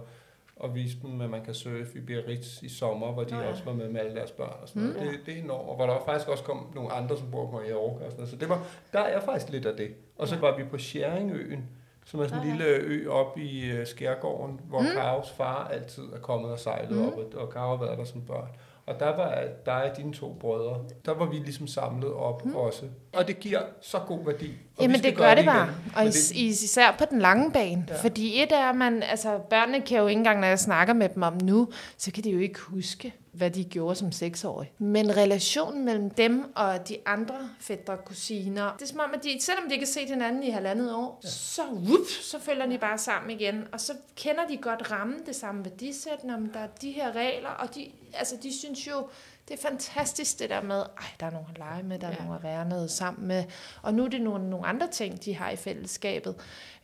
og 0.56 0.76
viste 0.76 1.02
dem, 1.02 1.22
at 1.22 1.30
man 1.30 1.44
kan 1.46 1.54
surfe 1.54 1.92
i 1.96 2.00
Biarritz 2.00 2.62
i 2.62 2.70
sommer, 2.70 3.12
hvor 3.12 3.24
de 3.24 3.32
Nå 3.36 3.42
ja. 3.42 3.50
også 3.50 3.64
var 3.66 3.74
med 3.74 3.90
med 3.90 4.00
alle 4.02 4.16
deres 4.16 4.32
børn 4.32 4.54
og 4.62 4.68
sådan 4.70 4.82
noget. 4.82 5.02
Mm. 5.02 5.08
Det, 5.08 5.20
det 5.26 5.34
er 5.34 5.44
enormt, 5.44 5.70
og 5.70 5.76
hvor 5.76 5.86
der 5.86 5.98
faktisk 6.06 6.30
også 6.30 6.44
kom 6.44 6.72
nogle 6.76 6.92
andre, 6.94 7.18
som 7.18 7.32
bor 7.32 7.52
på 7.52 7.58
Mallorca 7.58 7.94
og 8.06 8.12
sådan 8.12 8.16
noget. 8.18 8.30
Så 8.30 8.36
det 8.36 8.50
var, 8.50 8.64
der 8.94 9.00
er 9.00 9.20
faktisk 9.22 9.50
lidt 9.50 9.66
af 9.66 9.76
det. 9.78 9.90
Og 10.18 10.28
så 10.28 10.36
Ja. 10.36 10.42
var 10.42 10.58
vi 10.58 10.64
på 10.64 10.78
Schæringøen, 10.78 11.70
som 12.12 12.20
er 12.20 12.28
sådan 12.28 12.44
en 12.44 12.50
lille 12.50 12.66
ø 12.66 13.10
op 13.10 13.38
i 13.38 13.70
øh, 13.72 13.88
Skærgården, 13.88 14.60
hvor 14.70 14.80
Mm. 14.80 14.86
Karos 14.96 15.32
far 15.38 15.68
altid 15.74 16.04
er 16.04 16.20
kommet 16.20 16.52
og 16.52 16.60
sejlet 16.60 16.92
Mm. 16.98 17.08
op, 17.08 17.14
og, 17.36 17.50
Karo 17.50 17.78
har 17.78 17.86
været 17.86 17.98
der 17.98 18.04
som 18.06 18.22
børn. 18.22 18.48
Og 18.86 19.00
der 19.00 19.06
var 19.16 19.42
dig 19.66 19.92
og 19.92 19.98
dine 19.98 20.14
to 20.14 20.38
brødre, 20.40 20.78
der 21.06 21.14
var 21.14 21.26
vi 21.26 21.36
ligesom 21.36 21.68
samlet 21.68 22.14
op 22.14 22.46
mm. 22.46 22.56
også. 22.56 22.86
Og 23.14 23.28
det 23.28 23.40
giver 23.40 23.60
så 23.82 24.00
god 24.08 24.26
værdi. 24.26 24.54
Og 24.78 24.84
Jamen 24.84 25.00
det 25.04 25.18
gør 25.18 25.36
det 25.36 25.46
bare, 25.46 25.64
igen. 25.68 25.92
og 25.96 26.06
is- 26.08 26.32
især 26.32 26.96
på 27.00 27.04
den 27.10 27.20
lange 27.20 27.52
bane. 27.52 27.86
Ja. 27.90 27.96
Fordi 28.02 28.42
et 28.44 28.52
er, 28.52 28.74
man, 28.74 29.04
altså 29.04 29.38
børnene 29.50 29.82
kan 29.82 29.98
jo 30.00 30.08
ikke 30.08 30.20
engang, 30.20 30.40
når 30.40 30.48
jeg 30.48 30.60
snakker 30.60 30.94
med 30.94 31.10
dem 31.10 31.24
om 31.24 31.38
nu, 31.44 31.68
så 31.98 32.12
kan 32.12 32.24
de 32.24 32.30
jo 32.30 32.40
ikke 32.40 32.60
huske, 32.60 33.14
hvad 33.32 33.52
de 33.52 33.64
gjorde 33.64 33.96
som 33.96 34.12
seksårige. 34.12 34.72
Men 34.78 35.18
relationen 35.18 35.86
mellem 35.86 36.10
dem 36.10 36.54
og 36.56 36.90
de 36.90 36.98
andre 37.06 37.50
og 37.88 38.06
kusiner, 38.06 38.74
det 38.74 38.82
er 38.82 38.86
som 38.86 39.00
om, 39.00 39.12
at 39.14 39.24
de, 39.24 39.38
selvom 39.42 39.64
de 39.68 39.74
ikke 39.74 39.86
har 39.86 39.92
set 39.92 40.10
hinanden 40.10 40.44
i 40.44 40.50
halvandet 40.50 40.96
år, 40.96 41.20
ja. 41.24 41.30
så, 41.30 41.62
whoop, 41.62 42.08
så 42.22 42.40
følger 42.40 42.66
de 42.66 42.78
bare 42.78 42.98
sammen 42.98 43.40
igen. 43.40 43.68
Og 43.72 43.82
så 43.82 43.94
kender 44.16 44.48
de 44.48 44.58
godt 44.58 44.92
rammen, 44.92 45.26
det 45.26 45.36
samme 45.36 45.66
værdisæt, 45.66 46.24
når 46.24 46.40
der 46.54 46.60
er 46.60 46.68
de 46.82 46.92
her 46.92 47.16
regler, 47.16 47.50
og 47.50 47.76
de, 47.76 47.92
altså, 48.14 48.36
de 48.44 48.60
synes 48.60 48.88
jo, 48.88 49.08
det 49.48 49.54
er 49.54 49.70
fantastisk 49.70 50.40
det 50.40 50.50
der 50.50 50.62
med, 50.62 50.80
ej, 50.80 51.06
der 51.20 51.26
er 51.26 51.32
nogen 51.32 51.48
at 51.52 51.58
lege 51.58 51.84
med, 51.84 52.00
der 52.00 52.08
er 52.08 52.12
ja. 52.12 52.18
nogen 52.18 52.36
at 52.36 52.44
være 52.44 52.70
noget 52.70 52.92
sammen 52.92 53.28
med. 53.28 53.44
Og 53.82 53.94
nu 53.94 54.06
er 54.06 54.08
det 54.08 54.22
nogle, 54.22 54.50
nogle 54.50 54.66
andre 54.66 54.88
ting, 54.88 55.26
de 55.26 55.36
har 55.36 55.50
i 55.50 55.56
fællesskabet. 55.56 56.36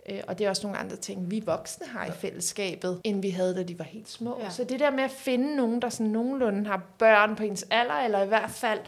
Øh, 0.10 0.20
og 0.28 0.38
det 0.38 0.46
er 0.46 0.50
også 0.50 0.68
nogle 0.68 0.78
andre 0.78 0.96
ting, 0.96 1.32
vi 1.32 1.44
voksne 1.46 1.88
har 1.88 2.06
i 2.06 2.12
fællesskabet, 2.12 3.02
end 3.04 3.22
vi 3.22 3.30
havde, 3.30 3.56
da 3.56 3.64
de 3.64 3.80
var 3.80 3.86
helt 3.86 4.10
små. 4.10 4.40
Ja. 4.42 4.50
Så 4.50 4.64
det 4.64 4.80
der 4.80 4.92
med 4.92 5.04
at 5.04 5.12
finde 5.12 5.56
nogen, 5.56 5.82
der 5.82 5.90
sådan 5.90 6.12
nogenlunde 6.12 6.66
har 6.66 6.82
børn 6.98 7.36
på 7.36 7.44
ens 7.44 7.66
alder, 7.70 7.94
eller 7.94 8.24
i 8.24 8.28
hvert 8.28 8.50
fald 8.52 8.80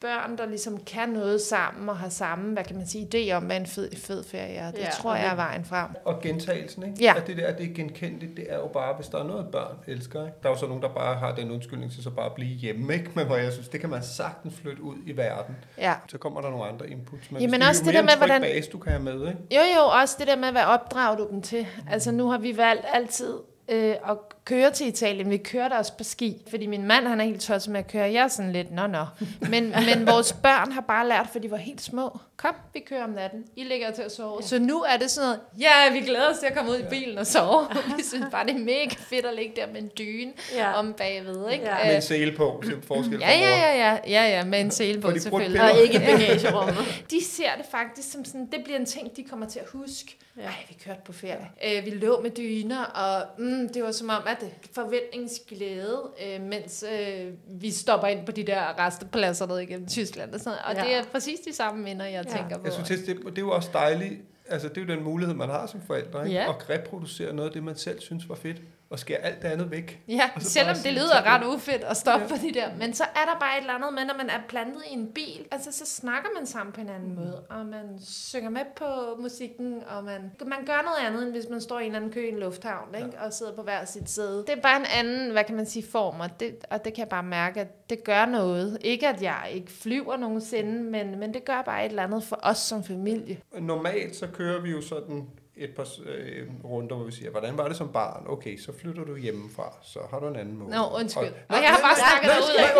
børn, 0.00 0.38
der 0.38 0.46
ligesom 0.46 0.80
kan 0.84 1.08
noget 1.08 1.40
sammen 1.40 1.88
og 1.88 1.96
har 1.96 2.08
samme, 2.08 2.52
hvad 2.52 2.64
kan 2.64 2.76
man 2.76 2.86
sige, 2.86 3.08
idé 3.14 3.32
om, 3.32 3.42
hvad 3.42 3.56
en 3.56 3.66
fed, 3.66 3.96
fed 3.96 4.24
ferie 4.24 4.54
er. 4.54 4.70
Det 4.70 4.78
Ja, 4.80 4.90
tror 4.90 5.14
jeg 5.14 5.24
det- 5.24 5.30
er 5.30 5.34
vejen 5.34 5.64
frem. 5.64 5.88
Og 6.04 6.20
gentagelsen, 6.22 6.82
ikke? 6.82 6.96
Ja. 7.00 7.14
At 7.16 7.26
det 7.26 7.36
der, 7.36 7.52
det 7.56 7.70
er 7.70 7.74
genkendeligt, 7.74 8.36
det 8.36 8.46
er 8.48 8.56
jo 8.56 8.66
bare, 8.66 8.94
hvis 8.94 9.06
der 9.08 9.18
er 9.18 9.24
noget, 9.24 9.46
børn 9.52 9.76
elsker, 9.86 10.20
ikke? 10.26 10.36
Der 10.42 10.48
er 10.48 10.52
jo 10.52 10.58
så 10.58 10.66
nogen, 10.66 10.82
der 10.82 10.88
bare 10.88 11.14
har 11.16 11.34
den 11.34 11.50
undskyldning 11.50 11.92
til 11.92 12.02
så 12.02 12.10
bare 12.10 12.26
at 12.26 12.32
blive 12.34 12.54
hjemme, 12.56 12.94
ikke? 12.94 13.10
Men 13.14 13.26
hvor 13.26 13.36
jeg 13.36 13.52
synes, 13.52 13.68
det 13.68 13.80
kan 13.80 13.90
man 13.90 14.02
sagtens 14.02 14.54
flytte 14.54 14.82
ud 14.82 14.96
i 15.06 15.16
verden. 15.16 15.56
Ja. 15.78 15.94
Så 16.08 16.18
kommer 16.18 16.40
der 16.40 16.50
nogle 16.50 16.64
andre 16.66 16.90
inputs. 16.90 17.30
Men 17.30 17.40
Jamen 17.40 17.60
hvis 17.60 17.68
også 17.68 17.84
det 17.84 17.94
der 17.94 18.02
med, 18.02 18.16
hvordan- 18.16 18.40
Base, 18.42 18.70
du 18.70 18.78
kan 18.78 18.92
have 18.92 19.02
med, 19.02 19.14
ikke? 19.28 19.38
Jo, 19.50 19.60
jo, 19.76 19.82
også 20.00 20.16
det 20.18 20.26
der 20.26 20.36
med, 20.36 20.50
hvad 20.52 20.64
opdrager 20.64 21.16
du 21.16 21.28
dem 21.30 21.42
til? 21.42 21.66
Altså, 21.90 22.12
nu 22.12 22.30
har 22.30 22.38
vi 22.38 22.56
valgt 22.56 22.84
altid 22.92 23.34
øh, 23.68 23.90
at 24.10 24.16
køre 24.44 24.70
til 24.70 24.86
Italien. 24.88 25.30
Vi 25.30 25.36
kørte 25.36 25.72
også 25.72 25.92
på 25.98 26.04
ski, 26.04 26.42
fordi 26.50 26.66
min 26.66 26.84
mand, 26.86 27.06
han 27.06 27.20
er 27.20 27.24
helt 27.24 27.40
tosset 27.40 27.72
med 27.72 27.80
at 27.80 27.88
køre. 27.92 28.02
Jeg 28.12 28.24
er 28.24 28.28
sådan 28.28 28.52
lidt, 28.52 28.72
nå, 28.74 28.86
nå. 28.86 29.04
Men, 29.40 29.74
men 29.94 30.06
vores 30.06 30.32
børn 30.32 30.72
har 30.72 30.80
bare 30.80 31.08
lært, 31.08 31.26
for 31.32 31.38
de 31.38 31.50
var 31.50 31.56
helt 31.56 31.80
små. 31.80 32.18
Kom, 32.36 32.54
vi 32.74 32.80
kører 32.80 33.04
om 33.04 33.10
natten. 33.10 33.44
I 33.56 33.64
ligger 33.64 33.90
til 33.90 34.02
at 34.02 34.12
sove. 34.12 34.38
Ja. 34.40 34.46
Så 34.46 34.58
nu 34.58 34.82
er 34.82 34.96
det 34.96 35.10
sådan 35.10 35.26
noget, 35.26 35.40
ja, 35.60 35.92
vi 35.92 36.00
glæder 36.00 36.30
os 36.30 36.38
til 36.38 36.46
at 36.46 36.54
komme 36.56 36.70
ud 36.70 36.76
i 36.78 36.84
bilen 36.90 37.18
og 37.18 37.26
sove. 37.26 37.66
vi 37.96 38.02
synes 38.02 38.24
bare, 38.30 38.46
det 38.46 38.54
er 38.54 38.58
mega 38.58 38.94
fedt 38.98 39.26
at 39.26 39.34
ligge 39.34 39.52
der 39.56 39.66
med 39.72 39.82
en 39.82 39.90
dyne 39.98 40.32
Ja. 40.54 40.72
om 40.78 40.92
bagved, 40.92 41.50
ikke? 41.52 41.64
Ja. 41.64 41.80
Øh, 41.80 41.86
Med 41.86 41.96
en 41.96 42.02
sele 42.02 42.32
på, 42.36 42.62
til 42.64 42.82
forskel 42.88 43.18
Ja, 43.20 43.38
ja, 43.38 43.48
ja, 43.48 43.76
ja, 43.76 43.98
ja, 44.06 44.36
ja, 44.36 44.44
med 44.44 44.60
en 44.60 44.70
sele 44.70 45.00
på 45.00 45.18
selvfølgelig. 45.18 45.62
Og 45.62 45.78
ikke 45.82 45.98
bagagerummet. 45.98 46.76
De 47.10 47.24
ser 47.24 47.50
det 47.56 47.66
faktisk 47.70 48.12
som 48.12 48.24
sådan, 48.24 48.46
det 48.52 48.64
bliver 48.64 48.78
en 48.78 48.86
ting, 48.86 49.16
de 49.16 49.24
kommer 49.24 49.46
til 49.48 49.58
at 49.58 49.66
huske. 49.72 50.18
Ja. 50.36 50.42
Ja. 50.42 50.48
Ej, 50.48 50.54
vi 50.68 50.74
kørte 50.84 51.00
på 51.04 51.12
ferie. 51.12 51.50
Øh, 51.64 51.84
vi 51.84 51.90
lå 51.90 52.20
med 52.22 52.30
dyner, 52.30 52.84
og 52.84 53.22
mm, 53.38 53.68
det 53.74 53.82
var 53.82 53.90
som 53.92 54.08
om, 54.08 54.22
at 54.26 54.44
forventningsglæde, 54.72 56.02
øh, 56.26 56.40
mens 56.42 56.84
øh, 56.92 57.32
vi 57.60 57.70
stopper 57.70 58.06
ind 58.08 58.26
på 58.26 58.32
de 58.32 58.42
der 58.46 58.86
restepladser 58.86 59.46
ned 59.46 59.58
igennem 59.58 59.86
Tyskland 59.88 60.34
og 60.34 60.40
sådan 60.40 60.50
noget. 60.66 60.78
Og 60.78 60.84
Ja. 60.84 60.90
ja. 60.92 60.98
det 60.98 61.06
er 61.06 61.10
præcis 61.12 61.40
de 61.40 61.52
samme 61.52 61.82
minder, 61.82 62.06
jeg 62.06 62.24
Ja. 62.26 62.36
tænker 62.38 62.58
på. 62.58 62.64
Jeg 62.64 62.72
synes, 62.72 62.88
det, 62.88 63.06
det 63.26 63.38
er 63.38 63.42
jo 63.42 63.50
også 63.50 63.70
dejligt. 63.72 64.20
Altså, 64.48 64.68
det 64.68 64.76
er 64.78 64.80
jo 64.80 64.86
den 64.96 65.04
mulighed, 65.04 65.34
man 65.34 65.48
har 65.48 65.66
som 65.66 65.80
forældre, 65.86 66.24
ikke? 66.28 66.38
Ja. 66.40 66.48
At 66.48 66.70
reproducere 66.70 67.32
noget 67.32 67.48
af 67.48 67.52
det, 67.54 67.62
man 67.62 67.76
selv 67.76 68.00
synes 68.00 68.28
var 68.28 68.34
fedt, 68.34 68.56
og 68.90 68.98
skære 68.98 69.18
alt 69.18 69.42
det 69.42 69.48
andet 69.48 69.70
væk. 69.70 70.00
Ja, 70.08 70.30
selvom 70.38 70.76
det 70.84 70.92
lyder 70.92 71.12
"Tag 71.12 71.24
ret 71.26 71.40
det." 71.40 71.48
ufedt 71.48 71.84
at 71.84 71.96
stoppe 71.96 72.26
Ja. 72.30 72.36
på 72.36 72.36
de 72.46 72.54
der. 72.54 72.68
Men 72.78 72.94
så 72.94 73.04
er 73.04 73.24
der 73.32 73.38
bare 73.40 73.56
et 73.56 73.60
eller 73.60 73.72
andet 73.74 73.94
med, 73.94 74.04
når 74.04 74.14
man 74.16 74.30
er 74.30 74.38
plantet 74.48 74.82
i 74.90 74.92
en 74.92 75.06
bil. 75.14 75.46
Altså, 75.50 75.72
så 75.72 75.86
snakker 75.86 76.28
man 76.38 76.46
sammen 76.46 76.72
på 76.72 76.80
en 76.80 76.88
anden 76.88 77.08
Mm. 77.08 77.14
måde. 77.14 77.40
Og 77.50 77.66
man 77.66 77.98
synger 78.06 78.50
med 78.50 78.60
på 78.76 79.20
musikken, 79.22 79.82
og 79.88 80.04
man, 80.04 80.20
man 80.46 80.58
gør 80.66 80.82
noget 80.82 81.06
andet, 81.06 81.22
end 81.22 81.30
hvis 81.30 81.44
man 81.50 81.60
står 81.60 81.78
i 81.78 81.82
en 81.82 81.86
eller 81.86 81.98
anden 81.98 82.12
kø 82.12 82.26
i 82.26 82.32
en 82.32 82.38
lufthavn, 82.38 82.94
ikke? 82.94 83.18
og 83.20 83.32
sidder 83.32 83.52
på 83.52 83.62
hver 83.62 83.84
sit 83.84 84.10
sæde. 84.10 84.38
Det 84.46 84.50
er 84.56 84.60
bare 84.60 84.76
en 84.80 84.86
anden, 84.98 85.30
hvad 85.30 85.44
kan 85.44 85.56
man 85.56 85.66
sige, 85.66 85.86
form, 85.90 86.20
og 86.20 86.40
det, 86.40 86.56
og 86.70 86.84
det 86.84 86.94
kan 86.94 87.00
jeg 87.00 87.08
bare 87.08 87.22
mærke, 87.22 87.60
at 87.60 87.90
det 87.90 88.04
gør 88.04 88.26
noget. 88.26 88.78
Ikke 88.80 89.08
at 89.08 89.22
jeg 89.22 89.48
ikke 89.52 89.72
flyver 89.72 90.16
nogensinde, 90.16 90.82
men, 90.82 91.18
men 91.18 91.34
det 91.34 91.44
gør 91.44 91.62
bare 91.62 91.84
et 91.84 91.88
eller 91.90 92.02
andet 92.02 92.24
for 92.24 92.38
os 92.42 92.58
som 92.58 92.84
familie. 92.84 93.38
Normalt 93.58 94.16
så 94.16 94.26
kører 94.26 94.60
vi 94.60 94.70
jo 94.70 94.80
sådan 94.82 95.26
et 95.56 95.70
par 95.76 95.88
øh, 96.06 96.46
runder, 96.64 96.96
hvor 96.96 97.04
vi 97.04 97.12
siger, 97.12 97.30
hvordan 97.30 97.58
var 97.58 97.68
det 97.68 97.76
som 97.76 97.88
barn? 97.92 98.24
Okay, 98.28 98.58
så 98.58 98.72
flytter 98.78 99.04
du 99.04 99.16
hjemmefra, 99.16 99.76
så 99.82 99.98
har 100.10 100.18
du 100.20 100.26
en 100.26 100.36
anden 100.36 100.56
måde. 100.58 100.70
Nå, 100.70 100.76
undskyld. 101.00 101.22
Og, 101.24 101.32
Og 101.48 101.56
jeg 101.62 101.70
har 101.70 101.80
bare 101.80 101.96
snakket 101.96 102.28
nej, 102.28 102.38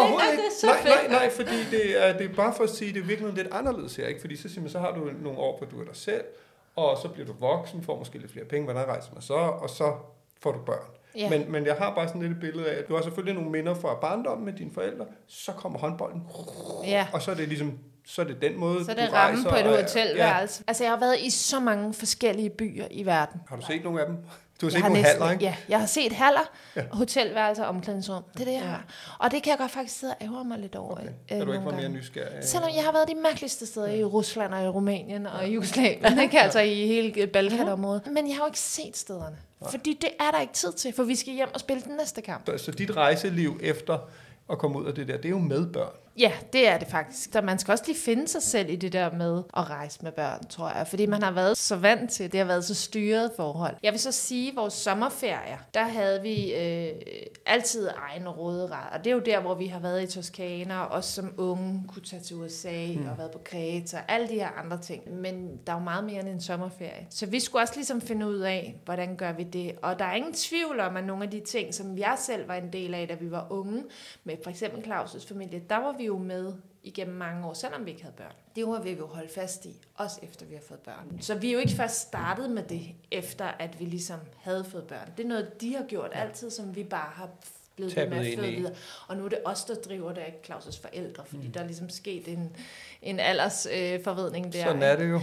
nej, 0.08 0.26
af. 0.30 0.36
det 0.36 0.44
er 0.46 0.50
så 0.60 0.66
nej, 0.66 0.76
fedt. 0.82 1.10
nej, 1.10 1.18
nej, 1.18 1.30
fordi 1.30 1.64
det 1.70 2.06
er, 2.06 2.18
det 2.18 2.30
er 2.30 2.34
bare 2.34 2.54
for 2.54 2.64
at 2.64 2.70
sige, 2.70 2.92
det 2.94 3.00
er 3.02 3.06
virkelig 3.06 3.32
lidt 3.34 3.48
anderledes 3.52 3.96
her, 3.96 4.06
ikke? 4.06 4.20
Fordi 4.20 4.36
så 4.36 4.60
man, 4.60 4.68
så 4.70 4.78
har 4.78 4.92
du 4.94 5.10
nogle 5.22 5.38
år, 5.38 5.58
hvor 5.58 5.66
du 5.66 5.80
er 5.80 5.84
dig 5.84 5.96
selv, 5.96 6.24
og 6.76 6.98
så 7.02 7.08
bliver 7.08 7.26
du 7.26 7.32
voksen, 7.40 7.82
får 7.82 7.98
måske 7.98 8.18
lidt 8.18 8.32
flere 8.32 8.44
penge, 8.44 8.64
hvordan 8.64 8.86
rejser 8.88 9.10
man 9.12 9.22
så, 9.22 9.34
og 9.34 9.70
så 9.70 9.92
får 10.42 10.52
du 10.52 10.58
børn. 10.66 10.86
Ja. 11.16 11.30
Men, 11.30 11.52
men 11.52 11.66
jeg 11.66 11.74
har 11.74 11.94
bare 11.94 12.08
sådan 12.08 12.22
et 12.22 12.40
billede 12.40 12.70
af, 12.70 12.78
at 12.78 12.88
du 12.88 12.94
har 12.94 13.02
selvfølgelig 13.02 13.34
nogle 13.34 13.50
minder 13.50 13.74
fra 13.74 13.94
barndommen 13.94 14.44
med 14.44 14.52
dine 14.52 14.70
forældre, 14.74 15.04
så 15.26 15.52
kommer 15.52 15.78
håndbolden, 15.78 16.22
Ja. 16.84 17.06
og 17.12 17.22
så 17.22 17.30
er 17.30 17.34
det 17.34 17.48
ligesom, 17.48 17.78
så 18.06 18.22
er 18.22 18.26
det 18.26 18.36
den 18.42 18.56
måde, 18.58 18.84
Så 18.84 18.90
er 18.90 18.94
du 18.94 19.00
det 19.02 19.12
ramme 19.12 19.36
rejser, 19.48 19.50
på 19.50 19.56
et 19.56 19.82
hotelværelse. 19.82 20.62
Ja. 20.66 20.68
Altså, 20.70 20.84
jeg 20.84 20.92
har 20.92 20.98
været 21.00 21.18
i 21.20 21.30
så 21.30 21.60
mange 21.60 21.94
forskellige 21.94 22.50
byer 22.50 22.86
i 22.90 23.06
verden. 23.06 23.40
Har 23.48 23.56
du 23.56 23.62
set 23.66 23.84
nogle 23.84 24.00
af 24.00 24.06
dem? 24.06 24.16
Du 24.60 24.66
har 24.66 24.70
Jeg 24.70 24.72
set 24.72 24.82
har 24.82 24.88
nogle 24.88 25.02
næsten, 25.02 25.22
haller, 25.22 25.32
ikke? 25.32 25.44
Ja, 25.44 25.56
jeg 25.68 25.78
har 25.80 25.86
set 25.86 26.12
haller, 26.12 26.40
ja. 26.76 26.82
hotelværelser 26.92 27.62
og 27.64 27.68
omklædningsrum. 27.68 28.22
Det 28.32 28.40
er 28.40 28.44
det, 28.44 28.52
jeg 28.52 28.60
Ja. 28.62 28.66
har. 28.68 28.84
Og 29.18 29.30
det 29.30 29.42
kan 29.42 29.50
jeg 29.50 29.58
godt 29.58 29.70
faktisk 29.70 29.98
sidde 30.00 30.14
og 30.20 30.26
ærge 30.26 30.44
mig 30.44 30.58
lidt 30.58 30.76
over. 30.76 30.92
Okay. 30.92 31.02
øh, 31.06 31.12
Kan 31.28 31.46
du 31.46 31.52
ikke 31.52 31.64
være 31.66 31.76
mere 31.76 31.88
nysgerrig? 31.88 32.44
Selvom 32.44 32.70
jeg 32.76 32.84
har 32.84 32.92
været 32.92 33.08
de 33.08 33.14
mærkeligste 33.14 33.66
steder 33.66 33.86
i 33.88 34.04
Rusland 34.04 34.54
og 34.54 34.64
i 34.64 34.68
Rumænien 34.68 35.26
og 35.26 35.48
i 35.48 35.52
Jugoslavien, 35.52 36.18
ikke? 36.22 36.40
altså 36.40 36.60
i 36.60 36.86
hele 36.86 37.26
Balkanområdet. 37.26 38.06
Men 38.06 38.28
jeg 38.28 38.36
har 38.36 38.42
jo 38.42 38.46
ikke 38.46 38.58
set 38.60 38.96
stederne. 38.96 39.36
Fordi 39.70 39.98
det 40.00 40.10
er 40.20 40.30
der 40.30 40.40
ikke 40.40 40.52
tid 40.52 40.72
til, 40.72 40.92
for 40.92 41.02
vi 41.02 41.14
skal 41.16 41.32
hjem 41.32 41.48
og 41.54 41.60
spille 41.60 41.82
den 41.82 41.96
næste 41.96 42.22
kamp. 42.22 42.46
Så, 42.46 42.58
så 42.64 42.70
dit 42.72 42.96
rejseliv 42.96 43.60
efter 43.62 43.98
at 44.50 44.58
komme 44.58 44.78
ud 44.78 44.86
af 44.86 44.94
det 44.94 45.08
der, 45.08 45.16
det 45.16 45.24
er 45.24 45.28
jo 45.30 45.38
med 45.38 45.66
børn. 45.72 45.92
Ja, 46.18 46.32
det 46.52 46.68
er 46.68 46.78
det 46.78 46.88
faktisk. 46.88 47.32
Så 47.32 47.40
man 47.40 47.58
skal 47.58 47.72
også 47.72 47.84
lige 47.86 47.98
finde 47.98 48.28
sig 48.28 48.42
selv 48.42 48.70
i 48.70 48.76
det 48.76 48.92
der 48.92 49.12
med 49.12 49.42
at 49.56 49.70
rejse 49.70 49.98
med 50.02 50.12
børn, 50.12 50.46
tror 50.48 50.76
jeg. 50.76 50.86
Fordi 50.86 51.06
man 51.06 51.22
har 51.22 51.30
været 51.30 51.56
så 51.56 51.76
vant 51.76 52.10
til, 52.10 52.32
det 52.32 52.40
har 52.40 52.46
været 52.46 52.64
så 52.64 52.74
styret 52.74 53.30
forhold. 53.36 53.76
Jeg 53.82 53.92
vil 53.92 54.00
så 54.00 54.12
sige, 54.12 54.50
at 54.50 54.56
vores 54.56 54.72
sommerferier, 54.74 55.58
der 55.74 55.84
havde 55.84 56.22
vi 56.22 56.54
øh, 56.54 56.92
altid 57.46 57.88
egen 57.96 58.28
råderet. 58.28 58.72
Og 58.92 59.04
det 59.04 59.10
er 59.10 59.14
jo 59.14 59.22
der, 59.26 59.40
hvor 59.40 59.54
vi 59.54 59.66
har 59.66 59.80
været 59.80 60.02
i 60.02 60.06
Toskana, 60.06 60.80
og 60.80 60.88
også 60.88 61.12
som 61.12 61.34
unge 61.38 61.84
kunne 61.88 62.02
tage 62.02 62.22
til 62.22 62.36
USA 62.36 62.86
mm. 62.96 63.08
og 63.08 63.18
været 63.18 63.30
på 63.30 63.40
Kreta, 63.44 64.00
alle 64.08 64.28
de 64.28 64.34
her 64.34 64.48
andre 64.64 64.78
ting. 64.78 65.20
Men 65.20 65.58
der 65.66 65.72
er 65.72 65.76
jo 65.76 65.84
meget 65.84 66.04
mere 66.04 66.20
end 66.20 66.28
en 66.28 66.40
sommerferie. 66.40 67.06
Så 67.10 67.26
vi 67.26 67.40
skulle 67.40 67.62
også 67.62 67.74
ligesom 67.76 68.00
finde 68.00 68.26
ud 68.26 68.38
af, 68.38 68.80
hvordan 68.84 69.16
gør 69.16 69.32
vi 69.32 69.42
det. 69.42 69.72
Og 69.82 69.98
der 69.98 70.04
er 70.04 70.14
ingen 70.14 70.32
tvivl 70.32 70.80
om, 70.80 70.96
at 70.96 71.04
nogle 71.04 71.24
af 71.24 71.30
de 71.30 71.40
ting, 71.40 71.74
som 71.74 71.98
jeg 71.98 72.14
selv 72.18 72.48
var 72.48 72.54
en 72.54 72.72
del 72.72 72.94
af, 72.94 73.08
da 73.08 73.14
vi 73.14 73.30
var 73.30 73.46
unge, 73.50 73.82
med 74.24 74.36
for 74.42 74.50
eksempel 74.50 74.92
Claus' 74.92 75.28
familie, 75.28 75.62
der 75.70 75.76
var 75.76 75.94
vi 75.98 76.05
jo 76.06 76.18
med 76.18 76.52
igennem 76.82 77.16
mange 77.16 77.46
år, 77.46 77.54
selvom 77.54 77.86
vi 77.86 77.90
ikke 77.90 78.02
havde 78.02 78.14
børn. 78.16 78.32
Det 78.56 78.66
var 78.66 78.80
vi 78.80 78.90
jo 78.92 79.06
holde 79.06 79.28
fast 79.34 79.64
i, 79.66 79.76
også 79.94 80.18
efter 80.22 80.46
vi 80.46 80.54
har 80.54 80.62
fået 80.68 80.80
børn. 80.80 81.18
Så 81.20 81.34
vi 81.34 81.48
er 81.48 81.52
jo 81.52 81.58
ikke 81.58 81.72
først 81.72 82.00
startet 82.00 82.50
med 82.50 82.62
det, 82.62 82.86
efter 83.10 83.44
at 83.44 83.80
vi 83.80 83.84
ligesom 83.84 84.18
havde 84.40 84.64
fået 84.64 84.84
børn. 84.84 85.08
Det 85.16 85.24
er 85.24 85.28
noget, 85.28 85.60
de 85.60 85.76
har 85.76 85.84
gjort 85.84 86.10
altid, 86.14 86.50
som 86.50 86.76
vi 86.76 86.84
bare 86.84 87.10
har 87.14 87.28
blevet 87.76 87.96
ved 87.96 88.06
med 88.08 88.18
at 88.32 88.38
føde 88.38 88.52
i. 88.52 88.56
videre. 88.56 88.74
Og 89.08 89.16
nu 89.16 89.24
er 89.24 89.28
det 89.28 89.38
os, 89.44 89.64
der 89.64 89.74
driver 89.74 90.12
det, 90.12 90.22
ikke 90.26 90.54
Claus' 90.54 90.82
forældre, 90.82 91.24
fordi 91.26 91.46
Mm. 91.46 91.52
der 91.52 91.60
er 91.60 91.64
ligesom 91.66 91.88
sket 91.88 92.28
en, 92.28 92.56
en 93.02 93.20
aldersforvedning 93.20 94.46
øh, 94.46 94.52
der. 94.52 94.64
Sådan 94.64 94.82
er 94.82 94.96
det 94.96 95.10
jo. 95.10 95.20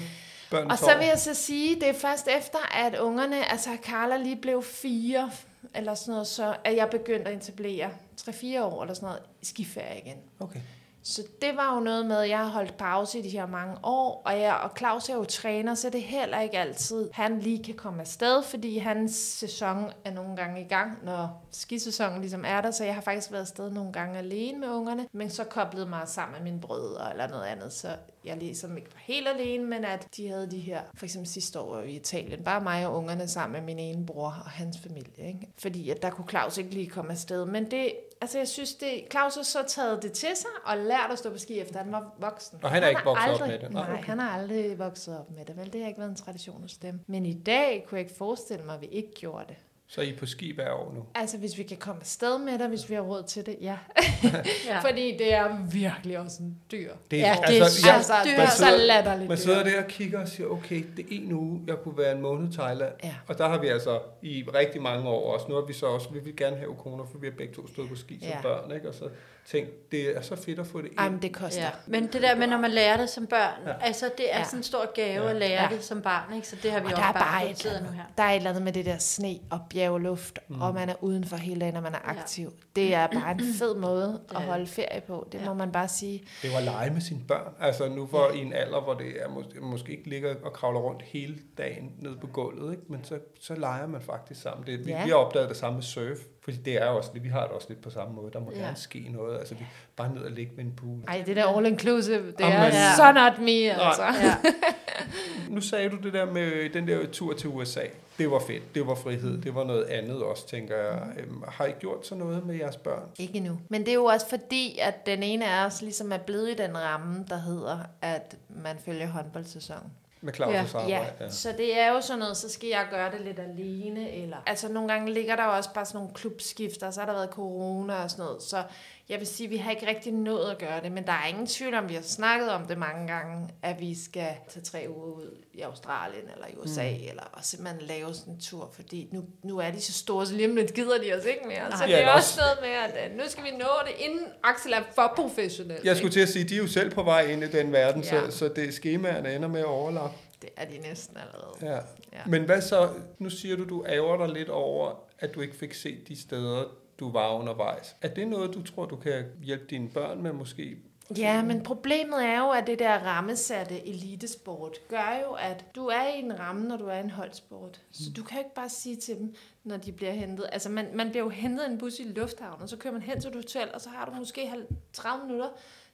Børn 0.52 0.72
Og 0.72 0.78
så 0.78 0.98
vil 0.98 1.08
jeg 1.08 1.20
så 1.20 1.34
sige, 1.34 1.76
det 1.76 1.90
er 1.90 1.94
først 1.94 2.28
efter, 2.38 2.76
at 2.86 3.00
ungerne, 3.00 3.52
altså 3.52 3.70
Carla 3.84 4.18
lige 4.18 4.36
blev 4.36 4.64
fire, 4.64 5.32
eller 5.76 5.94
sådan 5.96 6.12
noget, 6.12 6.28
så 6.28 6.56
at 6.64 6.76
jeg 6.76 6.90
begyndte 6.90 7.32
at 7.32 7.38
etablere 7.38 7.90
3-4 8.22 8.62
år 8.62 8.82
eller 8.82 8.94
sådan 8.94 9.08
noget, 9.08 9.22
skiferie 9.42 10.00
igen. 10.00 10.18
Okay. 10.40 10.60
Så 11.06 11.24
det 11.42 11.56
var 11.56 11.76
jo 11.76 11.80
noget 11.80 12.06
med, 12.06 12.18
at 12.18 12.30
jeg 12.30 12.38
har 12.38 12.48
holdt 12.48 12.78
pause 12.78 13.20
i 13.20 13.22
de 13.22 13.30
her 13.30 13.46
mange 13.46 13.78
år, 13.84 14.22
og, 14.26 14.40
jeg, 14.40 14.56
og 14.56 14.72
Claus 14.78 15.10
er 15.10 15.16
jo 15.16 15.24
træner, 15.24 15.76
så 15.76 15.90
det 15.90 16.00
er 16.00 16.08
heller 16.08 16.40
ikke 16.40 16.58
altid, 16.58 17.10
han 17.14 17.40
lige 17.40 17.64
kan 17.64 17.76
komme 17.76 18.02
afsted, 18.02 18.44
fordi 18.44 18.78
hans 18.78 19.12
sæson 19.16 19.92
er 20.06 20.12
nogle 20.12 20.36
gange 20.36 20.62
i 20.62 20.68
gang, 20.68 21.06
når 21.06 21.48
skisæsonen 21.52 22.20
ligesom 22.20 22.44
er 22.48 22.62
der, 22.62 22.72
så 22.72 22.84
jeg 22.84 22.96
har 22.96 23.02
faktisk 23.02 23.32
været 23.32 23.42
afsted 23.42 23.72
nogle 23.72 23.94
gange 23.94 24.18
alene 24.18 24.60
med 24.60 24.68
ungerne, 24.68 25.08
men 25.14 25.30
så 25.30 25.44
koblede 25.44 25.86
mig 25.86 26.08
sammen 26.08 26.34
med 26.34 26.52
mine 26.52 26.62
brødre 26.62 27.12
eller 27.12 27.28
noget 27.28 27.46
andet, 27.46 27.74
så 27.74 27.88
jeg 28.26 28.38
ligesom 28.38 28.78
ikke 28.78 28.90
var 28.94 29.02
helt 29.04 29.28
alene, 29.28 29.66
men 29.66 29.86
at 29.86 30.08
de 30.18 30.28
havde 30.28 30.52
de 30.52 30.60
her, 30.60 30.82
for 30.96 31.06
eksempel 31.06 31.30
sidste 31.30 31.60
år 31.60 31.80
i 31.80 31.96
Italien, 31.96 32.44
bare 32.44 32.62
mig 32.62 32.88
og 32.88 32.96
ungerne 32.96 33.28
sammen 33.28 33.54
med 33.54 33.76
min 33.76 33.80
ene 33.80 34.06
bror 34.06 34.44
og 34.46 34.52
hans 34.52 34.78
familie, 34.84 35.28
ikke? 35.28 35.48
fordi 35.62 35.90
at 35.90 36.02
der 36.02 36.10
kunne 36.10 36.30
Claus 36.30 36.58
ikke 36.58 36.70
lige 36.70 36.90
komme 36.90 37.12
afsted, 37.12 37.46
men 37.46 37.72
det, 37.72 37.94
altså 38.22 38.38
jeg 38.38 38.48
synes, 38.48 38.76
det, 38.76 39.04
Claus 39.12 39.36
har 39.36 39.44
så 39.44 39.64
taget 39.68 40.04
det 40.04 40.12
til 40.12 40.36
sig 40.36 40.50
og 40.66 40.78
lært 40.78 41.12
at 41.12 41.20
stå 41.20 41.30
på 41.30 41.38
ski, 41.38 41.60
efter 41.60 41.84
han 41.84 41.92
var 41.92 42.16
voksen. 42.20 42.60
Og 42.64 42.72
han 42.72 42.84
er 42.84 42.88
ikke 42.88 43.02
har 43.02 43.10
vokset 43.10 43.34
op 43.34 43.42
aldrig, 43.42 43.50
med 43.50 43.60
det? 43.60 43.72
Nej, 43.74 43.94
okay. 43.94 44.04
han 44.04 44.20
har 44.20 44.40
aldrig 44.40 44.80
vokset 44.80 45.20
op 45.20 45.32
med 45.32 45.46
det, 45.46 45.58
vel? 45.58 45.74
Det 45.74 45.82
har 45.82 45.88
ikke 45.88 46.00
været 46.00 46.10
en 46.10 46.16
tradition 46.16 46.62
hos 46.62 46.78
dem. 46.78 47.00
Men 47.08 47.26
i 47.26 47.34
dag 47.34 47.86
kunne 47.88 47.98
jeg 47.98 48.06
ikke 48.06 48.18
forestille 48.18 48.66
mig, 48.66 48.76
at 48.76 48.82
vi 48.82 48.88
ikke 48.88 49.12
gjorde 49.16 49.46
det. 49.48 49.58
Så 49.94 50.02
er 50.02 50.06
I 50.06 50.14
på 50.14 50.26
ski 50.26 50.52
hver 50.56 50.72
år 50.72 50.94
nu? 50.96 51.06
Altså, 51.16 51.38
hvis 51.38 51.58
vi 51.58 51.64
kan 51.64 51.78
komme 51.78 52.02
afsted 52.02 52.38
med 52.40 52.60
det, 52.60 52.70
hvis 52.70 52.90
vi 52.90 52.96
har 52.96 53.02
råd 53.02 53.24
til 53.24 53.46
det, 53.46 53.58
ja. 53.62 53.78
Ja. 54.68 54.80
Fordi 54.80 55.18
det 55.18 55.34
er 55.34 55.58
virkelig 55.72 56.20
også 56.20 56.44
en 56.44 56.58
dyr. 56.72 56.94
Det 57.12 57.18
Ja, 57.18 57.36
det 57.48 57.58
er 57.60 57.64
altså, 57.64 57.88
jeg, 57.88 57.96
altså, 57.96 58.14
man 58.26 58.40
er 58.40 58.50
så 58.50 58.78
latterligt 58.88 59.30
man 59.30 59.38
sidder 59.38 59.64
der 59.64 59.84
og 59.84 59.88
kigger 59.88 60.22
og 60.22 60.28
siger, 60.28 60.48
okay, 60.48 60.84
det 60.98 61.06
er 61.06 61.10
en 61.12 61.32
uge, 61.34 61.62
jeg 61.68 61.76
kunne 61.84 61.98
være 61.98 62.12
en 62.16 62.22
måned 62.22 62.50
i 62.50 62.54
Thailand. 62.54 62.94
Ja. 63.04 63.16
Og 63.28 63.38
der 63.38 63.48
har 63.50 63.58
vi 63.58 63.68
altså 63.68 64.00
i 64.22 64.44
rigtig 64.56 64.82
mange 64.82 65.10
år 65.10 65.34
også. 65.34 65.46
Nu 65.50 65.56
har 65.56 65.62
vi 65.62 65.74
så 65.74 65.86
også, 65.86 66.10
vi 66.10 66.20
vil 66.20 66.36
gerne 66.36 66.58
have 66.58 66.76
koner, 66.76 67.06
for 67.12 67.18
vi 67.18 67.28
har 67.28 67.34
begge 67.38 67.54
to 67.54 67.68
stået 67.68 67.90
på 67.90 67.96
ski 67.96 68.20
som 68.20 68.28
Ja. 68.30 68.42
børn. 68.42 68.72
Ikke? 68.76 68.88
Og 68.90 68.94
så 68.96 69.10
tænkt, 69.46 69.92
det 69.92 70.18
er 70.18 70.22
så 70.22 70.36
fedt 70.36 70.60
at 70.60 70.68
få 70.68 70.82
det 70.82 70.88
ind. 70.88 70.98
Ej, 71.00 71.10
men 71.10 71.22
det 71.22 71.34
koster. 71.36 71.62
Ja. 71.62 71.70
Men 71.88 72.04
det 72.08 72.22
der 72.22 72.36
med, 72.36 72.48
når 72.48 72.58
man 72.58 72.72
lærer 72.72 72.98
det 72.98 73.10
som 73.10 73.28
børn, 73.28 73.64
Ja. 73.66 73.70
ja. 73.72 73.76
altså 73.82 74.12
det 74.18 74.34
er 74.34 74.38
Ja. 74.40 74.44
sådan 74.46 74.60
en 74.60 74.64
stor 74.64 74.94
gave 74.96 75.24
Ja. 75.24 75.30
at 75.30 75.36
lære 75.36 75.64
Ja. 75.64 75.76
det 75.76 75.84
som 75.84 76.02
barn, 76.02 76.34
ikke? 76.36 76.48
Så 76.48 76.56
det 76.64 76.72
har 76.72 76.80
vi 76.80 76.86
Og 76.86 76.92
også 76.92 77.02
der 77.02 77.08
er 77.08 77.14
bare 77.14 77.50
et 77.50 77.66
eller 77.66 77.80
nu 77.82 77.90
her. 77.90 78.04
Der 78.18 78.24
er 78.24 78.30
et 78.32 78.36
eller 78.36 78.50
andet 78.50 78.64
med 78.64 78.74
det 78.74 78.86
der 78.86 78.98
sne 78.98 79.40
og 79.52 79.60
bjergeluft, 79.70 80.40
mm. 80.48 80.62
og 80.62 80.74
man 80.74 80.90
er 80.90 81.04
udenfor 81.04 81.36
hele 81.38 81.60
dagen, 81.60 81.74
når 81.74 81.82
man 81.82 81.94
er 81.94 82.00
Ja. 82.06 82.10
aktiv. 82.20 82.54
Det 82.76 82.94
er 82.94 83.08
bare 83.08 83.32
en 83.32 83.42
fed 83.60 83.76
måde 83.76 84.22
at 84.36 84.42
Ja. 84.42 84.46
holde 84.46 84.68
ferie 84.68 85.02
på. 85.08 85.28
Det 85.32 85.40
Ja. 85.40 85.46
må 85.46 85.54
man 85.54 85.72
bare 85.72 85.88
sige. 85.88 86.24
Det 86.42 86.52
var 86.52 86.58
at 86.58 86.64
lege 86.64 86.90
med 86.90 87.02
sine 87.02 87.20
børn. 87.28 87.54
Altså 87.60 87.90
nu 87.90 88.08
for 88.08 88.32
i 88.34 88.38
en 88.38 88.54
alder, 88.54 88.82
hvor 88.82 88.94
det 88.94 89.08
er 89.22 89.28
mås- 89.28 89.60
måske 89.62 89.92
ikke 89.98 90.10
ligger 90.10 90.36
og 90.44 90.54
kravler 90.54 90.80
rundt 90.80 91.02
hele 91.02 91.36
dagen 91.58 91.92
ned 92.00 92.18
på 92.22 92.28
gulvet, 92.28 92.72
ikke? 92.72 92.84
men 92.90 93.04
så, 93.04 93.20
så 93.42 93.56
leger 93.56 93.88
man 93.88 94.02
faktisk 94.02 94.42
sammen. 94.42 94.68
Det, 94.68 94.86
vi, 94.86 94.92
Ja. 94.92 95.04
vi 95.04 95.10
har 95.10 95.18
opdaget 95.18 95.50
det 95.50 95.58
samme 95.58 95.76
med 95.76 95.84
surf, 95.84 96.18
fordi 96.44 96.58
det 96.58 96.74
er 96.82 96.86
også, 96.86 97.10
vi 97.14 97.30
har 97.30 97.42
det 97.42 97.50
også 97.52 97.68
lidt 97.70 97.82
på 97.82 97.90
samme 97.90 98.14
måde. 98.14 98.32
Der 98.34 98.40
må 98.40 98.52
Ja. 98.56 98.60
gerne 98.60 98.78
ske 98.78 99.08
noget. 99.10 99.33
Altså 99.40 99.56
vi 99.56 99.66
bare 99.96 100.14
ned 100.14 100.22
og 100.22 100.32
ligge 100.32 100.52
ved 100.58 100.64
en 100.64 100.74
pool. 100.78 101.04
Ej, 101.08 101.24
det 101.26 101.36
der 101.36 101.58
all 101.58 101.66
inclusive, 101.66 102.28
det 102.28 102.40
Jamen, 102.40 102.56
er 102.56 102.66
ja. 102.66 102.96
så 102.96 103.12
not 103.12 103.40
me, 103.40 103.52
altså. 103.52 104.04
Ja. 104.04 104.36
Nu 105.50 105.62
sagde 105.62 105.90
du 105.90 105.98
det 105.98 106.14
der 106.14 106.26
med 106.26 106.70
den 106.74 106.88
der 106.88 107.06
tur 107.12 107.34
til 107.34 107.50
USA. 107.50 107.82
Det 108.18 108.32
var 108.32 108.40
fedt, 108.48 108.76
det 108.76 108.88
var 108.88 108.96
frihed, 108.96 109.42
det 109.42 109.56
var 109.56 109.64
noget 109.64 109.84
andet 109.84 110.24
også, 110.24 110.48
tænker 110.48 110.78
jeg. 110.78 111.02
Øhm, 111.20 111.44
har 111.48 111.66
I 111.66 111.72
gjort 111.80 112.08
så 112.08 112.16
noget 112.16 112.46
med 112.46 112.56
jeres 112.56 112.76
børn? 112.76 113.04
Ikke 113.20 113.40
nu. 113.40 113.60
Men 113.70 113.82
det 113.82 113.90
er 113.90 113.94
jo 113.94 114.06
også 114.06 114.30
fordi, 114.30 114.78
at 114.82 115.06
den 115.06 115.24
ene 115.24 115.46
af 115.46 115.66
os 115.66 115.82
ligesom 115.82 116.12
er 116.12 116.18
blevet 116.18 116.50
i 116.50 116.54
den 116.54 116.78
ramme, 116.78 117.26
der 117.30 117.38
hedder, 117.38 117.78
at 118.02 118.36
man 118.50 118.78
følger 118.86 119.08
håndboldsæsonen. 119.08 119.92
Med 120.22 120.34
Claus' 120.34 120.50
Ja. 120.52 120.66
arbejde? 120.74 120.90
Ja, 121.20 121.30
så 121.30 121.54
det 121.58 121.80
er 121.80 121.92
jo 121.92 122.02
sådan 122.02 122.20
noget, 122.20 122.38
så 122.38 122.50
skal 122.50 122.70
jeg 122.70 122.88
gøre 122.92 123.12
det 123.12 123.22
lidt 123.22 123.40
alene, 123.40 124.12
eller... 124.12 124.38
Altså 124.46 124.72
nogle 124.72 124.94
gange 124.94 125.14
ligger 125.14 125.36
der 125.36 125.46
jo 125.46 125.52
også 125.52 125.74
bare 125.74 125.86
sådan 125.86 125.98
nogle 125.98 126.14
klubskifter, 126.14 126.92
så 126.92 127.00
har 127.00 127.08
der 127.08 127.14
været 127.14 127.30
corona 127.30 127.96
og 128.04 128.12
sådan 128.12 128.26
noget, 128.26 128.44
så 128.44 128.64
jeg 129.10 129.20
vil 129.20 129.28
sige, 129.28 129.48
at 129.48 129.52
vi 129.52 129.58
har 129.58 129.72
ikke 129.72 129.88
rigtig 129.88 130.14
nået 130.14 130.52
at 130.52 130.58
gøre 130.58 130.82
det, 130.84 130.92
men 130.92 131.06
der 131.06 131.12
er 131.12 131.28
ingen 131.28 131.48
tvivl 131.48 131.74
om, 131.74 131.90
vi 131.90 131.94
har 131.94 132.02
snakket 132.02 132.50
om 132.50 132.66
det 132.68 132.78
mange 132.78 133.08
gange, 133.08 133.50
at 133.62 133.80
vi 133.80 133.96
skal 134.04 134.28
tage 134.50 134.64
tre 134.64 134.86
uger 134.90 135.06
ud 135.08 135.38
i 135.54 135.62
Australien 135.62 136.24
eller 136.34 136.48
i 136.48 136.56
USA, 136.58 136.90
mm. 136.90 137.10
eller 137.10 137.24
og 137.34 137.46
simpelthen 137.46 137.82
lave 137.82 138.14
sådan 138.14 138.34
en 138.34 138.40
tur, 138.40 138.70
fordi 138.76 139.10
nu, 139.12 139.24
nu 139.44 139.60
er 139.60 139.72
de 139.72 139.82
så 139.82 139.94
store, 139.94 140.26
så 140.26 140.34
lige 140.34 140.50
om 140.50 140.56
lidt 140.56 140.74
gider 140.74 140.98
de 140.98 141.14
os 141.20 141.26
ikke 141.26 141.48
mere. 141.48 141.72
Så 141.72 141.78
Nej. 141.78 141.86
det 141.86 141.96
er 141.96 142.00
Ja, 142.00 142.16
også 142.16 142.40
noget 142.42 142.58
med, 142.62 142.70
at 143.04 143.12
øh, 143.12 143.18
nu 143.18 143.24
skal 143.28 143.44
vi 143.44 143.52
nå 143.52 143.68
det, 143.86 144.06
inden 144.06 144.26
Axel 144.44 144.74
er 144.74 144.82
for 144.96 145.14
professionel. 145.16 145.80
Jeg 145.84 145.98
skulle 145.98 146.14
til 146.14 146.20
at 146.20 146.30
sige, 146.30 146.46
de 146.46 146.54
er 146.56 146.60
jo 146.60 146.68
selv 146.68 146.92
på 146.92 147.04
vej 147.04 147.22
ind 147.22 147.44
i 147.44 147.48
den 147.48 147.72
verden, 147.72 148.04
Ja. 148.04 148.30
så, 148.32 148.38
så 148.38 148.48
det 148.56 148.74
skemaerne 148.74 149.36
ender 149.36 149.48
med 149.48 149.60
at 149.60 149.66
overlappe. 149.66 150.18
Det 150.42 150.50
er 150.58 150.66
de 150.66 150.78
næsten 150.78 151.18
allerede. 151.18 151.74
Ja. 151.76 151.80
Ja. 152.14 152.26
Men 152.28 152.44
hvad 152.44 152.62
så, 152.62 152.90
nu 153.20 153.30
siger 153.30 153.56
du, 153.58 153.64
du 153.70 153.86
ærger 153.86 154.18
dig 154.26 154.36
lidt 154.36 154.50
over, 154.50 154.92
at 155.20 155.36
du 155.36 155.42
ikke 155.42 155.56
fik 155.56 155.74
set 155.74 156.08
de 156.08 156.22
steder, 156.22 156.64
du 157.00 157.12
var 157.12 157.40
undervejs. 157.40 157.96
Er 158.02 158.08
det 158.08 158.28
noget, 158.28 158.54
du 158.54 158.64
tror, 158.64 158.86
du 158.86 158.96
kan 158.96 159.26
hjælpe 159.44 159.66
dine 159.70 159.90
børn 159.90 160.22
med 160.22 160.34
måske? 160.34 160.78
Ja, 161.18 161.44
men 161.44 161.64
problemet 161.64 162.26
er 162.26 162.40
jo, 162.40 162.50
at 162.50 162.68
det 162.68 162.80
der 162.80 162.94
rammesatte 162.94 163.88
elitesport 163.88 164.78
gør 164.88 165.20
jo, 165.28 165.34
at 165.34 165.66
du 165.76 165.88
er 165.88 166.08
i 166.16 166.20
en 166.20 166.40
ramme, 166.40 166.68
når 166.68 166.78
du 166.78 166.86
er 166.86 166.96
i 166.96 167.00
en 167.00 167.10
holdsport. 167.10 167.82
Så 167.92 168.04
du 168.16 168.24
kan 168.24 168.38
jo 168.38 168.44
ikke 168.44 168.56
bare 168.56 168.70
sige 168.70 168.96
til 168.96 169.18
dem, 169.18 169.36
når 169.64 169.78
de 169.78 169.92
bliver 169.92 170.12
hentet. 170.12 170.46
Altså, 170.52 170.70
man, 170.70 170.88
man 170.94 171.10
bliver 171.10 171.24
jo 171.24 171.30
hentet 171.30 171.68
i 171.68 171.72
en 171.72 171.78
bus 171.78 172.00
i 172.00 172.04
lufthavnen, 172.04 172.62
og 172.62 172.70
så 172.70 172.78
kører 172.78 172.94
man 172.94 173.02
hen 173.02 173.22
til 173.22 173.30
et 173.30 173.36
hotel, 173.36 173.70
og 173.74 173.82
så 173.82 173.90
har 173.90 174.06
du 174.06 174.12
måske 174.12 174.52
30 174.94 175.26
minutter 175.26 175.50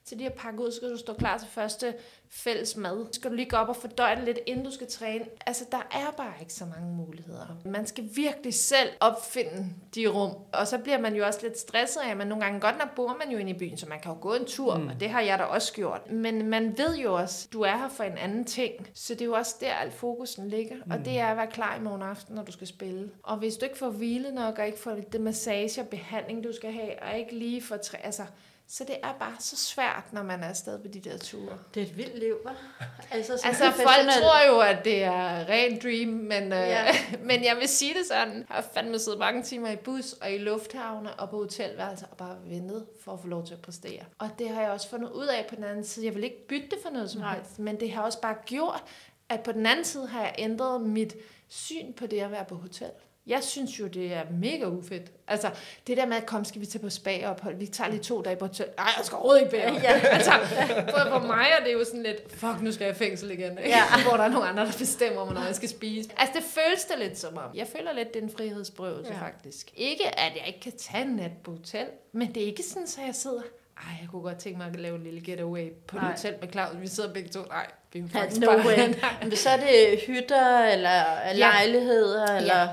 til 0.05 0.17
lige 0.17 0.29
at 0.29 0.33
pakke 0.33 0.63
ud, 0.63 0.71
så 0.71 0.77
skal 0.77 0.89
du 0.89 0.97
stå 0.97 1.13
klar 1.13 1.37
til 1.37 1.47
første 1.47 1.93
fælles 2.29 2.75
mad. 2.75 3.05
Så 3.05 3.13
skal 3.13 3.31
du 3.31 3.35
lige 3.35 3.49
gå 3.49 3.55
op 3.55 3.69
og 3.69 3.75
fordøje 3.75 4.15
det 4.15 4.23
lidt, 4.23 4.39
inden 4.45 4.65
du 4.65 4.71
skal 4.71 4.87
træne. 4.87 5.25
Altså, 5.45 5.65
der 5.71 5.87
er 5.91 6.11
bare 6.17 6.33
ikke 6.39 6.53
så 6.53 6.65
mange 6.65 6.95
muligheder. 6.95 7.57
Man 7.65 7.87
skal 7.87 8.09
virkelig 8.15 8.53
selv 8.53 8.89
opfinde 8.99 9.65
de 9.95 10.07
rum. 10.07 10.35
Og 10.53 10.67
så 10.67 10.77
bliver 10.77 10.99
man 10.99 11.15
jo 11.15 11.25
også 11.25 11.39
lidt 11.43 11.59
stresset 11.59 12.01
af, 12.01 12.15
man 12.15 12.27
nogle 12.27 12.43
gange 12.43 12.59
godt 12.59 12.77
nok 12.77 12.95
bor 12.95 13.17
man 13.19 13.31
jo 13.31 13.37
inde 13.37 13.51
i 13.51 13.57
byen, 13.57 13.77
så 13.77 13.89
man 13.89 13.99
kan 13.99 14.11
jo 14.11 14.17
gå 14.21 14.33
en 14.33 14.45
tur, 14.45 14.77
mm. 14.77 14.87
og 14.87 14.99
det 14.99 15.09
har 15.09 15.21
jeg 15.21 15.39
da 15.39 15.43
også 15.43 15.73
gjort. 15.73 16.11
Men 16.11 16.49
man 16.49 16.77
ved 16.77 16.97
jo 16.97 17.15
også, 17.15 17.47
du 17.53 17.61
er 17.61 17.77
her 17.77 17.89
for 17.89 18.03
en 18.03 18.17
anden 18.17 18.45
ting. 18.45 18.73
Så 18.93 19.13
det 19.13 19.21
er 19.21 19.25
jo 19.25 19.33
også 19.33 19.55
der, 19.59 19.73
alt 19.73 19.93
fokusen 19.93 20.49
ligger. 20.49 20.75
Mm. 20.75 20.91
Og 20.91 21.05
det 21.05 21.19
er 21.19 21.27
at 21.27 21.37
være 21.37 21.47
klar 21.47 21.75
i 21.75 21.81
morgen 21.81 22.01
aften, 22.01 22.35
når 22.35 22.43
du 22.43 22.51
skal 22.51 22.67
spille. 22.67 23.11
Og 23.23 23.37
hvis 23.37 23.55
du 23.55 23.65
ikke 23.65 23.77
får 23.77 23.89
hvile 23.89 24.31
nok, 24.31 24.59
og 24.59 24.65
ikke 24.65 24.79
får 24.79 24.95
det 25.11 25.21
massage 25.21 25.81
og 25.81 25.87
behandling, 25.87 26.43
du 26.43 26.53
skal 26.53 26.71
have, 26.71 27.03
og 27.03 27.17
ikke 27.17 27.35
lige 27.35 27.61
får 27.61 27.77
træ... 27.77 27.97
Altså, 28.03 28.23
så 28.71 28.83
det 28.83 28.97
er 29.03 29.13
bare 29.19 29.35
så 29.39 29.55
svært, 29.55 30.03
når 30.11 30.23
man 30.23 30.43
er 30.43 30.47
afsted 30.47 30.79
på 30.79 30.87
de 30.87 30.99
der 30.99 31.17
ture. 31.17 31.57
Det 31.73 31.83
er 31.83 31.85
et 31.87 31.97
vildt 31.97 32.19
liv, 32.19 32.35
hva'? 32.45 32.83
Altså, 33.11 33.33
Altså, 33.45 33.63
folk 33.63 34.09
tror 34.21 34.47
jo, 34.53 34.59
at 34.59 34.85
det 34.85 35.03
er 35.03 35.49
ren 35.49 35.79
dream, 35.83 36.07
men, 36.07 36.43
øh, 36.43 36.59
Ja. 36.59 36.85
men 37.29 37.43
jeg 37.43 37.55
vil 37.59 37.67
sige 37.67 37.93
det 37.93 38.05
sådan. 38.07 38.35
Jeg 38.35 38.45
har 38.49 38.65
fandme 38.73 38.99
siddet 38.99 39.19
mange 39.19 39.43
timer 39.43 39.69
i 39.69 39.75
bus 39.75 40.13
og 40.13 40.31
i 40.31 40.37
lufthavne 40.37 41.13
og 41.13 41.29
på 41.29 41.37
hotelværelser 41.37 42.07
og 42.11 42.17
bare 42.17 42.35
ventet 42.45 42.85
for 43.03 43.13
at 43.13 43.19
få 43.19 43.27
lov 43.27 43.45
til 43.45 43.53
at 43.53 43.61
præstere. 43.61 44.01
Og 44.19 44.29
det 44.39 44.49
har 44.49 44.61
jeg 44.61 44.71
også 44.71 44.89
fundet 44.89 45.11
ud 45.11 45.25
af 45.25 45.45
på 45.49 45.55
den 45.55 45.63
anden 45.63 45.83
side. 45.85 46.05
Jeg 46.05 46.15
vil 46.15 46.23
ikke 46.23 46.47
bytte 46.47 46.69
det 46.69 46.77
for 46.83 46.89
noget 46.89 47.11
som 47.11 47.21
Nej. 47.21 47.35
helst, 47.35 47.59
men 47.59 47.79
det 47.79 47.91
har 47.91 48.01
også 48.01 48.21
bare 48.21 48.35
gjort, 48.45 48.83
at 49.29 49.39
på 49.43 49.51
den 49.51 49.65
anden 49.65 49.85
side 49.85 50.07
har 50.07 50.21
jeg 50.21 50.35
ændret 50.37 50.81
mit 50.81 51.15
syn 51.47 51.93
på 51.93 52.07
det 52.07 52.19
at 52.19 52.31
være 52.31 52.45
på 52.45 52.55
hotel. 52.55 52.89
Jeg 53.29 53.43
synes 53.43 53.79
jo, 53.79 53.87
det 53.87 54.13
er 54.13 54.21
mega 54.31 54.65
ufedt. 54.65 55.11
Altså, 55.27 55.49
det 55.87 55.97
der 55.97 56.05
med, 56.05 56.17
at 56.17 56.25
kom, 56.25 56.45
skal 56.45 56.61
vi 56.61 56.65
tage 56.65 56.81
på 56.81 56.89
spa-ophold? 56.89 57.55
Vi 57.57 57.65
tager 57.67 57.89
lige 57.89 57.99
to 58.03 58.21
dage 58.21 58.35
på 58.35 58.45
hotel. 58.45 58.65
Nej, 58.77 58.87
jeg 58.97 59.05
skal 59.05 59.15
overhovedet 59.15 59.41
ikke 59.41 59.57
være. 59.57 59.73
Ja. 59.73 59.91
altså, 60.17 60.31
for, 60.93 61.09
for 61.09 61.27
mig 61.27 61.45
er 61.59 61.63
det 61.65 61.73
jo 61.73 61.83
sådan 61.85 62.03
lidt, 62.03 62.31
fuck, 62.33 62.61
nu 62.61 62.71
skal 62.71 62.85
jeg 62.85 62.95
i 62.95 62.97
fængsel 62.97 63.31
igen. 63.31 63.57
Ikke? 63.57 63.69
Ja. 63.69 63.83
Hvor 64.07 64.17
der 64.17 64.23
er 64.23 64.29
nogle 64.29 64.47
andre, 64.47 64.65
der 64.65 64.71
bestemmer, 64.77 65.25
hvornår 65.25 65.43
jeg 65.43 65.55
skal 65.55 65.69
spise. 65.69 66.09
Altså, 66.17 66.33
det 66.35 66.43
føles 66.43 66.85
det 66.85 66.99
lidt 66.99 67.17
som 67.19 67.37
om. 67.37 67.55
Jeg 67.55 67.67
føler 67.67 67.93
lidt, 67.93 68.13
det 68.13 68.19
er 68.19 68.23
en 68.23 68.31
frihedsberøvelse, 68.37 69.11
Ja. 69.13 69.17
ja. 69.19 69.25
faktisk. 69.25 69.71
Ikke, 69.75 70.19
at 70.19 70.31
jeg 70.35 70.47
ikke 70.47 70.59
kan 70.59 70.73
tage 70.77 71.03
en 71.05 71.11
nat 71.15 71.31
på 71.43 71.51
hotel, 71.51 71.85
men 72.11 72.33
det 72.35 72.43
er 72.43 72.47
ikke 72.47 72.63
sådan, 72.63 72.83
at 72.83 73.05
jeg 73.07 73.15
sidder 73.15 73.41
ej, 73.77 73.93
jeg 74.01 74.09
kunne 74.11 74.21
godt 74.21 74.37
tænke 74.37 74.57
mig 74.57 74.67
at 74.67 74.79
lave 74.79 74.95
en 74.95 75.03
lille 75.03 75.21
getaway 75.21 75.71
på 75.87 75.97
et 75.97 76.03
hotel 76.03 76.35
med 76.41 76.51
Claus. 76.51 76.71
Vi 76.81 76.87
sidder 76.87 77.13
begge 77.13 77.29
to. 77.29 77.39
Nej, 77.49 77.65
vi 77.93 77.99
er 77.99 78.03
Ja, 78.13 78.19
faktisk 78.19 78.41
no 78.41 78.47
bare... 78.47 78.65
way. 78.67 78.93
Men 79.21 79.35
så 79.35 79.49
er 79.49 79.57
det 79.57 79.99
hytter, 80.07 80.59
eller 80.65 81.03
lejligheder, 81.33 82.35
eller... 82.37 82.67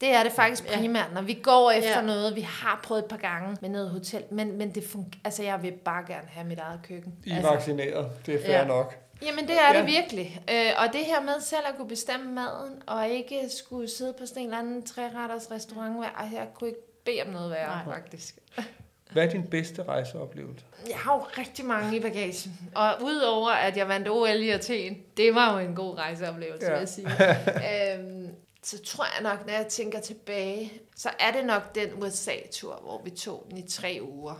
Det 0.00 0.08
er 0.14 0.22
det 0.22 0.32
faktisk 0.32 0.66
primært, 0.74 1.12
når 1.14 1.22
vi 1.22 1.34
går 1.42 1.70
efter 1.70 1.90
Ja. 2.00 2.06
noget. 2.06 2.36
Vi 2.36 2.40
har 2.40 2.80
prøvet 2.82 3.02
et 3.02 3.08
par 3.08 3.16
gange 3.16 3.56
med 3.60 3.68
noget 3.70 3.90
hotel, 3.90 4.22
men, 4.30 4.58
men 4.58 4.70
det 4.74 4.84
fungerer. 4.84 5.20
Altså, 5.24 5.42
jeg 5.42 5.62
vil 5.62 5.72
bare 5.72 6.04
gerne 6.06 6.28
have 6.28 6.46
mit 6.46 6.58
eget 6.58 6.80
køkken. 6.88 7.14
I 7.24 7.30
er 7.30 7.36
altså, 7.36 7.50
vaccineret, 7.52 8.10
det 8.26 8.34
er 8.34 8.46
fair 8.46 8.58
Ja. 8.58 8.64
nok. 8.64 8.96
Jamen, 9.22 9.46
det 9.48 9.54
er 9.54 9.72
Ja. 9.74 9.78
det 9.78 9.86
virkelig. 9.86 10.40
Øh, 10.50 10.70
og 10.78 10.92
det 10.92 11.00
her 11.00 11.20
med 11.22 11.40
selv 11.40 11.62
at 11.68 11.76
kunne 11.76 11.88
bestemme 11.88 12.32
maden, 12.32 12.82
og 12.86 13.08
ikke 13.08 13.40
skulle 13.58 13.88
sidde 13.90 14.12
på 14.20 14.26
sådan 14.26 14.42
en 14.42 14.48
eller 14.48 14.58
anden 14.58 14.82
træretters 14.86 15.50
restaurant, 15.50 15.96
ej, 16.04 16.28
jeg 16.32 16.46
kunne 16.54 16.68
ikke 16.68 16.80
bede 17.04 17.22
om 17.26 17.32
noget 17.32 17.50
værre, 17.50 17.84
Nej. 17.86 17.94
faktisk. 17.94 18.34
Hvad 19.12 19.24
er 19.24 19.30
din 19.30 19.42
bedste 19.42 19.82
rejseoplevelse? 19.82 20.64
Jeg 20.88 20.96
har 20.96 21.14
jo 21.14 21.20
rigtig 21.38 21.64
mange 21.64 21.96
i 21.96 22.00
bagagen. 22.00 22.52
Og 22.74 22.88
udover 23.02 23.50
at 23.50 23.76
jeg 23.76 23.88
vandt 23.88 24.08
OL 24.08 24.28
i 24.42 24.50
Athen, 24.50 24.98
det 25.16 25.34
var 25.34 25.52
jo 25.60 25.68
en 25.68 25.74
god 25.74 25.98
rejseoplevelse, 25.98 26.66
ja. 26.66 26.72
vil 26.72 26.78
jeg 26.78 26.88
sige. 26.88 27.06
øhm, 27.94 28.17
så 28.68 28.82
tror 28.82 29.04
jeg 29.04 29.22
nok, 29.22 29.46
når 29.46 29.52
jeg 29.52 29.66
tænker 29.66 30.00
tilbage, 30.00 30.72
så 30.96 31.10
er 31.18 31.32
det 31.32 31.44
nok 31.44 31.74
den 31.74 32.02
USA-tur, 32.02 32.80
hvor 32.82 33.02
vi 33.04 33.10
tog 33.10 33.46
den 33.50 33.58
i 33.58 33.68
tre 33.68 33.98
uger. 34.02 34.34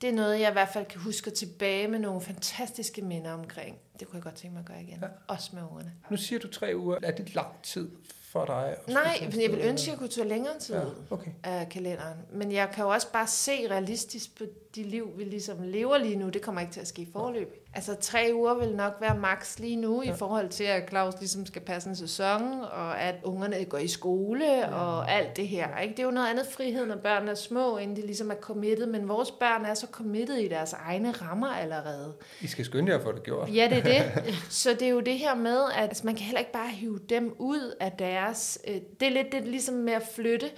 Det 0.00 0.08
er 0.08 0.12
noget, 0.12 0.40
jeg 0.40 0.48
i 0.48 0.52
hvert 0.52 0.68
fald 0.68 0.86
kan 0.86 1.00
huske 1.00 1.30
tilbage 1.30 1.88
med 1.88 1.98
nogle 1.98 2.20
fantastiske 2.20 3.02
minder 3.02 3.32
omkring. 3.32 3.78
Det 4.02 4.10
kunne 4.10 4.16
jeg 4.16 4.22
godt 4.22 4.34
tænke 4.34 4.54
mig 4.54 4.60
at 4.60 4.66
gøre 4.66 4.82
igen. 4.82 4.98
Ja. 5.02 5.06
Også 5.26 5.50
med 5.52 5.62
ungerne. 5.70 5.92
Nu 6.10 6.16
siger 6.16 6.38
du 6.38 6.48
tre 6.48 6.72
uger. 6.76 6.98
Er 7.02 7.10
det 7.10 7.34
lang 7.34 7.62
tid 7.62 7.90
for 8.32 8.44
dig? 8.44 8.76
Nej, 8.88 9.28
men 9.32 9.42
jeg 9.42 9.50
vil 9.50 9.60
ønske, 9.60 9.86
at 9.86 9.90
jeg 9.90 9.98
kunne 9.98 10.08
tage 10.08 10.28
længere 10.28 10.58
tid 10.58 10.74
Ja, 10.74 10.80
okay. 11.10 11.30
af 11.44 11.68
kalenderen. 11.68 12.18
Men 12.32 12.52
jeg 12.52 12.68
kan 12.74 12.84
jo 12.84 12.90
også 12.90 13.12
bare 13.12 13.26
se 13.26 13.52
realistisk 13.70 14.38
på 14.38 14.44
de 14.74 14.82
liv, 14.82 15.10
vi 15.16 15.24
ligesom 15.24 15.56
lever 15.62 15.98
lige 15.98 16.16
nu. 16.16 16.28
Det 16.28 16.42
kommer 16.42 16.60
ikke 16.60 16.72
til 16.72 16.80
at 16.80 16.88
ske 16.88 17.02
i 17.02 17.08
forløb. 17.12 17.68
Altså 17.74 17.94
tre 17.94 18.30
uger 18.34 18.54
vil 18.54 18.76
nok 18.76 18.92
være 19.00 19.18
max 19.18 19.58
lige 19.58 19.76
nu, 19.76 20.02
ja. 20.02 20.14
i 20.14 20.16
forhold 20.16 20.48
til, 20.48 20.64
at 20.64 20.88
Claus 20.88 21.14
ligesom 21.18 21.46
skal 21.46 21.62
passe 21.62 21.88
en 21.88 21.96
sæson, 21.96 22.42
og 22.60 23.00
at 23.00 23.14
ungerne 23.22 23.64
går 23.64 23.78
i 23.78 23.88
skole, 23.88 24.44
ja. 24.44 24.74
og 24.74 25.10
alt 25.12 25.36
det 25.36 25.48
her. 25.48 25.78
Ikke? 25.78 25.92
Det 25.92 26.00
er 26.00 26.04
jo 26.04 26.10
noget 26.10 26.28
andet 26.28 26.46
frihed, 26.46 26.86
når 26.86 26.96
børn 26.96 27.28
er 27.28 27.34
små, 27.34 27.78
inden 27.78 27.96
de 27.96 28.06
ligesom 28.06 28.30
er 28.30 28.34
committed. 28.34 28.86
Men 28.86 29.08
vores 29.08 29.30
børn 29.30 29.64
er 29.64 29.74
så 29.74 29.86
committed 29.92 30.36
i 30.36 30.48
deres 30.48 30.72
egne 30.72 31.10
rammer 31.10 31.48
allerede. 31.48 32.14
I 32.40 32.46
skal 32.46 32.64
skynde 32.64 32.92
jer 32.92 32.98
at 32.98 33.04
få 33.04 33.12
det 33.12 33.22
gjort. 33.22 33.48
Ja, 33.54 33.68
det 33.70 33.78
er 33.78 33.82
det. 33.82 33.91
Så 34.50 34.70
det 34.70 34.82
er 34.82 34.88
jo 34.88 35.00
det 35.00 35.18
her 35.18 35.34
med, 35.34 35.62
at 35.76 35.82
altså, 35.82 36.06
man 36.06 36.14
kan 36.14 36.24
heller 36.24 36.38
ikke 36.38 36.52
bare 36.52 36.68
hive 36.68 36.98
dem 37.08 37.34
ud 37.38 37.74
af 37.80 37.92
deres... 37.92 38.58
Øh, 38.68 38.80
det 39.00 39.08
er 39.08 39.10
lidt 39.10 39.32
det, 39.32 39.44
ligesom 39.44 39.74
med 39.74 39.92
at 39.92 40.02
flytte. 40.14 40.50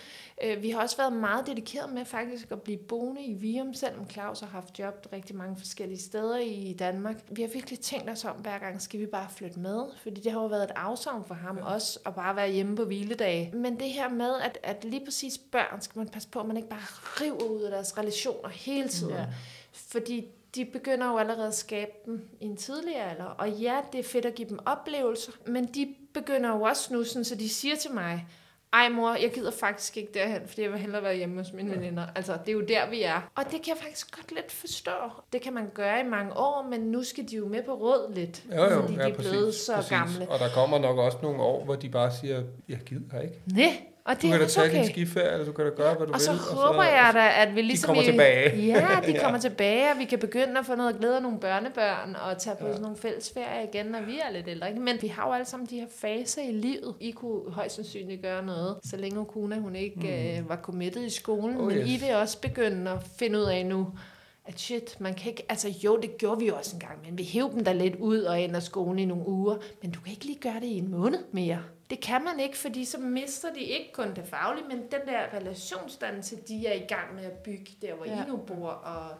Øh, 0.45 0.63
vi 0.63 0.71
har 0.71 0.81
også 0.81 0.97
været 0.97 1.13
meget 1.13 1.47
dedikeret 1.47 1.93
med 1.93 2.05
faktisk 2.05 2.51
at 2.51 2.63
blive 2.63 2.79
boende 2.79 3.23
i 3.23 3.33
Virum, 3.33 3.75
selvom 3.75 4.11
Claus 4.11 4.41
har 4.41 4.47
haft 4.47 4.79
job 4.79 5.07
rigtig 5.13 5.37
mange 5.37 5.57
forskellige 5.57 6.01
steder 6.01 6.39
i 6.39 6.77
Danmark. 6.79 7.17
Vi 7.31 7.43
har 7.43 7.49
virkelig 7.49 7.81
tænkt 7.81 8.11
os 8.11 8.25
om, 8.25 8.37
hver 8.37 8.59
gang 8.59 8.83
skal 8.83 9.01
vi 9.01 9.07
bare 9.07 9.29
flytte 9.37 9.59
med, 9.59 9.83
fordi 10.03 10.21
det 10.21 10.33
har 10.33 10.41
jo 10.41 10.47
været 10.47 10.65
et 10.65 10.73
afsavn 10.77 11.25
for 11.25 11.35
ham 11.35 11.59
ja. 11.59 11.65
også, 11.65 11.99
at 12.07 12.15
bare 12.15 12.37
være 12.37 12.51
hjemme 12.51 12.77
på 12.77 12.85
hviledage. 12.85 13.51
Men 13.57 13.79
det 13.79 13.89
her 13.89 14.09
med, 14.09 14.35
at, 14.43 14.59
at 14.63 14.85
lige 14.85 15.05
præcis 15.05 15.39
børn 15.39 15.81
skal 15.81 15.99
man 15.99 16.09
passe 16.09 16.29
på, 16.29 16.41
at 16.41 16.47
man 16.47 16.57
ikke 16.57 16.69
bare 16.69 16.87
river 17.21 17.43
ud 17.43 17.63
af 17.63 17.71
deres 17.71 17.99
relationer 17.99 18.49
hele 18.49 18.89
tiden. 18.89 19.15
Ja. 19.15 19.27
Fordi 19.73 20.27
de 20.55 20.65
begynder 20.65 21.11
jo 21.11 21.19
allerede 21.19 21.47
at 21.47 21.55
skabe 21.55 21.91
dem 22.07 22.29
i 22.41 22.45
en 22.45 22.57
tidlig 22.57 22.97
alder. 22.97 23.25
Og 23.25 23.51
ja, 23.51 23.77
det 23.93 24.01
er 24.01 24.05
fedt 24.05 24.27
at 24.27 24.35
give 24.35 24.49
dem 24.49 24.59
oplevelser, 24.67 25.33
men 25.47 25.65
de 25.65 25.95
begynder 26.15 26.51
jo 26.51 26.63
også 26.63 26.93
nu, 26.93 27.05
sådan, 27.05 27.25
så 27.25 27.35
de 27.35 27.49
siger 27.49 27.77
til 27.77 27.93
mig, 27.93 28.27
ej 28.73 28.89
mor, 28.89 29.15
jeg 29.15 29.31
gider 29.35 29.51
faktisk 29.51 29.97
ikke 29.97 30.11
derhen, 30.15 30.43
fordi 30.47 30.63
jeg 30.63 30.71
vil 30.71 30.79
hellere 30.79 31.03
være 31.03 31.17
hjemme 31.17 31.39
hos 31.39 31.53
mine 31.53 31.71
veninder. 31.71 32.07
Altså, 32.15 32.33
det 32.33 32.49
er 32.49 32.53
jo 32.53 32.61
der, 32.61 32.91
vi 32.91 33.03
er. 33.03 33.31
Og 33.35 33.45
det 33.45 33.63
kan 33.63 33.75
jeg 33.75 33.77
faktisk 33.77 34.17
godt 34.17 34.33
lidt 34.33 34.53
forstå. 34.53 34.91
Det 35.33 35.41
kan 35.41 35.53
man 35.53 35.71
gøre 35.75 36.01
i 36.01 36.09
mange 36.09 36.37
år, 36.37 36.67
men 36.71 36.81
nu 36.81 37.03
skal 37.03 37.31
de 37.31 37.37
jo 37.37 37.49
med 37.49 37.63
på 37.63 37.75
råd 37.75 38.15
lidt. 38.15 38.45
Jo, 38.57 38.65
jo, 38.65 38.81
fordi 38.81 38.95
ja, 38.95 39.05
de 39.05 39.11
er 39.11 39.15
blevet 39.15 39.47
præcis, 39.47 39.61
så 39.61 39.75
præcis. 39.75 39.91
gamle. 39.91 40.31
Og 40.31 40.39
der 40.39 40.49
kommer 40.55 40.79
nok 40.79 40.99
også 40.99 41.19
nogle 41.23 41.43
år, 41.43 41.65
hvor 41.65 41.75
de 41.75 41.89
bare 41.89 42.13
siger, 42.13 42.43
jeg 42.69 42.79
gider 42.79 43.21
ikke. 43.21 43.41
Nej, 43.47 43.87
og 44.07 44.15
Du 44.15 44.21
det 44.21 44.31
kan 44.31 44.33
er 44.33 44.39
da 44.39 44.47
tage 44.51 44.67
okay. 44.69 44.79
din 44.79 44.87
skiferie, 44.87 45.33
eller 45.33 45.45
du 45.45 45.53
kan 45.53 45.65
da 45.65 45.71
gøre, 45.71 45.95
hvad 45.95 46.07
du 46.07 46.13
Og 46.13 46.21
så 46.21 46.31
vil. 46.31 46.41
håber 46.41 46.83
jeg 46.85 47.11
da, 47.15 47.43
at 47.43 47.55
vi 47.55 47.63
ligesom... 47.63 47.89
kommer 47.89 48.03
i- 48.03 48.07
tilbage. 48.07 48.57
Ja, 48.67 48.89
de 49.07 49.13
Ja. 49.17 49.23
kommer 49.23 49.39
tilbage, 49.41 49.91
og 49.93 49.99
vi 49.99 50.05
kan 50.05 50.19
begynde 50.19 50.59
at 50.59 50.67
få 50.67 50.75
noget 50.75 50.99
glæde 50.99 51.17
af 51.17 51.23
nogle 51.23 51.39
børnebørn, 51.39 52.17
og 52.17 52.39
tage 52.39 52.57
på 52.61 52.67
sådan 52.67 52.83
nogle 52.83 52.97
fællesferier 52.97 53.63
igen, 53.73 53.87
når 53.87 54.01
vi 54.01 54.19
er 54.29 54.33
lidt 54.33 54.49
ældre. 54.49 54.69
Ikke? 54.69 54.81
Men 54.81 54.99
vi 55.03 55.07
har 55.09 55.27
jo 55.29 55.33
alle 55.33 55.47
sammen 55.47 55.69
de 55.71 55.77
her 55.81 55.87
faser 56.01 56.43
i 56.43 56.53
livet. 56.53 56.95
I 57.01 57.11
kunne 57.11 57.53
højst 57.53 57.75
sandsynligt 57.75 58.23
gøre 58.23 58.47
noget, 58.47 58.77
så 58.85 58.97
længe 58.97 59.21
Okuna, 59.21 59.59
hun 59.59 59.77
ikke 59.77 59.97
mm. 60.37 60.43
øh, 60.43 60.49
var 60.49 60.57
committed 60.57 61.05
i 61.05 61.11
skolen. 61.11 61.57
Oh, 61.57 61.67
Men 61.67 61.77
yes. 61.79 61.89
I 61.91 61.97
vil 62.07 62.15
også 62.15 62.41
begynde 62.41 62.91
at 62.91 62.99
finde 63.19 63.39
ud 63.39 63.45
af 63.45 63.67
nu, 63.67 63.87
at 64.47 64.61
shit, 64.61 64.97
man 65.01 65.15
kan 65.15 65.31
ikke, 65.31 65.43
altså 65.49 65.69
jo, 65.85 65.97
det 66.03 66.19
gjorde 66.19 66.41
vi 66.41 66.47
jo 66.47 66.55
også 66.57 66.77
en 66.77 66.81
gang, 66.81 66.99
men 67.05 67.19
vi 67.19 67.23
hævde 67.25 67.53
dem 67.55 67.65
da 67.65 67.73
lidt 67.73 67.97
ud 67.97 68.19
og 68.19 68.41
ind 68.41 68.57
af 68.57 68.63
skolen 68.63 68.99
i 68.99 69.05
nogle 69.05 69.29
uger, 69.29 69.57
men 69.83 69.91
du 69.91 70.01
kan 70.01 70.13
ikke 70.13 70.25
lige 70.25 70.39
gøre 70.41 70.55
det 70.61 70.67
i 70.67 70.79
en 70.79 70.91
måned 70.91 71.19
mere. 71.33 71.59
Det 71.91 72.01
kan 72.01 72.25
man 72.25 72.41
ikke, 72.41 72.57
fordi 72.57 72.85
så 72.85 72.99
mister 72.99 73.53
de 73.53 73.61
ikke 73.61 73.93
kun 73.93 74.15
det 74.15 74.27
faglige, 74.27 74.69
men 74.69 74.79
den 74.79 75.01
der 75.07 75.35
relationsdannelse, 75.35 76.37
de 76.37 76.67
er 76.67 76.73
i 76.73 76.87
gang 76.89 77.15
med 77.15 77.25
at 77.25 77.39
bygge 77.39 77.73
der, 77.83 77.95
hvor 77.95 78.05
ja. 78.05 78.25
I 78.25 78.29
nu 78.29 78.37
bor, 78.37 78.71
og 78.71 79.17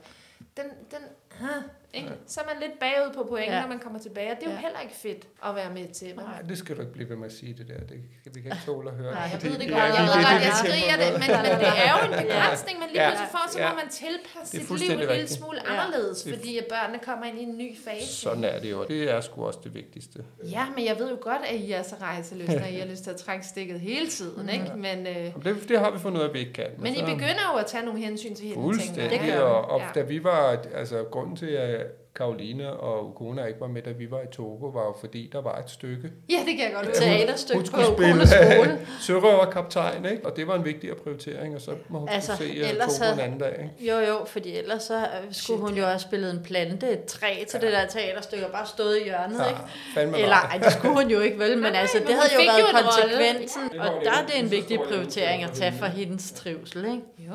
den, 0.57 0.67
den, 0.91 1.01
huh, 1.41 1.63
ikke? 2.01 2.13
så 2.33 2.41
er 2.43 2.47
man 2.51 2.57
lidt 2.65 2.75
bagud 2.85 3.11
på 3.19 3.23
point, 3.33 3.47
ja. 3.53 3.61
Når 3.61 3.69
man 3.75 3.79
kommer 3.85 3.99
tilbage, 4.07 4.31
og 4.33 4.37
det 4.41 4.45
er 4.47 4.51
jo 4.51 4.57
Ja. 4.57 4.61
heller 4.67 4.81
ikke 4.87 4.97
fedt 5.07 5.23
at 5.47 5.53
være 5.61 5.71
med 5.79 5.87
til. 6.01 6.09
Men, 6.17 6.25
Nej, 6.25 6.41
det 6.51 6.57
skal 6.59 6.73
du 6.77 6.81
ikke 6.85 6.93
blive 6.99 7.09
ved 7.13 7.17
med 7.23 7.27
at 7.33 7.37
sige 7.41 7.53
det 7.59 7.67
der. 7.73 7.79
Det, 7.91 7.97
vi 8.37 8.41
kan 8.41 8.51
ikke 8.53 8.65
tåle 8.67 8.91
at 8.91 8.97
høre. 8.97 9.13
Nej, 9.21 9.29
jeg 9.33 9.41
ved 9.43 9.55
det 9.63 9.69
godt, 9.75 9.91
jeg 9.99 10.05
ved 10.11 10.17
godt, 10.31 10.43
jeg 10.51 10.55
skriger 10.65 10.97
det, 11.03 11.09
men, 11.23 11.29
men 11.47 11.53
det 11.65 11.71
er 11.87 11.91
jo 11.95 11.99
en 12.09 12.15
begrænsning, 12.25 12.77
men 12.83 12.89
lige 12.93 13.01
pludselig 13.09 13.31
får, 13.37 13.45
så 13.55 13.59
må 13.69 13.73
man 13.83 13.89
tilpasse 14.03 14.41
Det 14.43 14.49
sit 14.51 14.59
liv 14.61 14.67
fuldstændig 14.73 15.05
en 15.09 15.13
lille 15.21 15.29
smule 15.41 15.59
anderledes, 15.73 16.19
er- 16.27 16.31
fordi 16.35 16.53
at 16.63 16.67
børnene 16.75 16.99
kommer 17.09 17.25
ind 17.31 17.37
i 17.43 17.45
en 17.51 17.57
ny 17.65 17.69
fase. 17.87 18.13
Sådan 18.27 18.45
er 18.53 18.59
det 18.63 18.71
jo. 18.71 18.79
Det 18.93 19.01
er 19.15 19.21
sgu 19.27 19.37
også 19.51 19.61
det 19.65 19.73
vigtigste. 19.75 20.19
Ja, 20.57 20.65
men 20.77 20.83
jeg 20.91 20.97
ved 20.99 21.09
jo 21.15 21.19
godt, 21.29 21.43
at 21.51 21.57
I 21.65 21.73
er 21.73 21.83
så 21.83 21.95
rejseløsne, 22.01 22.63
og 22.67 22.71
I 22.71 22.79
har 22.83 22.87
lyst 22.87 23.03
til 23.07 23.11
at 23.11 23.17
trække 23.27 23.47
stikket 23.47 23.81
hele 23.81 24.07
tiden, 24.09 24.49
ikke? 24.49 24.71
Men, 24.87 24.99
øh, 25.07 25.33
Og 25.37 25.45
Det, 25.45 25.69
det 25.69 25.79
har 25.79 25.91
vi 25.91 25.99
fundet 25.99 26.19
ud 26.19 26.25
af, 26.25 26.29
at 26.29 26.35
vi 26.35 26.39
ikke 26.39 26.53
kan. 26.53 26.71
men 26.79 26.93
I 26.93 26.99
så- 26.99 27.05
begynder 27.05 27.45
jo 27.53 27.59
at 27.59 27.67
tage 27.67 27.85
nogle 27.85 28.01
hensyn 28.01 28.35
til 28.35 28.47
hende, 28.47 28.55
tænker 28.55 28.63
Fuldstændig. 28.63 29.03
jeg. 29.03 29.11
Det 29.11 29.33
gør 29.33 29.41
og, 29.41 29.71
og 29.71 29.83
da 29.95 30.01
vi 30.03 30.25
var, 30.25 30.59
altså 30.75 31.05
grunden 31.11 31.37
til, 31.37 31.47
at 31.47 31.84
Karoline 32.17 32.73
og 32.73 33.07
Ukona 33.09 33.45
ikke 33.45 33.61
var 33.61 33.67
med, 33.69 33.83
da 33.83 33.91
vi 33.91 34.11
var 34.11 34.21
i 34.21 34.27
Togo, 34.33 34.67
var 34.67 34.83
jo 34.83 34.95
fordi, 35.01 35.31
der 35.33 35.43
var 35.43 35.59
et 35.59 35.71
stykke. 35.71 36.11
Ja, 36.31 36.37
det 36.47 36.57
kan 36.57 36.61
jeg 36.65 36.73
godt. 36.75 36.95
Teaterstykke 36.95 37.59
Hun 37.59 37.65
på 37.65 37.67
skulle 37.67 37.87
spille 37.97 38.13
Kones 38.13 38.29
skole. 38.31 38.87
sørøverkaptajn, 39.07 40.05
ikke? 40.05 40.27
Og 40.27 40.37
det 40.37 40.47
var 40.47 40.55
en 40.55 40.65
vigtigere 40.65 40.97
prioritering, 40.97 41.55
og 41.55 41.61
så 41.61 41.71
må 41.89 41.99
hun 41.99 42.09
Altså, 42.09 42.37
se 42.37 42.45
uh, 42.45 42.69
ellers 42.71 42.99
Togo 42.99 43.13
en 43.13 43.21
anden 43.21 43.39
dag, 43.39 43.71
ikke? 43.79 43.93
Jo, 43.93 43.99
jo, 44.09 44.25
fordi 44.27 44.57
ellers 44.57 44.83
så 44.83 44.97
øh, 44.97 45.03
skulle 45.05 45.33
Shit, 45.33 45.59
hun 45.59 45.75
jo 45.75 45.87
også 45.93 46.07
spille 46.07 46.31
en 46.31 46.43
plante, 46.45 46.91
et 46.91 47.05
træ 47.05 47.45
til 47.49 47.61
ja. 47.63 47.67
det 47.67 47.73
der 47.73 47.87
teaterstykke, 47.87 48.47
og 48.47 48.53
bare 48.53 48.67
stået 48.67 48.99
i 49.01 49.05
hjørnet, 49.05 49.39
Ja, 49.39 49.49
ikke? 49.49 50.17
Eller, 50.17 50.29
nej. 50.29 50.47
ej, 50.53 50.59
det 50.59 50.73
skulle 50.73 50.95
hun 50.95 51.11
jo 51.11 51.21
ikke 51.21 51.39
vel, 51.39 51.59
men 51.59 51.75
altså, 51.75 51.99
det 51.99 52.07
hun 52.07 52.17
havde 52.17 52.61
jo 52.61 52.67
været 52.73 52.85
konsekvensen, 52.85 53.81
og 53.81 53.87
der 54.05 54.11
er 54.11 54.27
det 54.27 54.39
en 54.39 54.51
vigtig 54.51 54.79
prioritering 54.89 55.43
at 55.45 55.51
tage 55.51 55.71
på 55.71 55.77
for 55.79 55.87
hende. 55.87 56.05
hendes 56.05 56.33
trivsel, 56.33 56.85
ikke? 56.85 57.03
Jo. 57.19 57.35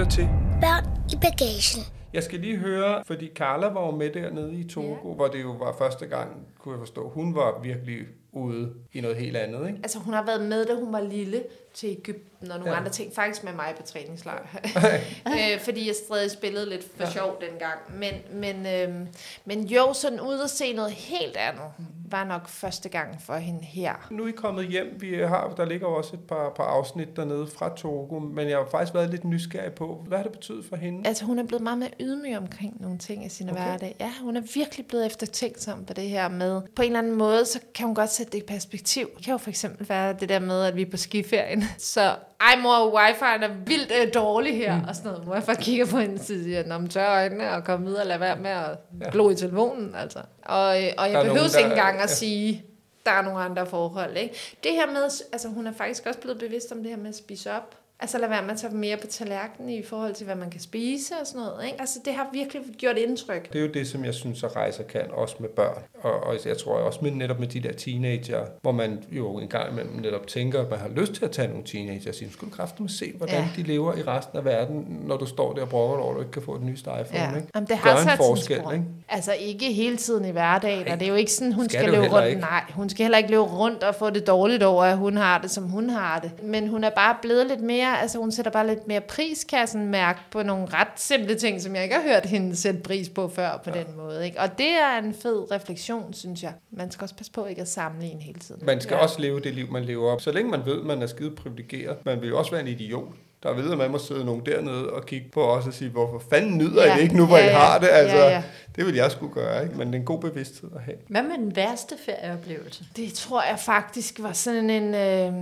Lytter 0.00 0.12
til. 0.12 0.28
Børn 0.60 0.84
i 1.12 1.16
bagagen. 1.16 1.82
Jeg 2.12 2.22
skal 2.22 2.40
lige 2.40 2.56
høre, 2.56 3.02
fordi 3.06 3.30
Carla 3.34 3.66
var 3.66 3.86
jo 3.86 3.90
med 3.90 4.10
dernede 4.10 4.54
i 4.54 4.68
Togo, 4.68 5.08
ja. 5.08 5.14
hvor 5.14 5.26
det 5.26 5.42
jo 5.42 5.50
var 5.50 5.74
første 5.78 6.06
gang, 6.06 6.30
kunne 6.62 6.72
jeg 6.72 6.80
forstå. 6.80 7.08
Hun 7.08 7.34
var 7.34 7.60
virkelig 7.62 7.98
ude 8.32 8.72
i 8.92 9.00
noget 9.00 9.16
helt 9.16 9.36
andet, 9.36 9.66
ikke? 9.66 9.78
Altså 9.82 9.98
hun 9.98 10.14
har 10.14 10.26
været 10.26 10.42
med, 10.48 10.64
da 10.66 10.74
hun 10.74 10.92
var 10.92 11.00
lille 11.00 11.42
til 11.74 11.88
Ægypten 11.88 12.50
og 12.50 12.58
nogle 12.58 12.72
Ja. 12.72 12.78
andre 12.78 12.90
ting. 12.90 13.14
Faktisk 13.14 13.44
med 13.44 13.52
mig 13.52 13.74
på 13.76 13.82
træningslejr. 13.82 14.46
øh, 15.26 15.60
fordi 15.60 15.86
jeg 15.86 15.94
stadig 16.06 16.30
spillede 16.30 16.68
lidt 16.68 16.84
for 16.96 17.04
ja. 17.04 17.10
sjov 17.10 17.40
dengang. 17.50 17.78
Men, 17.98 18.14
men, 18.40 18.66
øh, 18.66 19.06
men 19.44 19.64
jo, 19.66 19.92
sådan 19.92 20.20
ud 20.20 20.40
at 20.44 20.50
se 20.50 20.72
noget 20.72 20.92
helt 20.92 21.36
andet, 21.36 21.64
var 22.10 22.24
nok 22.24 22.48
første 22.48 22.88
gang 22.88 23.22
for 23.22 23.34
hende 23.34 23.64
her. 23.64 24.08
Nu 24.10 24.24
er 24.24 24.28
I 24.28 24.30
kommet 24.30 24.66
hjem. 24.66 24.86
Vi 25.00 25.14
har, 25.14 25.54
der 25.56 25.64
ligger 25.64 25.86
også 25.86 26.16
et 26.16 26.20
par, 26.28 26.52
par 26.56 26.64
afsnit 26.64 27.16
dernede 27.16 27.46
fra 27.46 27.76
Togo, 27.76 28.18
men 28.18 28.48
jeg 28.48 28.58
har 28.58 28.66
faktisk 28.70 28.94
været 28.94 29.10
lidt 29.10 29.24
nysgerrig 29.24 29.72
på, 29.72 30.04
hvad 30.06 30.18
har 30.18 30.22
det 30.22 30.32
betydet 30.32 30.64
for 30.64 30.76
hende? 30.76 31.08
Altså 31.08 31.24
hun 31.24 31.38
er 31.38 31.44
blevet 31.44 31.62
meget 31.62 31.78
mere 31.78 31.90
ydmyg 32.00 32.36
omkring 32.36 32.82
nogle 32.82 32.98
ting 32.98 33.26
i 33.26 33.28
sin 33.28 33.50
okay. 33.50 33.62
hverdag. 33.62 33.96
Ja, 34.00 34.12
hun 34.22 34.36
er 34.36 34.42
virkelig 34.54 34.86
blevet 34.86 35.06
eftertænksom 35.06 35.84
på 35.84 35.92
det 35.92 36.08
her 36.08 36.28
med. 36.28 36.49
På 36.76 36.82
en 36.82 36.86
eller 36.86 36.98
anden 36.98 37.14
måde, 37.14 37.44
så 37.46 37.60
kan 37.74 37.86
hun 37.86 37.94
godt 37.94 38.12
sætte 38.12 38.32
det 38.32 38.38
i 38.38 38.46
perspektiv. 38.46 39.08
Det 39.16 39.24
kan 39.24 39.32
jo 39.32 39.38
for 39.38 39.50
eksempel 39.50 39.88
være 39.88 40.12
det 40.20 40.28
der 40.28 40.38
med, 40.38 40.64
at 40.64 40.76
vi 40.76 40.82
er 40.82 40.90
på 40.90 40.96
skiferien. 40.96 41.64
Så 41.78 42.00
ej 42.40 42.56
mor, 42.62 43.00
wifi'en 43.00 43.44
er 43.44 43.54
vildt 43.66 43.92
øh, 44.00 44.14
dårlig 44.14 44.56
her, 44.56 44.78
mm. 44.78 44.88
og 44.88 44.96
sådan 44.96 45.10
noget. 45.10 45.26
Morfar 45.26 45.54
kigger 45.54 45.86
på 45.86 45.98
hende 45.98 46.14
og 46.14 46.20
siger, 46.20 46.78
man 46.78 46.88
tør 46.88 47.14
øjnene 47.14 47.50
og 47.50 47.64
komme 47.64 47.86
videre 47.86 48.02
og 48.02 48.06
lade 48.06 48.20
være 48.20 48.36
med 48.36 48.50
at 48.50 48.78
Ja. 49.00 49.10
glo 49.12 49.30
i 49.30 49.34
telefonen. 49.34 49.94
Altså. 49.94 50.18
Og, 50.42 50.82
øh, 50.82 50.88
og 50.98 51.10
jeg 51.10 51.18
er 51.18 51.24
behøver 51.24 51.34
nogen, 51.34 51.50
ikke 51.58 51.70
engang 51.70 51.96
at 51.96 52.10
ja. 52.10 52.14
sige, 52.14 52.64
der 53.06 53.10
er 53.10 53.22
nogle 53.22 53.38
andre 53.38 53.66
forhold. 53.66 54.16
Ikke? 54.16 54.34
Det 54.62 54.72
her 54.72 54.86
med, 54.86 55.02
altså 55.32 55.48
hun 55.48 55.66
er 55.66 55.72
faktisk 55.72 56.06
også 56.06 56.20
blevet 56.20 56.38
bevidst 56.38 56.72
om 56.72 56.78
det 56.78 56.90
her 56.90 56.96
med 56.96 57.08
at 57.08 57.16
spise 57.16 57.52
op. 57.52 57.74
Altså 58.02 58.18
lad 58.18 58.28
være 58.28 58.42
med 58.42 58.50
at 58.50 58.56
tage 58.58 58.74
mere 58.74 58.96
på 58.96 59.06
tallerkenen 59.06 59.70
i 59.70 59.82
forhold 59.82 60.14
til, 60.14 60.26
hvad 60.26 60.34
man 60.34 60.50
kan 60.50 60.60
spise 60.60 61.14
og 61.20 61.26
sådan 61.26 61.40
noget. 61.40 61.66
Ikke? 61.66 61.80
Altså 61.80 61.98
det 62.04 62.14
har 62.14 62.28
virkelig 62.32 62.62
gjort 62.78 62.96
indtryk. 62.98 63.52
Det 63.52 63.58
er 63.58 63.62
jo 63.62 63.72
det, 63.72 63.88
som 63.88 64.04
jeg 64.04 64.14
synes, 64.14 64.44
at 64.44 64.56
rejser 64.56 64.82
kan, 64.82 65.02
også 65.12 65.36
med 65.40 65.48
børn. 65.48 65.82
Og, 66.02 66.12
og 66.12 66.36
jeg 66.46 66.58
tror 66.58 66.72
også 66.74 66.98
med, 67.02 67.10
netop 67.10 67.38
med 67.38 67.48
de 67.48 67.60
der 67.60 67.72
teenager, 67.72 68.46
hvor 68.62 68.72
man 68.72 69.04
jo 69.10 69.38
en 69.38 69.48
gang 69.48 69.72
imellem 69.72 69.94
netop 69.94 70.26
tænker, 70.26 70.60
at 70.60 70.70
man 70.70 70.78
har 70.78 70.88
lyst 70.88 71.12
til 71.12 71.24
at 71.24 71.30
tage 71.30 71.48
nogle 71.48 71.64
teenager 71.64 72.08
og 72.08 72.14
sige, 72.14 72.30
skulle 72.32 72.50
du 72.50 72.56
kraftigt 72.56 72.90
se, 72.90 73.12
hvordan 73.16 73.36
ja. 73.36 73.48
De 73.56 73.62
lever 73.62 73.96
i 73.96 74.02
resten 74.02 74.38
af 74.38 74.44
verden, 74.44 75.02
når 75.06 75.16
du 75.16 75.26
står 75.26 75.52
der 75.52 75.62
og 75.62 75.68
brokker 75.68 75.96
over, 75.96 76.10
at 76.10 76.16
du 76.16 76.20
ikke 76.20 76.32
kan 76.32 76.42
få 76.42 76.54
et 76.54 76.62
nyt 76.62 76.80
iPhone. 76.80 77.04
Ja. 77.12 77.36
Ikke? 77.36 77.48
Jamen, 77.54 77.68
det 77.68 77.80
Gør 77.82 77.90
har 77.90 77.98
en 78.00 78.08
sat 78.08 78.16
forskel, 78.16 78.56
ikke? 78.72 78.84
Altså 79.08 79.32
ikke 79.32 79.72
hele 79.72 79.96
tiden 79.96 80.24
i 80.24 80.30
hverdagen, 80.30 80.84
Nej, 80.84 80.92
og 80.92 81.00
det 81.00 81.06
er 81.06 81.10
jo 81.10 81.16
ikke 81.16 81.32
sådan, 81.32 81.52
hun 81.52 81.68
skal 81.68 81.80
skal, 81.80 81.92
løbe 81.92 82.14
rundt. 82.14 82.28
ikke. 82.28 82.40
Nej, 82.40 82.62
hun 82.74 82.88
skal 82.88 83.04
heller 83.04 83.18
ikke 83.18 83.30
løbe 83.30 83.42
rundt 83.42 83.82
og 83.82 83.94
få 83.94 84.10
det 84.10 84.26
dårligt 84.26 84.62
over, 84.62 84.84
at 84.84 84.96
hun 84.96 85.16
har 85.16 85.38
det, 85.38 85.50
som 85.50 85.64
hun 85.64 85.90
har 85.90 86.18
det. 86.18 86.42
Men 86.42 86.68
hun 86.68 86.84
er 86.84 86.90
bare 86.90 87.16
blevet 87.22 87.46
lidt 87.46 87.60
mere, 87.60 87.89
altså 87.96 88.18
hun 88.18 88.32
sætter 88.32 88.50
bare 88.50 88.66
lidt 88.66 88.88
mere 88.88 89.00
priskassen 89.00 89.88
mærke 89.88 90.20
på 90.30 90.42
nogle 90.42 90.66
ret 90.66 90.88
simple 90.96 91.34
ting, 91.34 91.62
som 91.62 91.74
jeg 91.74 91.82
ikke 91.82 91.94
har 91.94 92.02
hørt 92.02 92.26
hende 92.26 92.56
sætte 92.56 92.80
pris 92.80 93.08
på 93.08 93.28
før 93.28 93.60
på 93.64 93.70
ja. 93.74 93.78
den 93.78 93.96
måde. 93.96 94.26
Ikke? 94.26 94.40
Og 94.40 94.58
det 94.58 94.70
er 94.70 94.98
en 94.98 95.14
fed 95.14 95.52
refleksion, 95.52 96.14
synes 96.14 96.42
jeg. 96.42 96.52
Man 96.70 96.90
skal 96.90 97.02
også 97.02 97.14
passe 97.14 97.32
på 97.32 97.46
ikke 97.46 97.60
at 97.60 97.68
sammenligne 97.68 98.22
hele 98.22 98.38
tiden. 98.40 98.66
Man 98.66 98.80
skal 98.80 98.94
ja. 98.94 99.02
også 99.02 99.20
leve 99.20 99.40
det 99.40 99.54
liv, 99.54 99.70
man 99.72 99.84
lever 99.84 100.12
op. 100.12 100.20
Så 100.20 100.32
længe 100.32 100.50
man 100.50 100.60
ved, 100.64 100.82
man 100.82 101.02
er 101.02 101.06
skide 101.06 101.30
privilegeret, 101.30 101.96
man 102.04 102.20
vil 102.20 102.28
jo 102.28 102.38
også 102.38 102.50
være 102.50 102.60
en 102.60 102.68
idiot. 102.68 103.08
Der 103.42 103.52
ved, 103.52 103.72
at 103.72 103.78
man 103.78 103.90
må 103.90 103.98
sidde 103.98 104.24
nogen 104.24 104.46
dernede 104.46 104.90
og 104.90 105.06
kigge 105.06 105.28
på 105.32 105.44
os 105.44 105.66
og 105.66 105.72
sige, 105.72 105.90
hvorfor 105.90 106.22
fanden 106.30 106.58
nyder 106.58 106.84
ja. 106.84 106.94
I 106.94 106.96
det 106.96 107.02
ikke 107.02 107.16
nu, 107.16 107.26
hvor 107.26 107.36
Ja, 107.36 107.44
I 107.44 107.46
ja. 107.46 107.58
har 107.58 107.78
det? 107.78 107.88
Altså, 107.92 108.16
Ja, 108.16 108.28
ja. 108.28 108.42
Det 108.76 108.86
vil 108.86 108.94
jeg 108.94 109.10
skulle 109.10 109.34
gøre, 109.34 109.62
ikke? 109.62 109.76
men 109.76 109.86
det 109.86 109.94
er 109.94 109.98
en 109.98 110.04
god 110.04 110.20
bevidsthed 110.20 110.70
at 110.76 110.82
have. 110.82 110.96
Hvad 111.08 111.22
med 111.22 111.38
den 111.38 111.56
værste 111.56 111.94
ferieoplevelse? 112.04 112.84
Det 112.96 113.12
tror 113.12 113.42
jeg 113.42 113.58
faktisk 113.58 114.22
var 114.22 114.32
sådan 114.32 114.70
en... 114.70 114.94
Øh... 114.94 115.32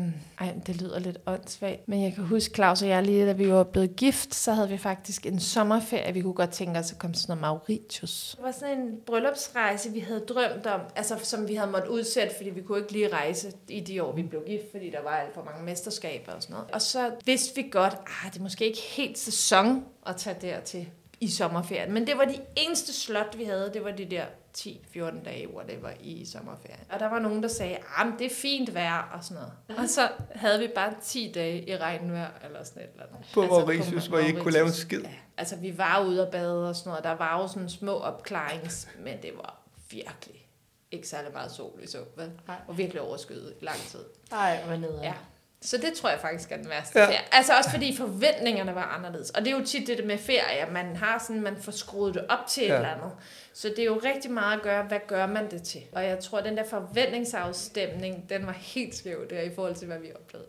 Ej, 0.41 0.55
det 0.67 0.81
lyder 0.81 0.99
lidt 0.99 1.19
åndssvagt. 1.27 1.89
Men 1.89 2.03
jeg 2.03 2.15
kan 2.15 2.25
huske, 2.25 2.55
Claus 2.55 2.83
og 2.83 2.89
jeg 2.89 3.03
lige, 3.03 3.27
da 3.27 3.33
vi 3.33 3.53
var 3.53 3.65
blevet 3.65 3.97
gift, 3.97 4.35
så 4.35 4.53
havde 4.53 4.69
vi 4.69 4.79
faktisk 4.79 5.27
en 5.27 5.41
sommerferie. 5.41 6.15
Vi 6.15 6.23
kunne 6.23 6.35
godt 6.35 6.51
tænke 6.51 6.79
os 6.79 6.93
at 6.93 6.99
komme 6.99 7.15
til 7.15 7.23
sådan 7.23 7.39
noget 7.41 7.61
Mauritius. 7.69 8.35
Det 8.37 8.45
var 8.45 8.53
sådan 8.53 8.79
en 8.79 8.97
bryllupsrejse, 9.07 9.93
vi 9.93 10.01
havde 10.01 10.21
drømt 10.21 10.67
om, 10.67 10.81
altså 10.97 11.19
som 11.23 11.49
vi 11.49 11.55
havde 11.55 11.71
måttet 11.71 11.89
udsætte, 11.89 12.37
fordi 12.37 12.51
vi 12.51 12.63
kunne 12.63 12.79
ikke 12.79 12.93
lige 12.93 13.09
rejse 13.09 13.53
i 13.69 13.81
de 13.81 14.03
år, 14.03 14.13
vi 14.13 14.23
blev 14.23 14.43
gift, 14.47 14.65
fordi 14.71 14.91
der 14.91 15.03
var 15.03 15.11
alt 15.11 15.35
for 15.35 15.43
mange 15.43 15.65
mesterskaber 15.65 16.33
og 16.33 16.43
sådan 16.43 16.55
noget. 16.55 16.71
Og 16.71 16.83
så 16.83 17.11
vidste 17.25 17.57
vi 17.57 17.69
godt, 17.71 17.93
at 17.95 18.33
det 18.33 18.39
er 18.39 18.43
måske 18.43 18.67
ikke 18.67 18.81
helt 18.81 19.19
sæson 19.19 19.85
at 20.07 20.17
tage 20.17 20.37
dertil 20.41 20.89
i 21.21 21.29
sommerferien. 21.29 21.93
Men 21.93 22.07
det 22.07 22.19
var 22.19 22.25
de 22.25 22.41
eneste 22.57 22.93
slot, 22.93 23.39
vi 23.39 23.45
havde. 23.45 23.71
Det 23.75 23.85
var 23.85 23.91
de 23.91 24.05
der 24.05 24.25
10-14 24.59 25.25
dage, 25.25 25.55
whatever, 25.55 25.91
i 26.01 26.25
sommerferien. 26.25 26.81
Og 26.91 27.01
der 27.01 27.07
var 27.07 27.19
nogen, 27.19 27.43
der 27.43 27.49
sagde, 27.49 27.77
at 27.77 28.07
det 28.19 28.27
er 28.27 28.35
fint 28.35 28.75
vejr 28.75 29.11
og 29.13 29.25
sådan 29.25 29.43
noget. 29.43 29.79
Og 29.79 29.89
så 29.89 30.09
havde 30.35 30.59
vi 30.59 30.69
bare 30.75 30.95
10 31.03 31.33
dage 31.35 31.69
i 31.69 31.77
regnvejr 31.77 32.31
eller 32.45 32.65
sådan 32.65 32.83
et 32.83 32.89
eller 32.93 33.07
andet. 33.07 33.29
På 33.35 33.43
Altså, 33.43 33.59
Mauritius, 33.59 34.07
hvor 34.07 34.19
I 34.19 34.27
ikke 34.27 34.41
kunne 34.41 34.53
lave 34.53 34.67
en 34.67 34.73
skid. 34.73 35.01
Ja, 35.03 35.09
altså 35.37 35.57
vi 35.57 35.79
var 35.79 36.05
ude 36.05 36.27
og 36.27 36.33
bade 36.33 36.69
og 36.69 36.77
sådan 36.77 36.91
noget. 36.91 37.05
Der 37.05 37.11
var 37.15 37.43
jo 37.43 37.49
sådan 37.49 37.69
små 37.69 37.99
opklarings, 37.99 38.89
men 38.99 39.23
det 39.23 39.31
var 39.37 39.61
virkelig 39.91 40.49
ikke 40.91 41.09
særlig 41.09 41.33
meget 41.33 41.51
sol, 41.53 41.81
vi 41.81 41.87
så, 41.87 41.99
vel? 42.17 42.31
Og 42.69 42.79
virkelig 42.79 43.03
overskyet 43.03 43.55
i 43.61 43.65
lang 43.65 43.77
tid. 43.79 44.05
Nej, 44.31 44.63
hvad 44.67 44.79
nede 44.79 45.01
Ja. 45.03 45.15
Så 45.63 45.77
det 45.77 45.93
tror 45.93 46.11
jeg 46.11 46.21
faktisk 46.21 46.53
er 46.53 46.57
den 46.57 46.69
værste 46.69 46.99
Ja. 46.99 47.07
ferie. 47.07 47.19
Altså 47.33 47.53
også 47.59 47.71
fordi 47.71 47.97
forventningerne 47.97 48.75
var 48.75 48.83
anderledes. 48.83 49.31
Og 49.31 49.45
det 49.45 49.53
er 49.53 49.59
jo 49.59 49.65
tit 49.65 49.87
det 49.89 50.05
med 50.07 50.19
ferie, 50.19 50.59
at 50.67 50.73
man 50.73 50.97
har 50.97 51.25
sådan, 51.27 51.43
man 51.43 51.57
får 51.63 51.73
skruet 51.73 52.15
det 52.15 52.27
op 52.29 52.47
til. 52.49 52.63
Ja. 52.65 52.69
et 52.73 52.77
eller 52.77 52.89
andet. 52.95 53.11
Så 53.53 53.69
det 53.69 53.79
er 53.79 53.85
jo 53.85 54.01
rigtig 54.05 54.31
meget 54.31 54.57
at 54.57 54.63
gøre, 54.63 54.83
hvad 54.83 54.99
gør 55.07 55.27
man 55.27 55.51
det 55.51 55.63
til? 55.63 55.81
Og 55.93 56.05
jeg 56.05 56.19
tror, 56.19 56.39
at 56.39 56.45
den 56.45 56.57
der 56.57 56.65
forventningsafstemning, 56.65 58.29
den 58.31 58.47
var 58.47 58.53
helt 58.53 58.95
skæv 58.95 59.31
der 59.31 59.41
i 59.41 59.55
forhold 59.55 59.75
til, 59.75 59.87
hvad 59.87 59.99
vi 59.99 60.13
oplevede. 60.21 60.49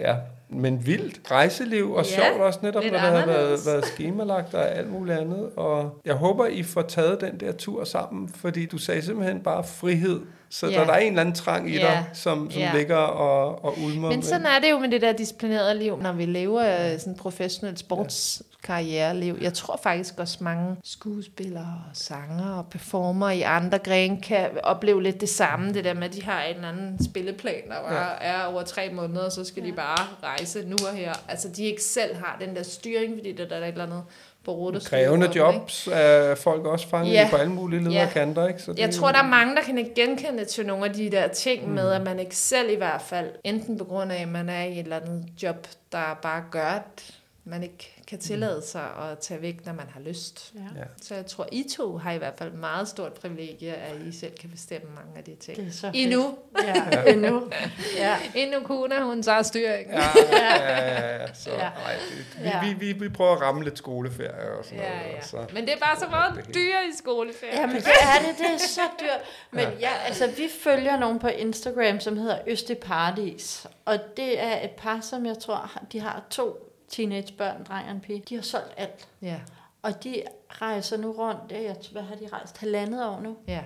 Ja, 0.00 0.16
men 0.48 0.86
vildt 0.86 1.30
rejseliv 1.30 1.92
og 1.92 2.04
Ja, 2.04 2.10
sjovt 2.10 2.40
også 2.42 2.58
netop, 2.62 2.82
når 2.84 2.90
der 2.90 2.98
har 2.98 3.26
været, 3.26 3.58
været 3.66 3.84
skemalagt 3.86 4.54
og 4.54 4.70
alt 4.76 4.90
muligt 4.92 5.18
andet. 5.18 5.50
Og 5.56 6.00
jeg 6.04 6.14
håber, 6.14 6.46
I 6.46 6.62
får 6.62 6.82
taget 6.82 7.20
den 7.20 7.40
der 7.40 7.52
tur 7.52 7.84
sammen, 7.84 8.28
fordi 8.28 8.66
du 8.66 8.78
sagde 8.78 9.02
simpelthen 9.02 9.40
bare 9.40 9.64
frihed. 9.64 10.20
Så 10.50 10.66
Ja. 10.66 10.78
der, 10.78 10.84
der 10.86 10.92
er 10.92 10.98
en 10.98 11.06
eller 11.08 11.20
anden 11.20 11.34
trang 11.34 11.70
i 11.70 11.74
Ja. 11.76 11.80
dig, 11.82 12.04
som, 12.12 12.50
som 12.50 12.60
Ja. 12.60 12.72
ligger 12.76 12.96
og, 12.96 13.64
og 13.64 13.74
ulmer. 13.86 14.08
Men 14.08 14.22
sådan 14.22 14.46
er 14.46 14.58
det 14.62 14.70
jo 14.70 14.78
med 14.78 14.88
det 14.90 15.02
der 15.02 15.12
disciplinerede 15.12 15.78
liv, 15.78 15.98
når 16.02 16.12
vi 16.12 16.24
lever 16.26 16.92
øh, 16.92 16.98
sådan 17.00 17.14
professionelt 17.16 17.78
sportskarriereliv. 17.78 19.38
Jeg 19.40 19.54
tror 19.54 19.80
faktisk 19.82 20.14
også 20.18 20.38
mange 20.40 20.76
skuespillere 20.84 21.78
og 21.90 21.96
sanger 21.96 22.50
og 22.54 22.66
performer 22.70 23.30
i 23.30 23.42
andre 23.42 23.78
grene 23.78 24.20
kan 24.22 24.48
opleve 24.62 25.02
lidt 25.02 25.20
det 25.20 25.28
samme. 25.28 25.72
Det 25.72 25.84
der 25.84 25.94
med, 25.94 26.04
at 26.04 26.14
de 26.14 26.22
har 26.22 26.42
en 26.42 26.54
eller 26.54 26.68
anden 26.68 27.04
spilleplan, 27.04 27.68
der 27.68 27.74
bare 27.88 28.22
er 28.22 28.44
over 28.44 28.62
tre 28.62 28.90
måneder, 28.92 29.24
og 29.24 29.32
så 29.32 29.44
skal 29.44 29.53
de 29.62 29.72
bare 29.72 30.06
rejse 30.22 30.62
nu 30.68 30.76
og 30.90 30.94
her. 30.96 31.12
Altså 31.28 31.48
de 31.48 31.64
ikke 31.64 31.82
selv 31.82 32.16
har 32.16 32.36
den 32.40 32.56
der 32.56 32.62
styring, 32.62 33.14
fordi 33.18 33.32
der, 33.32 33.48
der 33.48 33.56
er 33.56 33.60
et 33.62 33.68
eller 33.68 33.84
andet 33.86 34.02
på 34.44 34.52
rute. 34.52 34.80
Krævende 34.80 35.30
jobs 35.36 35.88
er 35.92 36.34
folk 36.34 36.64
også 36.66 36.88
fanget 36.88 37.12
Ja. 37.12 37.26
i 37.26 37.30
på 37.30 37.36
alle 37.36 37.52
mulige 37.52 37.84
leder 37.84 38.00
Ja. 38.00 38.08
kanter. 38.12 38.48
Ikke? 38.48 38.62
Så 38.62 38.72
det 38.72 38.78
Jeg 38.78 38.90
tror, 38.90 39.08
jo- 39.08 39.12
der 39.12 39.18
er 39.18 39.26
mange, 39.28 39.56
der 39.56 39.62
kan 39.62 39.78
ikke 39.78 39.94
genkende 39.94 40.44
til 40.44 40.66
nogle 40.66 40.84
af 40.84 40.92
de 40.92 41.10
der 41.10 41.28
ting 41.28 41.70
med, 41.74 41.90
at 41.92 42.02
man 42.02 42.18
ikke 42.18 42.36
selv 42.36 42.70
i 42.70 42.76
hvert 42.76 43.02
fald, 43.02 43.30
enten 43.44 43.78
på 43.78 43.84
grund 43.84 44.12
af, 44.12 44.22
at 44.22 44.28
man 44.28 44.48
er 44.48 44.62
i 44.64 44.72
et 44.72 44.78
eller 44.78 44.96
andet 45.00 45.24
job, 45.42 45.66
der 45.92 46.18
bare 46.22 46.42
gør, 46.50 46.64
at 46.66 47.10
man 47.46 47.62
ikke 47.62 48.02
kan 48.06 48.18
tillade 48.18 48.62
sig 48.66 48.82
at 49.10 49.18
tage 49.18 49.42
væk, 49.42 49.66
når 49.66 49.72
man 49.72 49.86
har 49.94 50.00
lyst. 50.00 50.52
Ja. 50.54 50.60
Ja. 50.80 50.84
Så 51.02 51.14
jeg 51.14 51.26
tror, 51.26 51.48
I 51.52 51.64
to 51.76 51.96
har 51.98 52.12
i 52.12 52.18
hvert 52.18 52.34
fald 52.38 52.52
meget 52.52 52.88
stort 52.88 53.12
privilegie, 53.12 53.74
at 53.74 53.96
I 54.06 54.12
selv 54.12 54.32
kan 54.40 54.50
bestemme 54.50 54.88
mange 54.94 55.18
af 55.18 55.24
de 55.24 55.34
ting. 55.34 55.56
Det 55.56 55.66
er 55.66 55.70
så 55.72 55.80
fedt. 55.80 55.96
Endnu. 55.96 56.38
Ja, 56.64 57.02
endnu. 57.12 57.50
Ja. 57.96 58.16
Endnu 58.34 58.60
kunne 58.60 59.04
hun 59.04 59.22
tager 59.22 59.42
styring. 59.42 59.90
Ja, 59.92 60.00
ja, 60.32 60.84
ja, 60.86 61.16
ja. 61.22 61.34
Så, 61.34 61.50
Ja. 61.50 61.56
ja. 61.64 61.70
Ej, 61.70 61.92
det, 62.10 62.38
vi, 62.42 62.48
Ja. 62.48 62.64
vi, 62.64 62.72
vi, 62.72 62.92
vi 62.92 63.08
prøver 63.08 63.32
at 63.32 63.40
ramme 63.40 63.64
lidt 63.64 63.78
skoleferie 63.78 64.58
og 64.58 64.64
sådan 64.64 64.78
Ja, 64.78 64.88
noget. 64.88 65.10
ja. 65.12 65.16
og 65.18 65.24
Så. 65.24 65.46
Men 65.54 65.64
det 65.64 65.72
er 65.74 65.78
bare 65.78 65.98
så 66.00 66.06
meget 66.10 66.54
dyre 66.54 66.84
i 66.92 66.96
skoleferie. 66.98 67.60
Jamen, 67.60 67.76
det 67.76 67.86
er 67.86 68.18
det. 68.28 68.38
Det 68.38 68.46
er 68.54 68.58
så 68.68 68.80
dyrt. 69.00 69.20
Men 69.50 69.68
ja, 69.80 69.90
altså, 70.06 70.26
vi 70.26 70.48
følger 70.62 70.98
nogen 70.98 71.18
på 71.18 71.28
Instagram, 71.28 72.00
som 72.00 72.16
hedder 72.16 72.38
Øste 72.46 72.74
Paradis. 72.74 73.66
Og 73.84 73.98
det 74.16 74.40
er 74.42 74.64
et 74.64 74.70
par, 74.70 75.00
som 75.00 75.26
jeg 75.26 75.38
tror, 75.38 75.70
de 75.92 76.00
har 76.00 76.22
to 76.30 76.63
teenagebørn, 76.88 77.64
dreng 77.68 77.86
og 77.86 77.90
en 77.94 78.00
pige. 78.00 78.22
De 78.28 78.34
har 78.34 78.42
solgt 78.42 78.74
alt. 78.76 79.08
Ja, 79.22 79.36
Og 79.82 80.04
de 80.04 80.22
rejser 80.48 80.96
nu 80.96 81.12
rundt. 81.12 81.40
Jeg, 81.52 81.76
hvad 81.92 82.02
har 82.02 82.14
de 82.14 82.28
rejst? 82.32 82.58
Halvandet 82.58 83.06
år 83.06 83.20
nu. 83.20 83.36
ja. 83.48 83.60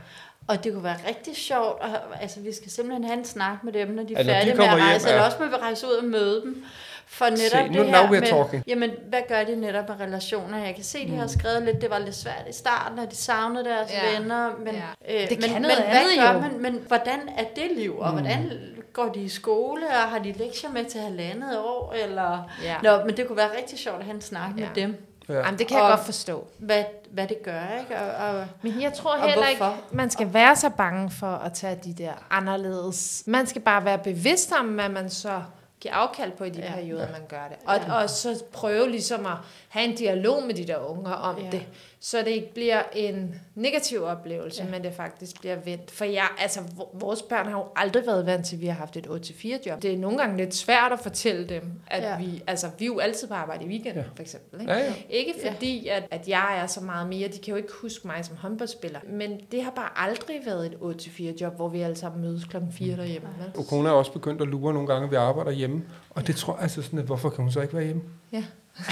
Og 0.48 0.64
det 0.64 0.72
kunne 0.72 0.84
være 0.84 0.96
rigtig 1.08 1.36
sjovt. 1.36 1.80
Og, 1.80 1.88
altså, 2.20 2.40
vi 2.40 2.52
skal 2.52 2.70
simpelthen 2.70 3.04
have 3.04 3.18
en 3.18 3.24
snak 3.24 3.64
med 3.64 3.72
dem, 3.72 3.88
når 3.88 4.02
de 4.02 4.14
er 4.14 4.18
Altså, 4.18 4.32
når 4.32 4.38
de 4.40 4.44
færdige 4.44 4.54
med 4.56 4.64
at 4.64 4.70
kommer 4.70 4.84
hjem, 4.84 4.88
rejse. 4.90 5.08
ja. 5.08 5.14
Eller 5.14 5.26
også 5.26 5.36
må 5.40 5.46
vi 5.46 5.54
rejse 5.54 5.86
ud 5.86 5.92
og 5.92 6.04
møde 6.04 6.40
dem. 6.42 6.64
For 7.06 7.24
netop 7.24 7.40
Se, 7.66 7.68
nu- 7.72 7.82
det 7.82 7.90
now 7.90 8.00
her 8.00 8.06
we're 8.08 8.10
med, 8.20 8.28
talking. 8.28 8.64
jamen, 8.66 8.90
hvad 9.08 9.20
gør 9.28 9.44
de 9.44 9.56
netop 9.56 9.88
med 9.88 10.00
relationer? 10.00 10.64
Jeg 10.64 10.74
kan 10.74 10.84
se, 10.84 11.06
de 11.10 11.16
har 11.16 11.26
skrevet 11.26 11.62
lidt, 11.62 11.80
det 11.80 11.90
var 11.90 11.98
lidt 11.98 12.14
svært 12.14 12.44
i 12.48 12.52
starten, 12.52 12.98
og 12.98 13.10
de 13.10 13.16
savnede 13.16 13.64
deres 13.64 13.90
Ja. 13.92 14.18
venner. 14.18 14.50
Men, 14.58 14.74
Ja. 14.74 14.82
øh, 15.22 15.28
Det 15.30 15.40
men, 15.40 15.50
kan 15.50 15.62
noget 15.62 15.78
men, 15.78 15.86
andet 15.86 16.16
hvad 16.16 16.26
gør 16.26 16.32
jo. 16.32 16.40
man, 16.40 16.58
men 16.62 16.84
hvordan 16.86 17.20
er 17.38 17.44
det 17.56 17.70
liv? 17.76 17.98
Og 17.98 18.10
Mm. 18.14 18.18
hvordan 18.20 18.50
går 18.93 19.09
de 19.09 19.20
i 19.20 19.28
skole? 19.28 19.86
Og 19.86 20.11
har 20.11 20.18
de 20.18 20.32
lektier 20.32 20.70
med 20.70 20.84
til 20.84 21.01
halvandet 21.01 21.59
år? 21.59 21.93
Eller... 22.05 22.51
Ja. 22.62 22.76
Nå, 22.82 23.05
men 23.05 23.16
det 23.16 23.26
kunne 23.26 23.36
være 23.36 23.57
rigtig 23.59 23.78
sjovt 23.78 23.99
at 23.99 24.05
have 24.05 24.14
en 24.14 24.20
snak 24.20 24.51
Ja. 24.57 24.61
med 24.66 24.68
dem. 24.74 25.05
Ja. 25.28 25.34
Jamen, 25.34 25.59
det 25.59 25.66
kan 25.66 25.76
jeg 25.76 25.84
Og- 25.84 25.91
godt 25.91 26.05
forstå. 26.05 26.47
Hvad, 26.59 26.84
hvad 27.11 27.26
det 27.26 27.43
gør, 27.43 27.61
ikke? 27.80 27.97
Og, 28.03 28.28
og, 28.39 28.47
Men 28.62 28.80
jeg 28.82 28.93
tror 28.93 29.16
Og 29.16 29.28
heller 29.28 29.47
ikke, 29.49 29.62
hvorfor? 29.64 29.78
man 29.93 30.11
skal 30.11 30.34
være 30.34 30.57
så 30.57 30.70
bange 30.70 31.11
for 31.11 31.26
at 31.32 31.53
tage 31.53 31.80
de 31.84 31.93
der 31.95 32.12
anderledes. 32.30 33.22
Man 33.26 33.47
skal 33.47 33.62
bare 33.62 33.84
være 33.84 33.99
bevidst 33.99 34.53
om, 34.61 34.66
hvad 34.66 34.89
man 34.89 35.11
så 35.11 35.43
give 35.80 35.92
afkald 35.92 36.32
på 36.32 36.44
i 36.44 36.50
de 36.50 36.58
Ja. 36.58 36.64
ja. 36.66 36.72
perioder, 36.74 37.06
man 37.12 37.20
gør 37.28 37.48
det. 37.48 37.56
Og, 37.88 37.96
og 38.02 38.10
så 38.10 38.42
prøve 38.52 38.90
ligesom 38.90 39.26
at 39.26 39.32
have 39.68 39.84
en 39.88 39.94
dialog 39.96 40.42
med 40.46 40.54
de 40.54 40.66
der 40.66 40.76
unger 40.90 41.12
om 41.12 41.38
Ja. 41.38 41.44
ja. 41.44 41.50
det, 41.50 41.62
så 42.00 42.18
det 42.18 42.26
ikke 42.28 42.54
bliver 42.54 42.82
en 42.92 43.34
negativ 43.54 44.02
oplevelse, 44.04 44.62
Ja. 44.62 44.66
ja. 44.66 44.70
men 44.70 44.84
det 44.84 44.92
faktisk 44.94 45.40
bliver 45.40 45.56
vendt. 45.64 45.90
For 45.90 46.04
jeg, 46.04 46.26
altså, 46.38 46.60
vores 46.94 47.22
børn 47.22 47.46
har 47.46 47.58
jo 47.58 47.64
aldrig 47.76 48.06
været 48.06 48.26
vant 48.26 48.46
til, 48.46 48.56
at 48.56 48.62
vi 48.62 48.66
har 48.66 48.74
haft 48.74 48.96
et 48.96 49.06
8-4 49.06 49.58
job. 49.66 49.82
Det 49.82 49.92
er 49.92 49.98
nogle 49.98 50.18
gange 50.18 50.36
lidt 50.36 50.54
svært 50.54 50.92
at 50.92 51.00
fortælle 51.00 51.48
dem, 51.48 51.62
at 51.86 52.02
Ja. 52.02 52.10
ja. 52.10 52.18
vi, 52.18 52.42
altså, 52.46 52.66
vi 52.78 52.84
er 52.84 52.86
jo 52.86 52.98
altid 52.98 53.28
på 53.28 53.34
arbejde 53.34 53.64
i 53.64 53.68
weekenden, 53.68 53.94
Ja. 53.94 54.00
ja. 54.02 54.08
for 54.14 54.22
eksempel. 54.22 54.60
Ikke? 54.60 54.72
Ja, 54.72 54.78
ja. 54.78 54.92
Ikke 55.10 55.34
fordi, 55.46 55.88
at, 55.88 56.02
at 56.10 56.28
jeg 56.28 56.60
er 56.62 56.66
så 56.66 56.80
meget 56.80 57.08
mere, 57.08 57.28
de 57.28 57.38
kan 57.38 57.50
jo 57.50 57.56
ikke 57.56 57.72
huske 57.82 58.06
mig 58.06 58.24
som 58.24 58.36
håndboldspiller, 58.36 59.00
men 59.10 59.40
det 59.52 59.62
har 59.62 59.70
bare 59.70 59.90
aldrig 59.96 60.40
været 60.46 60.66
et 60.66 60.74
8-4 61.06 61.22
job, 61.40 61.56
hvor 61.56 61.68
vi 61.68 61.80
alle 61.80 61.96
sammen 61.96 62.22
mødes 62.22 62.44
klokken 62.44 62.72
4 62.72 62.96
derhjemme. 62.96 63.28
vel? 63.38 63.50
Og 63.58 63.66
kone 63.66 63.88
er 63.88 63.92
også 63.92 64.12
begyndt 64.12 64.42
at 64.42 64.48
lure 64.48 64.72
nogle 64.74 64.88
gange, 64.88 65.04
at 65.04 65.10
vi 65.10 65.16
arbejder 65.16 65.50
hjemme. 65.50 65.67
Og 66.10 66.26
det 66.26 66.36
tror 66.36 66.54
jeg 66.54 66.62
altså 66.62 66.82
sådan, 66.82 66.98
at 66.98 67.04
hvorfor 67.04 67.30
kan 67.30 67.42
hun 67.44 67.52
så 67.52 67.60
ikke 67.60 67.74
være 67.74 67.84
hjemme? 67.84 68.02
Ja. 68.32 68.44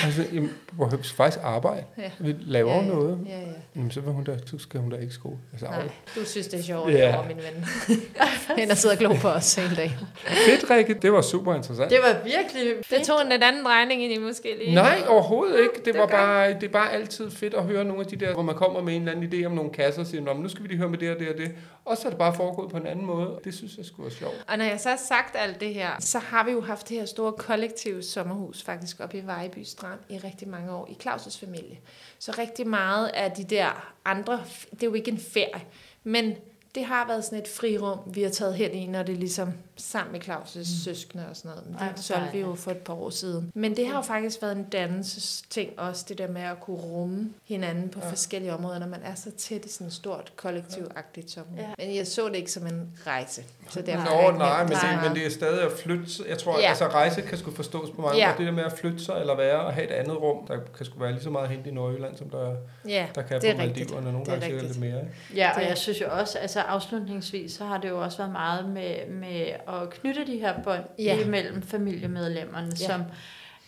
Altså, 0.04 0.24
jamen, 0.32 0.50
hvor 0.72 0.88
vi 0.88 0.96
skal 1.02 1.16
faktisk 1.16 1.38
arbejde. 1.42 1.84
Ja. 1.98 2.10
Vi 2.18 2.34
laver 2.40 2.72
ja, 2.74 2.80
ja. 2.80 2.86
noget. 2.86 3.18
Ja, 3.28 3.38
ja. 3.40 3.46
Jamen, 3.76 3.90
så, 3.90 4.00
vil 4.00 4.12
hun 4.12 4.24
da, 4.24 4.38
så 4.46 4.58
skal 4.58 4.80
hun 4.80 4.90
da 4.90 4.96
ikke 4.96 5.14
skole. 5.14 5.36
Altså, 5.52 5.66
Nej, 5.66 5.82
du 6.16 6.24
synes, 6.24 6.46
det 6.46 6.58
er 6.60 6.62
sjovt 6.64 6.92
Ja. 6.92 6.98
yeah. 6.98 7.18
over 7.18 7.26
min 7.26 7.36
ven. 7.36 7.64
Han 8.58 8.68
har 8.68 8.74
siddet 8.74 8.96
og 8.96 8.98
glo 8.98 9.14
på 9.20 9.28
os 9.28 9.54
hele 9.54 9.76
dagen. 9.76 9.92
Fedt, 10.26 10.70
Rikke. 10.70 10.94
Det 10.94 11.12
var 11.12 11.20
super 11.22 11.54
interessant. 11.54 11.90
Det 11.90 11.98
var 12.02 12.12
virkelig 12.24 12.62
Det 12.78 12.86
fedt. 12.86 13.06
tog 13.06 13.22
en 13.22 13.28
lidt 13.28 13.42
anden 13.42 13.64
drejning 13.64 14.02
end 14.02 14.12
I 14.12 14.18
måske 14.18 14.54
lige. 14.58 14.74
Nej, 14.74 15.02
overhovedet 15.08 15.60
ikke. 15.60 15.74
Det, 15.76 15.84
Det 15.84 15.94
var 15.98 16.06
bare, 16.06 16.48
det 16.54 16.62
er 16.62 16.68
bare 16.68 16.92
altid 16.92 17.30
fedt 17.30 17.54
at 17.54 17.64
høre 17.64 17.84
nogle 17.84 18.00
af 18.00 18.06
de 18.06 18.16
der, 18.16 18.32
hvor 18.32 18.42
man 18.42 18.54
kommer 18.54 18.82
med 18.82 18.96
en 18.96 19.08
eller 19.08 19.12
anden 19.22 19.32
idé 19.42 19.46
om 19.46 19.52
nogle 19.52 19.70
kasser 19.70 20.00
og 20.00 20.06
siger, 20.06 20.22
men 20.34 20.42
nu 20.42 20.48
skal 20.48 20.62
vi 20.62 20.68
lige 20.68 20.78
høre 20.78 20.88
med 20.88 20.98
det 20.98 21.10
og 21.14 21.18
det 21.18 21.28
og 21.28 21.36
det. 21.38 21.52
Og 21.84 21.96
så 21.96 22.02
er 22.06 22.10
det 22.10 22.18
bare 22.18 22.34
foregået 22.34 22.70
på 22.70 22.76
en 22.76 22.86
anden 22.86 23.06
måde. 23.06 23.38
Det 23.44 23.54
synes 23.54 23.76
jeg 23.76 23.84
skulle 23.84 24.04
være 24.04 24.14
sjovt. 24.14 24.44
Og 24.48 24.58
når 24.58 24.64
jeg 24.64 24.80
så 24.80 24.88
har 24.88 24.96
sagt 25.08 25.36
alt 25.38 25.60
det 25.60 25.74
her, 25.74 25.88
så 26.00 26.18
har 26.18 26.44
vi 26.44 26.50
jo 26.50 26.60
haft 26.60 26.88
det 26.88 26.96
her 26.98 27.06
store 27.06 27.32
kollektive 27.32 28.02
sommerhus 28.02 28.62
faktisk 28.62 29.00
oppe 29.00 29.18
i 29.18 29.26
Vejby 29.26 29.64
Strand 29.76 30.00
i 30.08 30.18
rigtig 30.18 30.48
mange 30.48 30.72
år 30.72 30.88
i 30.90 30.96
Claus' 31.02 31.40
familie. 31.40 31.78
Så 32.18 32.34
rigtig 32.38 32.66
meget 32.66 33.08
af 33.08 33.32
de 33.32 33.44
der 33.44 33.94
andre, 34.04 34.44
det 34.70 34.82
er 34.82 34.86
jo 34.86 34.94
ikke 34.94 35.10
en 35.10 35.18
ferie, 35.18 35.66
men 36.04 36.34
det 36.74 36.84
har 36.84 37.06
været 37.06 37.24
sådan 37.24 37.38
et 37.38 37.48
frirum, 37.48 37.98
vi 38.14 38.22
har 38.22 38.30
taget 38.30 38.54
hen 38.54 38.74
i, 38.74 38.86
når 38.86 39.02
det 39.02 39.16
ligesom 39.16 39.52
sammen 39.76 40.12
med 40.12 40.20
Claus' 40.28 40.58
mm. 40.58 40.64
søskende 40.64 41.24
og 41.30 41.36
sådan 41.36 41.50
noget. 41.50 41.66
Men 41.70 41.78
Ej, 41.78 41.92
det 41.92 42.04
solgte 42.04 42.32
vi 42.32 42.38
jo 42.40 42.54
for 42.54 42.70
et 42.70 42.76
par 42.76 42.94
år 42.94 43.10
siden. 43.10 43.52
Men 43.54 43.76
det 43.76 43.86
har 43.86 43.94
jo 43.96 44.02
faktisk 44.02 44.42
været 44.42 44.56
en 44.56 44.64
dannelsesting 44.64 45.70
også, 45.78 46.04
det 46.08 46.18
der 46.18 46.28
med 46.28 46.42
at 46.42 46.60
kunne 46.60 46.76
rumme 46.76 47.30
hinanden 47.44 47.88
på 47.88 48.00
ja. 48.02 48.10
forskellige 48.10 48.54
områder, 48.54 48.78
når 48.78 48.86
man 48.86 49.00
er 49.04 49.14
så 49.14 49.30
tæt 49.38 49.64
i 49.64 49.68
sådan 49.72 49.86
et 49.86 49.92
stort 49.92 50.32
kollektivagtigt 50.36 51.30
sommerhus. 51.30 51.60
Ja. 51.78 51.84
Men 51.86 51.96
jeg 51.96 52.06
så 52.06 52.28
det 52.28 52.36
ikke 52.36 52.52
som 52.52 52.66
en 52.66 52.92
rejse. 53.06 53.42
Så 53.68 53.80
derfor 53.82 54.04
Nej. 54.04 54.12
jeg 54.14 54.22
Nå, 54.22 54.28
ikke 54.28 54.38
nej, 54.38 54.56
nævnt 54.64 54.70
men 54.70 54.78
det, 54.98 55.02
men 55.08 55.16
det 55.16 55.26
er 55.26 55.30
stadig 55.30 55.62
at 55.62 55.72
flytte. 55.72 56.04
Jeg 56.28 56.38
tror, 56.38 56.58
Ja. 56.60 56.68
altså 56.68 56.86
rejse 56.88 57.20
kan 57.20 57.38
skulle 57.38 57.56
forstås 57.56 57.90
på 57.90 58.00
mange 58.02 58.18
Ja. 58.18 58.26
måder. 58.26 58.36
Det 58.36 58.46
der 58.46 58.52
med 58.52 58.64
at 58.64 58.72
flytte 58.72 59.04
sig 59.04 59.20
eller 59.20 59.36
være 59.36 59.60
og 59.60 59.72
have 59.74 59.86
et 59.86 59.92
andet 59.92 60.16
rum, 60.22 60.46
der 60.46 60.56
kan 60.76 60.86
sgu 60.86 60.98
være 61.00 61.12
lige 61.12 61.22
så 61.22 61.30
meget 61.30 61.48
hente 61.48 61.70
i 61.70 61.72
Nordjylland, 61.72 62.16
som 62.16 62.30
der, 62.30 62.54
Ja, 62.88 63.06
der 63.14 63.22
kan 63.22 63.40
det 63.40 63.56
på 63.56 63.62
er 63.62 63.64
rigtigt. 63.66 63.90
Maldiverne. 63.90 64.12
Nogle 64.12 64.18
Det 64.18 64.26
gange 64.28 64.44
sikkert 64.46 64.62
lidt 64.64 64.80
mere. 64.80 65.00
Ikke? 65.00 65.12
Ja, 65.34 65.50
og 65.54 65.60
Det- 65.60 65.68
jeg 65.68 65.78
synes 65.78 66.00
jo 66.00 66.06
også, 66.10 66.38
altså 66.38 66.60
afslutningsvis, 66.60 67.52
så 67.52 67.64
har 67.64 67.78
det 67.78 67.88
jo 67.88 68.00
også 68.02 68.18
været 68.18 68.32
meget 68.32 68.68
med, 68.68 68.94
med 69.10 69.46
at 69.68 69.90
knytte 69.90 70.26
de 70.26 70.38
her 70.38 70.62
bånd 70.64 70.84
Ja. 70.98 71.18
imellem 71.24 71.62
familiemedlemmerne, 71.62 72.66
Ja. 72.80 72.86
som, 72.86 73.02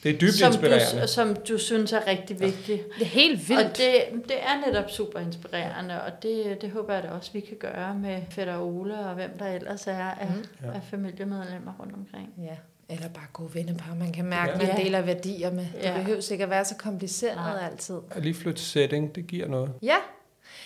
Det 0.02 0.14
er 0.14 0.18
dybt 0.18 0.32
som, 0.34 0.46
inspirerende. 0.46 1.02
du, 1.02 1.08
som 1.08 1.36
du 1.48 1.58
synes 1.58 1.92
er 1.92 2.06
rigtig 2.06 2.40
vigtigt. 2.40 2.82
Det 2.98 3.02
er 3.02 3.06
helt 3.10 3.48
vildt. 3.48 3.62
Og 3.64 3.76
det, 3.76 3.94
det 4.28 4.36
er 4.42 4.66
netop 4.66 4.90
super 4.90 5.18
inspirerende, 5.20 6.02
og 6.02 6.22
det, 6.22 6.58
det 6.62 6.70
håber 6.70 6.94
jeg 6.94 7.02
da 7.02 7.08
også, 7.08 7.32
vi 7.32 7.40
kan 7.40 7.56
gøre 7.56 7.94
med 7.94 8.22
Fætter 8.30 8.58
Ole 8.58 8.98
og 8.98 9.14
hvem 9.14 9.30
der 9.38 9.46
ellers 9.46 9.86
er 9.86 9.92
af, 9.98 10.26
mm. 10.60 10.68
af 10.74 10.80
familiemedlemmer 10.90 11.72
rundt 11.80 11.94
omkring. 11.94 12.28
Ja. 12.38 12.56
Eller 12.94 13.08
bare 13.08 13.24
gode 13.32 13.54
vennepar, 13.54 13.94
man 13.94 14.12
kan 14.12 14.24
mærke, 14.24 14.50
Ja. 14.52 14.58
ja. 14.58 14.66
man 14.66 14.76
Ja. 14.78 14.84
deler 14.84 15.00
værdier 15.02 15.50
med. 15.52 15.66
Det 15.74 15.82
Ja. 15.82 15.94
behøver 15.96 16.32
ikke 16.32 16.44
at 16.44 16.50
være 16.50 16.64
så 16.64 16.74
kompliceret 16.76 17.36
Nej. 17.36 17.68
altid. 17.70 17.94
At 18.10 18.22
lige 18.22 18.34
flytte 18.34 18.62
setting, 18.62 19.14
det 19.14 19.26
giver 19.26 19.48
noget. 19.48 19.70
Ja, 19.82 19.96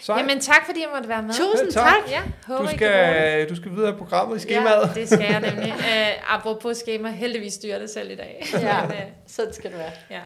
Sej. 0.02 0.16
jamen 0.18 0.40
tak 0.40 0.66
fordi 0.66 0.80
jeg 0.80 0.88
måtte 0.94 1.08
være 1.08 1.22
med. 1.22 1.30
Tusind 1.34 1.68
Ja, 1.74 1.80
tak. 1.80 1.88
tak! 1.88 2.10
Ja, 2.10 2.20
håber 2.46 2.70
du, 2.70 2.76
skal, 2.76 3.48
du 3.48 3.56
skal 3.56 3.70
videre 3.70 3.90
i 3.90 3.96
programmet 3.98 4.36
i 4.36 4.40
skemaet. 4.40 4.90
Ja, 4.96 5.00
det 5.00 5.08
skal 5.08 5.26
jeg 5.30 5.40
nemlig. 5.40 5.74
Uh, 5.78 6.34
apropos 6.34 6.76
schema, 6.76 7.10
heldigvis 7.10 7.52
styrer 7.54 7.78
det 7.78 7.90
selv 7.90 8.10
i 8.10 8.14
dag. 8.16 8.46
Ja, 8.52 8.82
Men, 8.88 8.92
øh, 8.92 9.02
sådan 9.26 9.52
skal 9.54 9.70
det 9.70 9.78
være. 9.78 9.90
ja. 10.10 10.20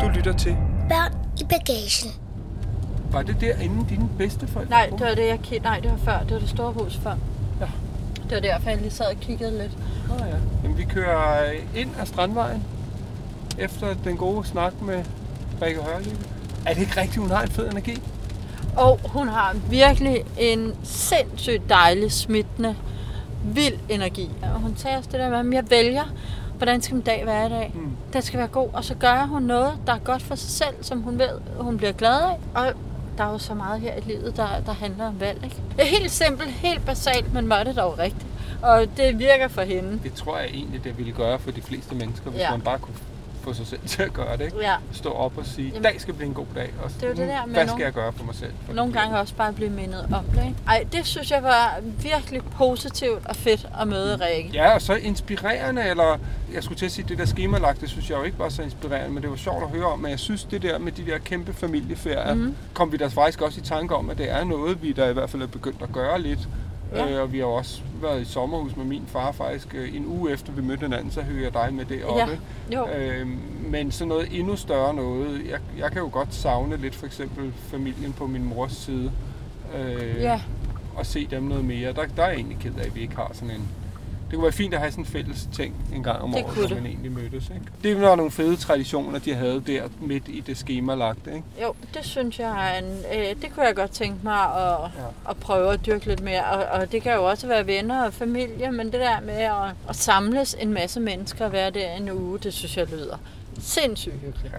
Du 0.00 0.08
lytter 0.16 0.32
til. 0.38 0.56
Børn 0.88 1.12
i 1.40 1.44
bagagen. 1.44 2.10
Var 3.12 3.22
det 3.22 3.36
derinde 3.40 3.86
dine 3.88 4.08
bedsteforældre? 4.18 4.70
Nej, 4.70 4.86
det 4.86 5.00
var 5.00 5.14
det, 5.14 5.26
jeg 5.26 5.38
kiggede. 5.38 5.62
Nej, 5.62 5.80
det 5.80 5.90
var 5.90 5.96
før. 5.96 6.18
Det 6.18 6.30
var 6.30 6.38
det 6.38 6.48
store 6.48 6.72
hus 6.72 6.98
før. 7.02 7.14
Det 8.28 8.34
var 8.34 8.40
derfor, 8.40 8.70
jeg 8.70 8.78
lige 8.78 8.90
sad 8.90 9.06
og 9.06 9.20
kiggede 9.20 9.58
lidt. 9.58 9.72
Nå 10.08 10.14
ja. 10.24 10.36
Jamen, 10.62 10.78
vi 10.78 10.84
kører 10.84 11.52
ind 11.74 11.90
ad 12.00 12.06
Strandvejen 12.06 12.64
efter 13.58 13.94
den 14.04 14.16
gode 14.16 14.46
snak 14.46 14.82
med 14.82 15.04
Rikke 15.62 15.80
Hørlige. 15.82 16.16
Er 16.66 16.74
det 16.74 16.80
ikke 16.80 17.00
rigtigt, 17.00 17.16
hun 17.16 17.30
har 17.30 17.42
en 17.42 17.48
fed 17.48 17.70
energi? 17.70 18.02
Og 18.76 19.00
hun 19.04 19.28
har 19.28 19.56
virkelig 19.70 20.24
en 20.38 20.74
sindssygt 20.82 21.68
dejlig, 21.68 22.12
smittende, 22.12 22.76
vild 23.44 23.78
energi. 23.88 24.30
Og 24.42 24.60
hun 24.60 24.74
tager 24.74 24.96
også 24.96 25.08
det 25.12 25.20
der 25.20 25.28
med, 25.28 25.38
at 25.38 25.54
jeg 25.54 25.70
vælger, 25.70 26.04
hvordan 26.56 26.82
skal 26.82 26.94
min 26.94 27.04
dag 27.04 27.26
være 27.26 27.46
i 27.46 27.50
dag. 27.50 27.72
Mm. 27.74 27.90
Den 28.12 28.22
skal 28.22 28.38
være 28.38 28.48
god, 28.48 28.68
og 28.72 28.84
så 28.84 28.94
gør 28.94 29.26
hun 29.26 29.42
noget, 29.42 29.72
der 29.86 29.92
er 29.92 29.98
godt 29.98 30.22
for 30.22 30.34
sig 30.34 30.50
selv, 30.50 30.74
som 30.80 31.02
hun 31.02 31.18
ved, 31.18 31.28
hun 31.58 31.76
bliver 31.76 31.92
glad 31.92 32.20
af. 32.22 32.38
Og 32.54 32.72
der 33.18 33.24
er 33.24 33.30
jo 33.32 33.38
så 33.38 33.54
meget 33.54 33.80
her 33.80 33.94
i 33.94 34.00
livet, 34.00 34.36
der, 34.36 34.48
der 34.66 34.72
handler 34.72 35.06
om 35.06 35.20
valg. 35.20 35.44
Ikke? 35.44 35.56
Det 35.76 35.80
er 35.84 35.88
helt 35.98 36.10
simpelt, 36.10 36.50
helt 36.50 36.86
basalt, 36.86 37.32
men 37.34 37.48
var 37.48 37.62
det 37.64 37.76
dog 37.76 37.98
rigtigt. 37.98 38.26
Og 38.62 38.86
det 38.96 39.18
virker 39.18 39.48
for 39.48 39.62
hende. 39.62 40.00
Det 40.02 40.14
tror 40.14 40.38
jeg 40.38 40.46
egentlig, 40.46 40.84
det 40.84 40.98
ville 40.98 41.12
gøre 41.12 41.38
for 41.38 41.50
de 41.50 41.62
fleste 41.62 41.94
mennesker, 41.94 42.30
hvis 42.30 42.40
Ja. 42.40 42.50
man 42.50 42.60
bare 42.60 42.78
kunne 42.78 42.94
få 43.46 43.54
sig 43.54 43.66
selv 43.66 43.80
til 43.86 44.02
at 44.02 44.12
gøre 44.12 44.36
det. 44.36 44.44
Ikke? 44.44 44.58
Ja. 44.60 44.74
Stå 44.92 45.10
op 45.10 45.38
og 45.38 45.46
sige, 45.46 45.68
Jamen- 45.68 45.82
dag 45.82 46.00
skal 46.00 46.14
blive 46.14 46.28
en 46.28 46.34
god 46.34 46.46
dag. 46.54 46.70
Og 46.82 46.90
Det 46.90 47.02
er 47.02 47.06
jo 47.06 47.12
det 47.12 47.20
nu, 47.20 47.26
der 47.26 47.46
med 47.46 47.54
Hvad 47.54 47.68
skal 47.68 47.82
jeg 47.82 47.92
gøre 47.92 48.12
for 48.12 48.24
mig 48.24 48.34
selv? 48.34 48.52
For 48.66 48.72
Nogle 48.74 48.92
gange 48.92 49.18
også 49.18 49.34
bare 49.34 49.52
blive 49.52 49.70
mindet 49.70 50.08
om 50.12 50.24
det. 50.24 50.42
Ikke? 50.44 50.54
Ej, 50.68 50.84
det 50.92 51.06
synes 51.06 51.30
jeg 51.30 51.42
var 51.42 51.78
virkelig 52.02 52.42
positivt 52.44 53.26
og 53.26 53.36
fedt 53.36 53.66
at 53.80 53.88
møde 53.88 54.16
Rikke. 54.26 54.50
Ja, 54.52 54.74
og 54.74 54.82
så 54.82 54.94
inspirerende, 54.94 55.82
eller 55.88 56.18
jeg 56.52 56.62
skulle 56.64 56.78
til 56.78 56.86
at 56.86 56.92
sige, 56.92 57.08
det 57.08 57.18
der 57.18 57.24
skemalagt, 57.24 57.80
det 57.80 57.88
synes 57.88 58.10
jeg 58.10 58.18
jo 58.18 58.22
ikke 58.22 58.38
var 58.38 58.48
så 58.48 58.62
inspirerende, 58.62 59.14
men 59.14 59.22
det 59.22 59.30
var 59.30 59.36
sjovt 59.36 59.62
at 59.62 59.68
høre 59.68 59.86
om, 59.86 59.98
men 59.98 60.10
jeg 60.10 60.18
synes 60.18 60.44
det 60.44 60.62
der 60.62 60.78
med 60.78 60.92
de 60.92 61.06
der 61.06 61.18
kæmpe 61.18 61.52
familieferier, 61.52 62.34
mm. 62.34 62.56
kom 62.74 62.92
vi 62.92 62.96
da 62.96 63.06
faktisk 63.06 63.40
også 63.42 63.60
i 63.60 63.62
tanke 63.62 63.94
om, 63.96 64.10
at 64.10 64.18
det 64.18 64.30
er 64.30 64.44
noget, 64.44 64.82
vi 64.82 64.92
der 64.92 65.08
i 65.08 65.12
hvert 65.12 65.30
fald 65.30 65.42
er 65.42 65.46
begyndt 65.46 65.82
at 65.82 65.92
gøre 65.92 66.20
lidt. 66.20 66.48
Ja. 66.94 67.10
Øh, 67.10 67.22
og 67.22 67.32
vi 67.32 67.38
har 67.38 67.46
også 67.46 67.80
været 68.02 68.20
i 68.20 68.24
sommerhus 68.24 68.76
med 68.76 68.84
min 68.84 69.02
far 69.06 69.32
faktisk 69.32 69.74
øh, 69.74 69.96
en 69.96 70.06
uge 70.06 70.32
efter 70.32 70.52
vi 70.52 70.62
mødte 70.62 70.80
hinanden, 70.80 71.10
så 71.10 71.22
hører 71.22 71.42
jeg 71.42 71.52
dig 71.52 71.74
med 71.74 71.84
deroppe. 71.84 72.38
Ja, 72.70 72.78
jo. 72.78 72.88
Øh, 72.88 73.26
men 73.70 73.90
sådan 73.92 74.08
noget 74.08 74.28
endnu 74.38 74.56
større 74.56 74.94
noget. 74.94 75.42
Jeg, 75.50 75.58
jeg 75.78 75.90
kan 75.92 76.02
jo 76.02 76.08
godt 76.12 76.34
savne 76.34 76.76
lidt 76.76 76.94
for 76.94 77.06
eksempel 77.06 77.52
familien 77.70 78.12
på 78.12 78.26
min 78.26 78.44
mors 78.44 78.72
side. 78.72 79.12
Øh, 79.78 80.16
Ja. 80.20 80.40
Og 80.96 81.06
se 81.06 81.26
dem 81.30 81.42
noget 81.42 81.64
mere. 81.64 81.92
Der, 81.92 82.04
der 82.16 82.22
er 82.22 82.28
jeg 82.28 82.36
egentlig 82.36 82.58
ked 82.58 82.74
af, 82.78 82.86
at 82.86 82.94
vi 82.94 83.00
ikke 83.00 83.16
har 83.16 83.30
sådan 83.34 83.50
en... 83.54 83.68
Det 84.30 84.34
kunne 84.34 84.42
være 84.42 84.52
fint 84.52 84.74
at 84.74 84.80
have 84.80 84.90
sådan 84.90 85.04
en 85.04 85.10
fælles 85.10 85.48
ting 85.52 85.74
en 85.94 86.02
gang 86.02 86.22
om 86.22 86.32
Det 86.32 86.44
året, 86.44 86.56
det. 86.68 86.76
man 86.76 86.86
egentlig 86.86 87.12
mødtes. 87.12 87.48
Ikke? 87.54 87.66
Det 87.82 88.00
var 88.00 88.16
nogle 88.16 88.30
fede 88.30 88.56
traditioner, 88.56 89.18
de 89.18 89.34
havde 89.34 89.62
der 89.66 89.82
midt 90.00 90.28
i 90.28 90.40
det 90.40 90.56
skemalagte. 90.56 91.30
Ikke? 91.34 91.44
Jo, 91.62 91.74
det 91.94 92.04
synes 92.04 92.38
jeg 92.38 92.74
er 92.74 92.78
en, 92.78 92.84
øh, 93.14 93.42
det 93.42 93.54
kunne 93.54 93.66
jeg 93.66 93.76
godt 93.76 93.90
tænke 93.90 94.18
mig 94.22 94.40
at, 94.42 94.80
Ja. 94.80 95.30
at 95.30 95.36
prøve 95.36 95.72
at 95.72 95.86
dyrke 95.86 96.06
lidt 96.06 96.20
mere. 96.22 96.44
Og, 96.44 96.80
og 96.80 96.92
det 96.92 97.02
kan 97.02 97.14
jo 97.14 97.24
også 97.24 97.46
være 97.46 97.66
venner 97.66 98.04
og 98.06 98.12
familie, 98.14 98.72
men 98.72 98.86
det 98.86 99.00
der 99.00 99.20
med 99.20 99.34
at, 99.34 99.74
at 99.88 99.96
samles 99.96 100.56
en 100.60 100.72
masse 100.74 101.00
mennesker 101.00 101.48
være 101.48 101.70
der 101.70 101.92
en 101.92 102.10
uge, 102.10 102.38
det 102.38 102.52
synes 102.54 102.76
jeg 102.76 102.86
lyder 102.86 103.16
sindssygt 103.60 104.14
hyggeligt. 104.14 104.54
Ja. 104.54 104.58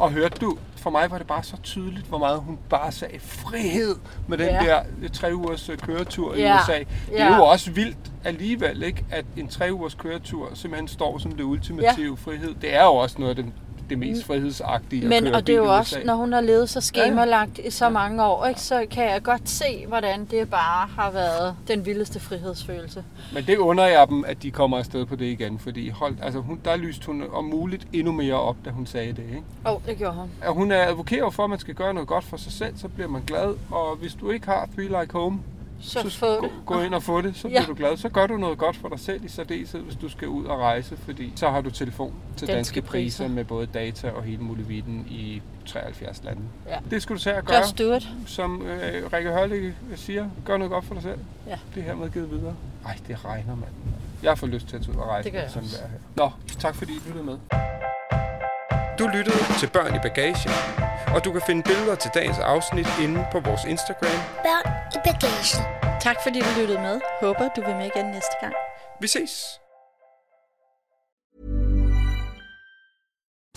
Og 0.00 0.12
hørte 0.12 0.38
du, 0.40 0.58
for 0.76 0.90
mig 0.90 1.10
var 1.10 1.18
det 1.18 1.26
bare 1.26 1.42
så 1.42 1.56
tydeligt, 1.62 2.06
hvor 2.06 2.18
meget 2.18 2.40
hun 2.40 2.58
bare 2.70 2.92
sagde 2.92 3.18
frihed 3.20 3.96
med 4.28 4.38
den 4.38 4.46
Ja. 4.46 4.52
der 4.64 4.82
øh, 5.02 5.08
tre 5.10 5.34
ugers 5.34 5.68
øh, 5.68 5.78
køretur 5.78 6.34
i 6.34 6.40
Ja. 6.40 6.56
USA. 6.62 6.78
Det 6.78 6.86
er 7.20 7.26
Ja. 7.26 7.36
jo 7.36 7.44
også 7.44 7.70
vildt 7.70 7.96
alligevel, 8.24 8.82
ikke, 8.82 9.04
at 9.10 9.24
en 9.36 9.48
tre 9.48 9.68
ugers 9.72 9.94
køretur 9.94 10.48
simpelthen 10.54 10.88
står 10.88 11.18
som 11.18 11.32
det 11.32 11.44
ultimative 11.44 12.16
frihed. 12.16 12.54
Det 12.62 12.74
er 12.74 12.84
jo 12.84 12.94
også 12.94 13.16
noget 13.18 13.38
af 13.38 13.44
det, 13.44 13.52
det 13.90 13.98
mest 13.98 14.24
frihedsagtige 14.24 15.08
Men, 15.08 15.26
og 15.26 15.46
det 15.46 15.52
er 15.52 15.56
jo 15.56 15.76
også, 15.76 16.00
når 16.04 16.14
hun 16.14 16.32
har 16.32 16.40
levet 16.40 16.70
så 16.70 16.80
skemalagt 16.80 17.58
i 17.58 17.70
så 17.70 17.88
mange 17.88 18.24
år, 18.24 18.46
ikke, 18.46 18.60
så 18.60 18.86
kan 18.90 19.04
jeg 19.04 19.22
godt 19.22 19.48
se, 19.48 19.86
hvordan 19.86 20.24
det 20.24 20.50
bare 20.50 20.88
har 20.96 21.10
været 21.10 21.56
den 21.68 21.86
vildeste 21.86 22.20
frihedsfølelse. 22.20 23.04
Men 23.34 23.44
det 23.44 23.56
under 23.56 23.86
jeg 23.86 24.06
dem, 24.08 24.24
at 24.24 24.42
de 24.42 24.50
kommer 24.50 24.78
afsted 24.78 25.06
på 25.06 25.16
det 25.16 25.24
igen, 25.24 25.58
fordi 25.58 25.88
hold, 25.88 26.16
altså 26.22 26.40
hun, 26.40 26.60
der 26.64 26.76
lyste 26.76 27.06
hun 27.06 27.22
om 27.32 27.44
muligt 27.44 27.86
endnu 27.92 28.12
mere 28.12 28.34
op, 28.34 28.56
da 28.64 28.70
hun 28.70 28.86
sagde 28.86 29.12
det. 29.12 29.24
Ikke? 29.28 29.42
Oh, 29.64 29.80
det 29.86 29.98
gjorde 29.98 30.14
hun. 30.14 30.30
At 30.42 30.54
hun 30.54 30.72
er 30.72 30.86
advokerer 30.86 31.30
for, 31.30 31.44
at 31.44 31.50
man 31.50 31.58
skal 31.58 31.74
gøre 31.74 31.94
noget 31.94 32.08
godt 32.08 32.24
for 32.24 32.36
sig 32.36 32.52
selv, 32.52 32.76
så 32.76 32.88
bliver 32.88 33.08
man 33.08 33.22
glad. 33.26 33.54
Og 33.70 33.96
hvis 33.96 34.14
du 34.14 34.30
ikke 34.30 34.46
har 34.46 34.68
Three 34.76 35.00
Like 35.00 35.12
Home, 35.12 35.38
Så, 35.82 36.10
så 36.10 36.18
få 36.18 36.26
gå, 36.40 36.42
det. 36.46 36.52
gå 36.66 36.80
ind 36.80 36.94
og 36.94 37.02
få 37.02 37.20
det, 37.20 37.36
så 37.36 37.48
Ja. 37.48 37.52
bliver 37.52 37.66
du 37.66 37.74
glad. 37.74 37.96
Så 37.96 38.08
gør 38.08 38.26
du 38.26 38.36
noget 38.36 38.58
godt 38.58 38.76
for 38.76 38.88
dig 38.88 39.00
selv 39.00 39.24
i 39.24 39.28
særdeleshed, 39.28 39.80
hvis 39.80 39.96
du 39.96 40.08
skal 40.08 40.28
ud 40.28 40.44
og 40.44 40.58
rejse, 40.58 40.96
fordi 40.96 41.32
så 41.36 41.50
har 41.50 41.60
du 41.60 41.70
telefon 41.70 42.14
til 42.36 42.48
danske, 42.48 42.54
Danske 42.56 42.82
priser. 42.82 43.24
priser. 43.24 43.34
med 43.34 43.44
både 43.44 43.66
data 43.66 44.10
og 44.10 44.22
hele 44.22 44.42
muligheden 44.42 45.06
i 45.10 45.42
73 45.66 46.20
lande. 46.24 46.42
Ja. 46.68 46.76
Det 46.90 47.02
skal 47.02 47.16
du 47.16 47.20
tage 47.20 47.36
at 47.36 47.44
gøre, 47.44 47.58
Just 47.58 47.78
do 47.78 47.92
it. 47.94 48.08
som 48.26 48.62
øh, 48.66 49.12
Rikke 49.12 49.30
Hørlig 49.30 49.74
siger. 49.96 50.28
Gør 50.44 50.56
noget 50.56 50.70
godt 50.70 50.84
for 50.84 50.94
dig 50.94 51.02
selv. 51.02 51.18
Ja. 51.46 51.58
Det 51.74 51.80
er 51.80 51.84
hermed 51.84 52.10
givet 52.10 52.30
videre. 52.30 52.54
Ej, 52.86 52.96
det 53.08 53.24
regner, 53.24 53.54
mand. 53.56 53.70
Jeg 54.22 54.38
får 54.38 54.46
lyst 54.46 54.68
til 54.68 54.76
at 54.76 54.82
tage 54.82 54.96
ud 54.96 55.02
og 55.02 55.08
rejse. 55.08 55.24
Det 55.24 55.32
gør 55.32 55.40
jeg 55.40 55.50
sådan 55.50 55.68
her. 55.68 55.86
Nå, 56.16 56.30
tak 56.58 56.74
fordi 56.74 56.92
I 56.92 57.00
lyttede 57.06 57.24
med. 57.24 57.36
Du 58.98 59.06
lyttede 59.06 59.36
til 59.60 59.66
Børn 59.70 59.94
i 59.94 59.98
Bagagen, 60.02 60.50
og 61.14 61.24
du 61.24 61.32
kan 61.32 61.42
finde 61.46 61.62
billeder 61.62 61.94
til 61.94 62.10
dagens 62.14 62.38
afsnit 62.38 62.88
inde 63.04 63.26
på 63.32 63.40
vores 63.40 63.64
Instagram. 63.64 64.18
Børn 64.46 64.66
i 64.96 64.98
bagagen. 65.06 65.62
Tak 66.00 66.16
fordi 66.22 66.38
du 66.40 66.50
lyttede 66.60 66.80
med. 66.80 67.00
Håber 67.20 67.48
du 67.56 67.60
vil 67.66 67.76
med 67.76 67.86
igen 67.86 68.06
næste 68.06 68.34
gang. 68.40 68.54
Vi 69.00 69.08
ses! 69.08 69.60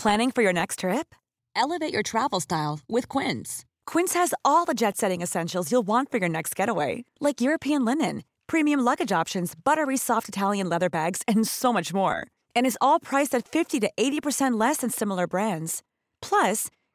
Planning 0.02 0.32
for 0.34 0.42
your 0.42 0.52
next 0.52 0.78
trip? 0.80 1.14
Elevate 1.56 1.94
your 1.94 2.02
travel 2.02 2.40
style 2.40 2.80
with 2.94 3.08
Quince. 3.08 3.64
Quince 3.86 4.12
has 4.14 4.34
all 4.44 4.64
the 4.66 4.74
jet 4.74 4.96
setting 4.96 5.22
essentials 5.22 5.70
you'll 5.70 5.86
want 5.86 6.10
for 6.10 6.18
your 6.18 6.28
next 6.28 6.56
getaway, 6.56 7.04
like 7.20 7.40
European 7.40 7.84
linen, 7.84 8.22
premium 8.46 8.80
luggage 8.80 9.12
options, 9.12 9.54
buttery 9.54 9.96
soft 9.96 10.28
Italian 10.28 10.68
leather 10.68 10.90
bags, 10.90 11.22
and 11.28 11.46
so 11.46 11.72
much 11.72 11.94
more. 11.94 12.26
And 12.56 12.66
is 12.66 12.78
all 12.80 13.00
priced 13.00 13.34
at 13.34 13.48
50 13.48 13.80
to 13.80 13.90
80% 13.98 14.60
less 14.60 14.78
than 14.78 14.90
similar 14.90 15.26
brands. 15.26 15.82
Plus, 16.20 16.68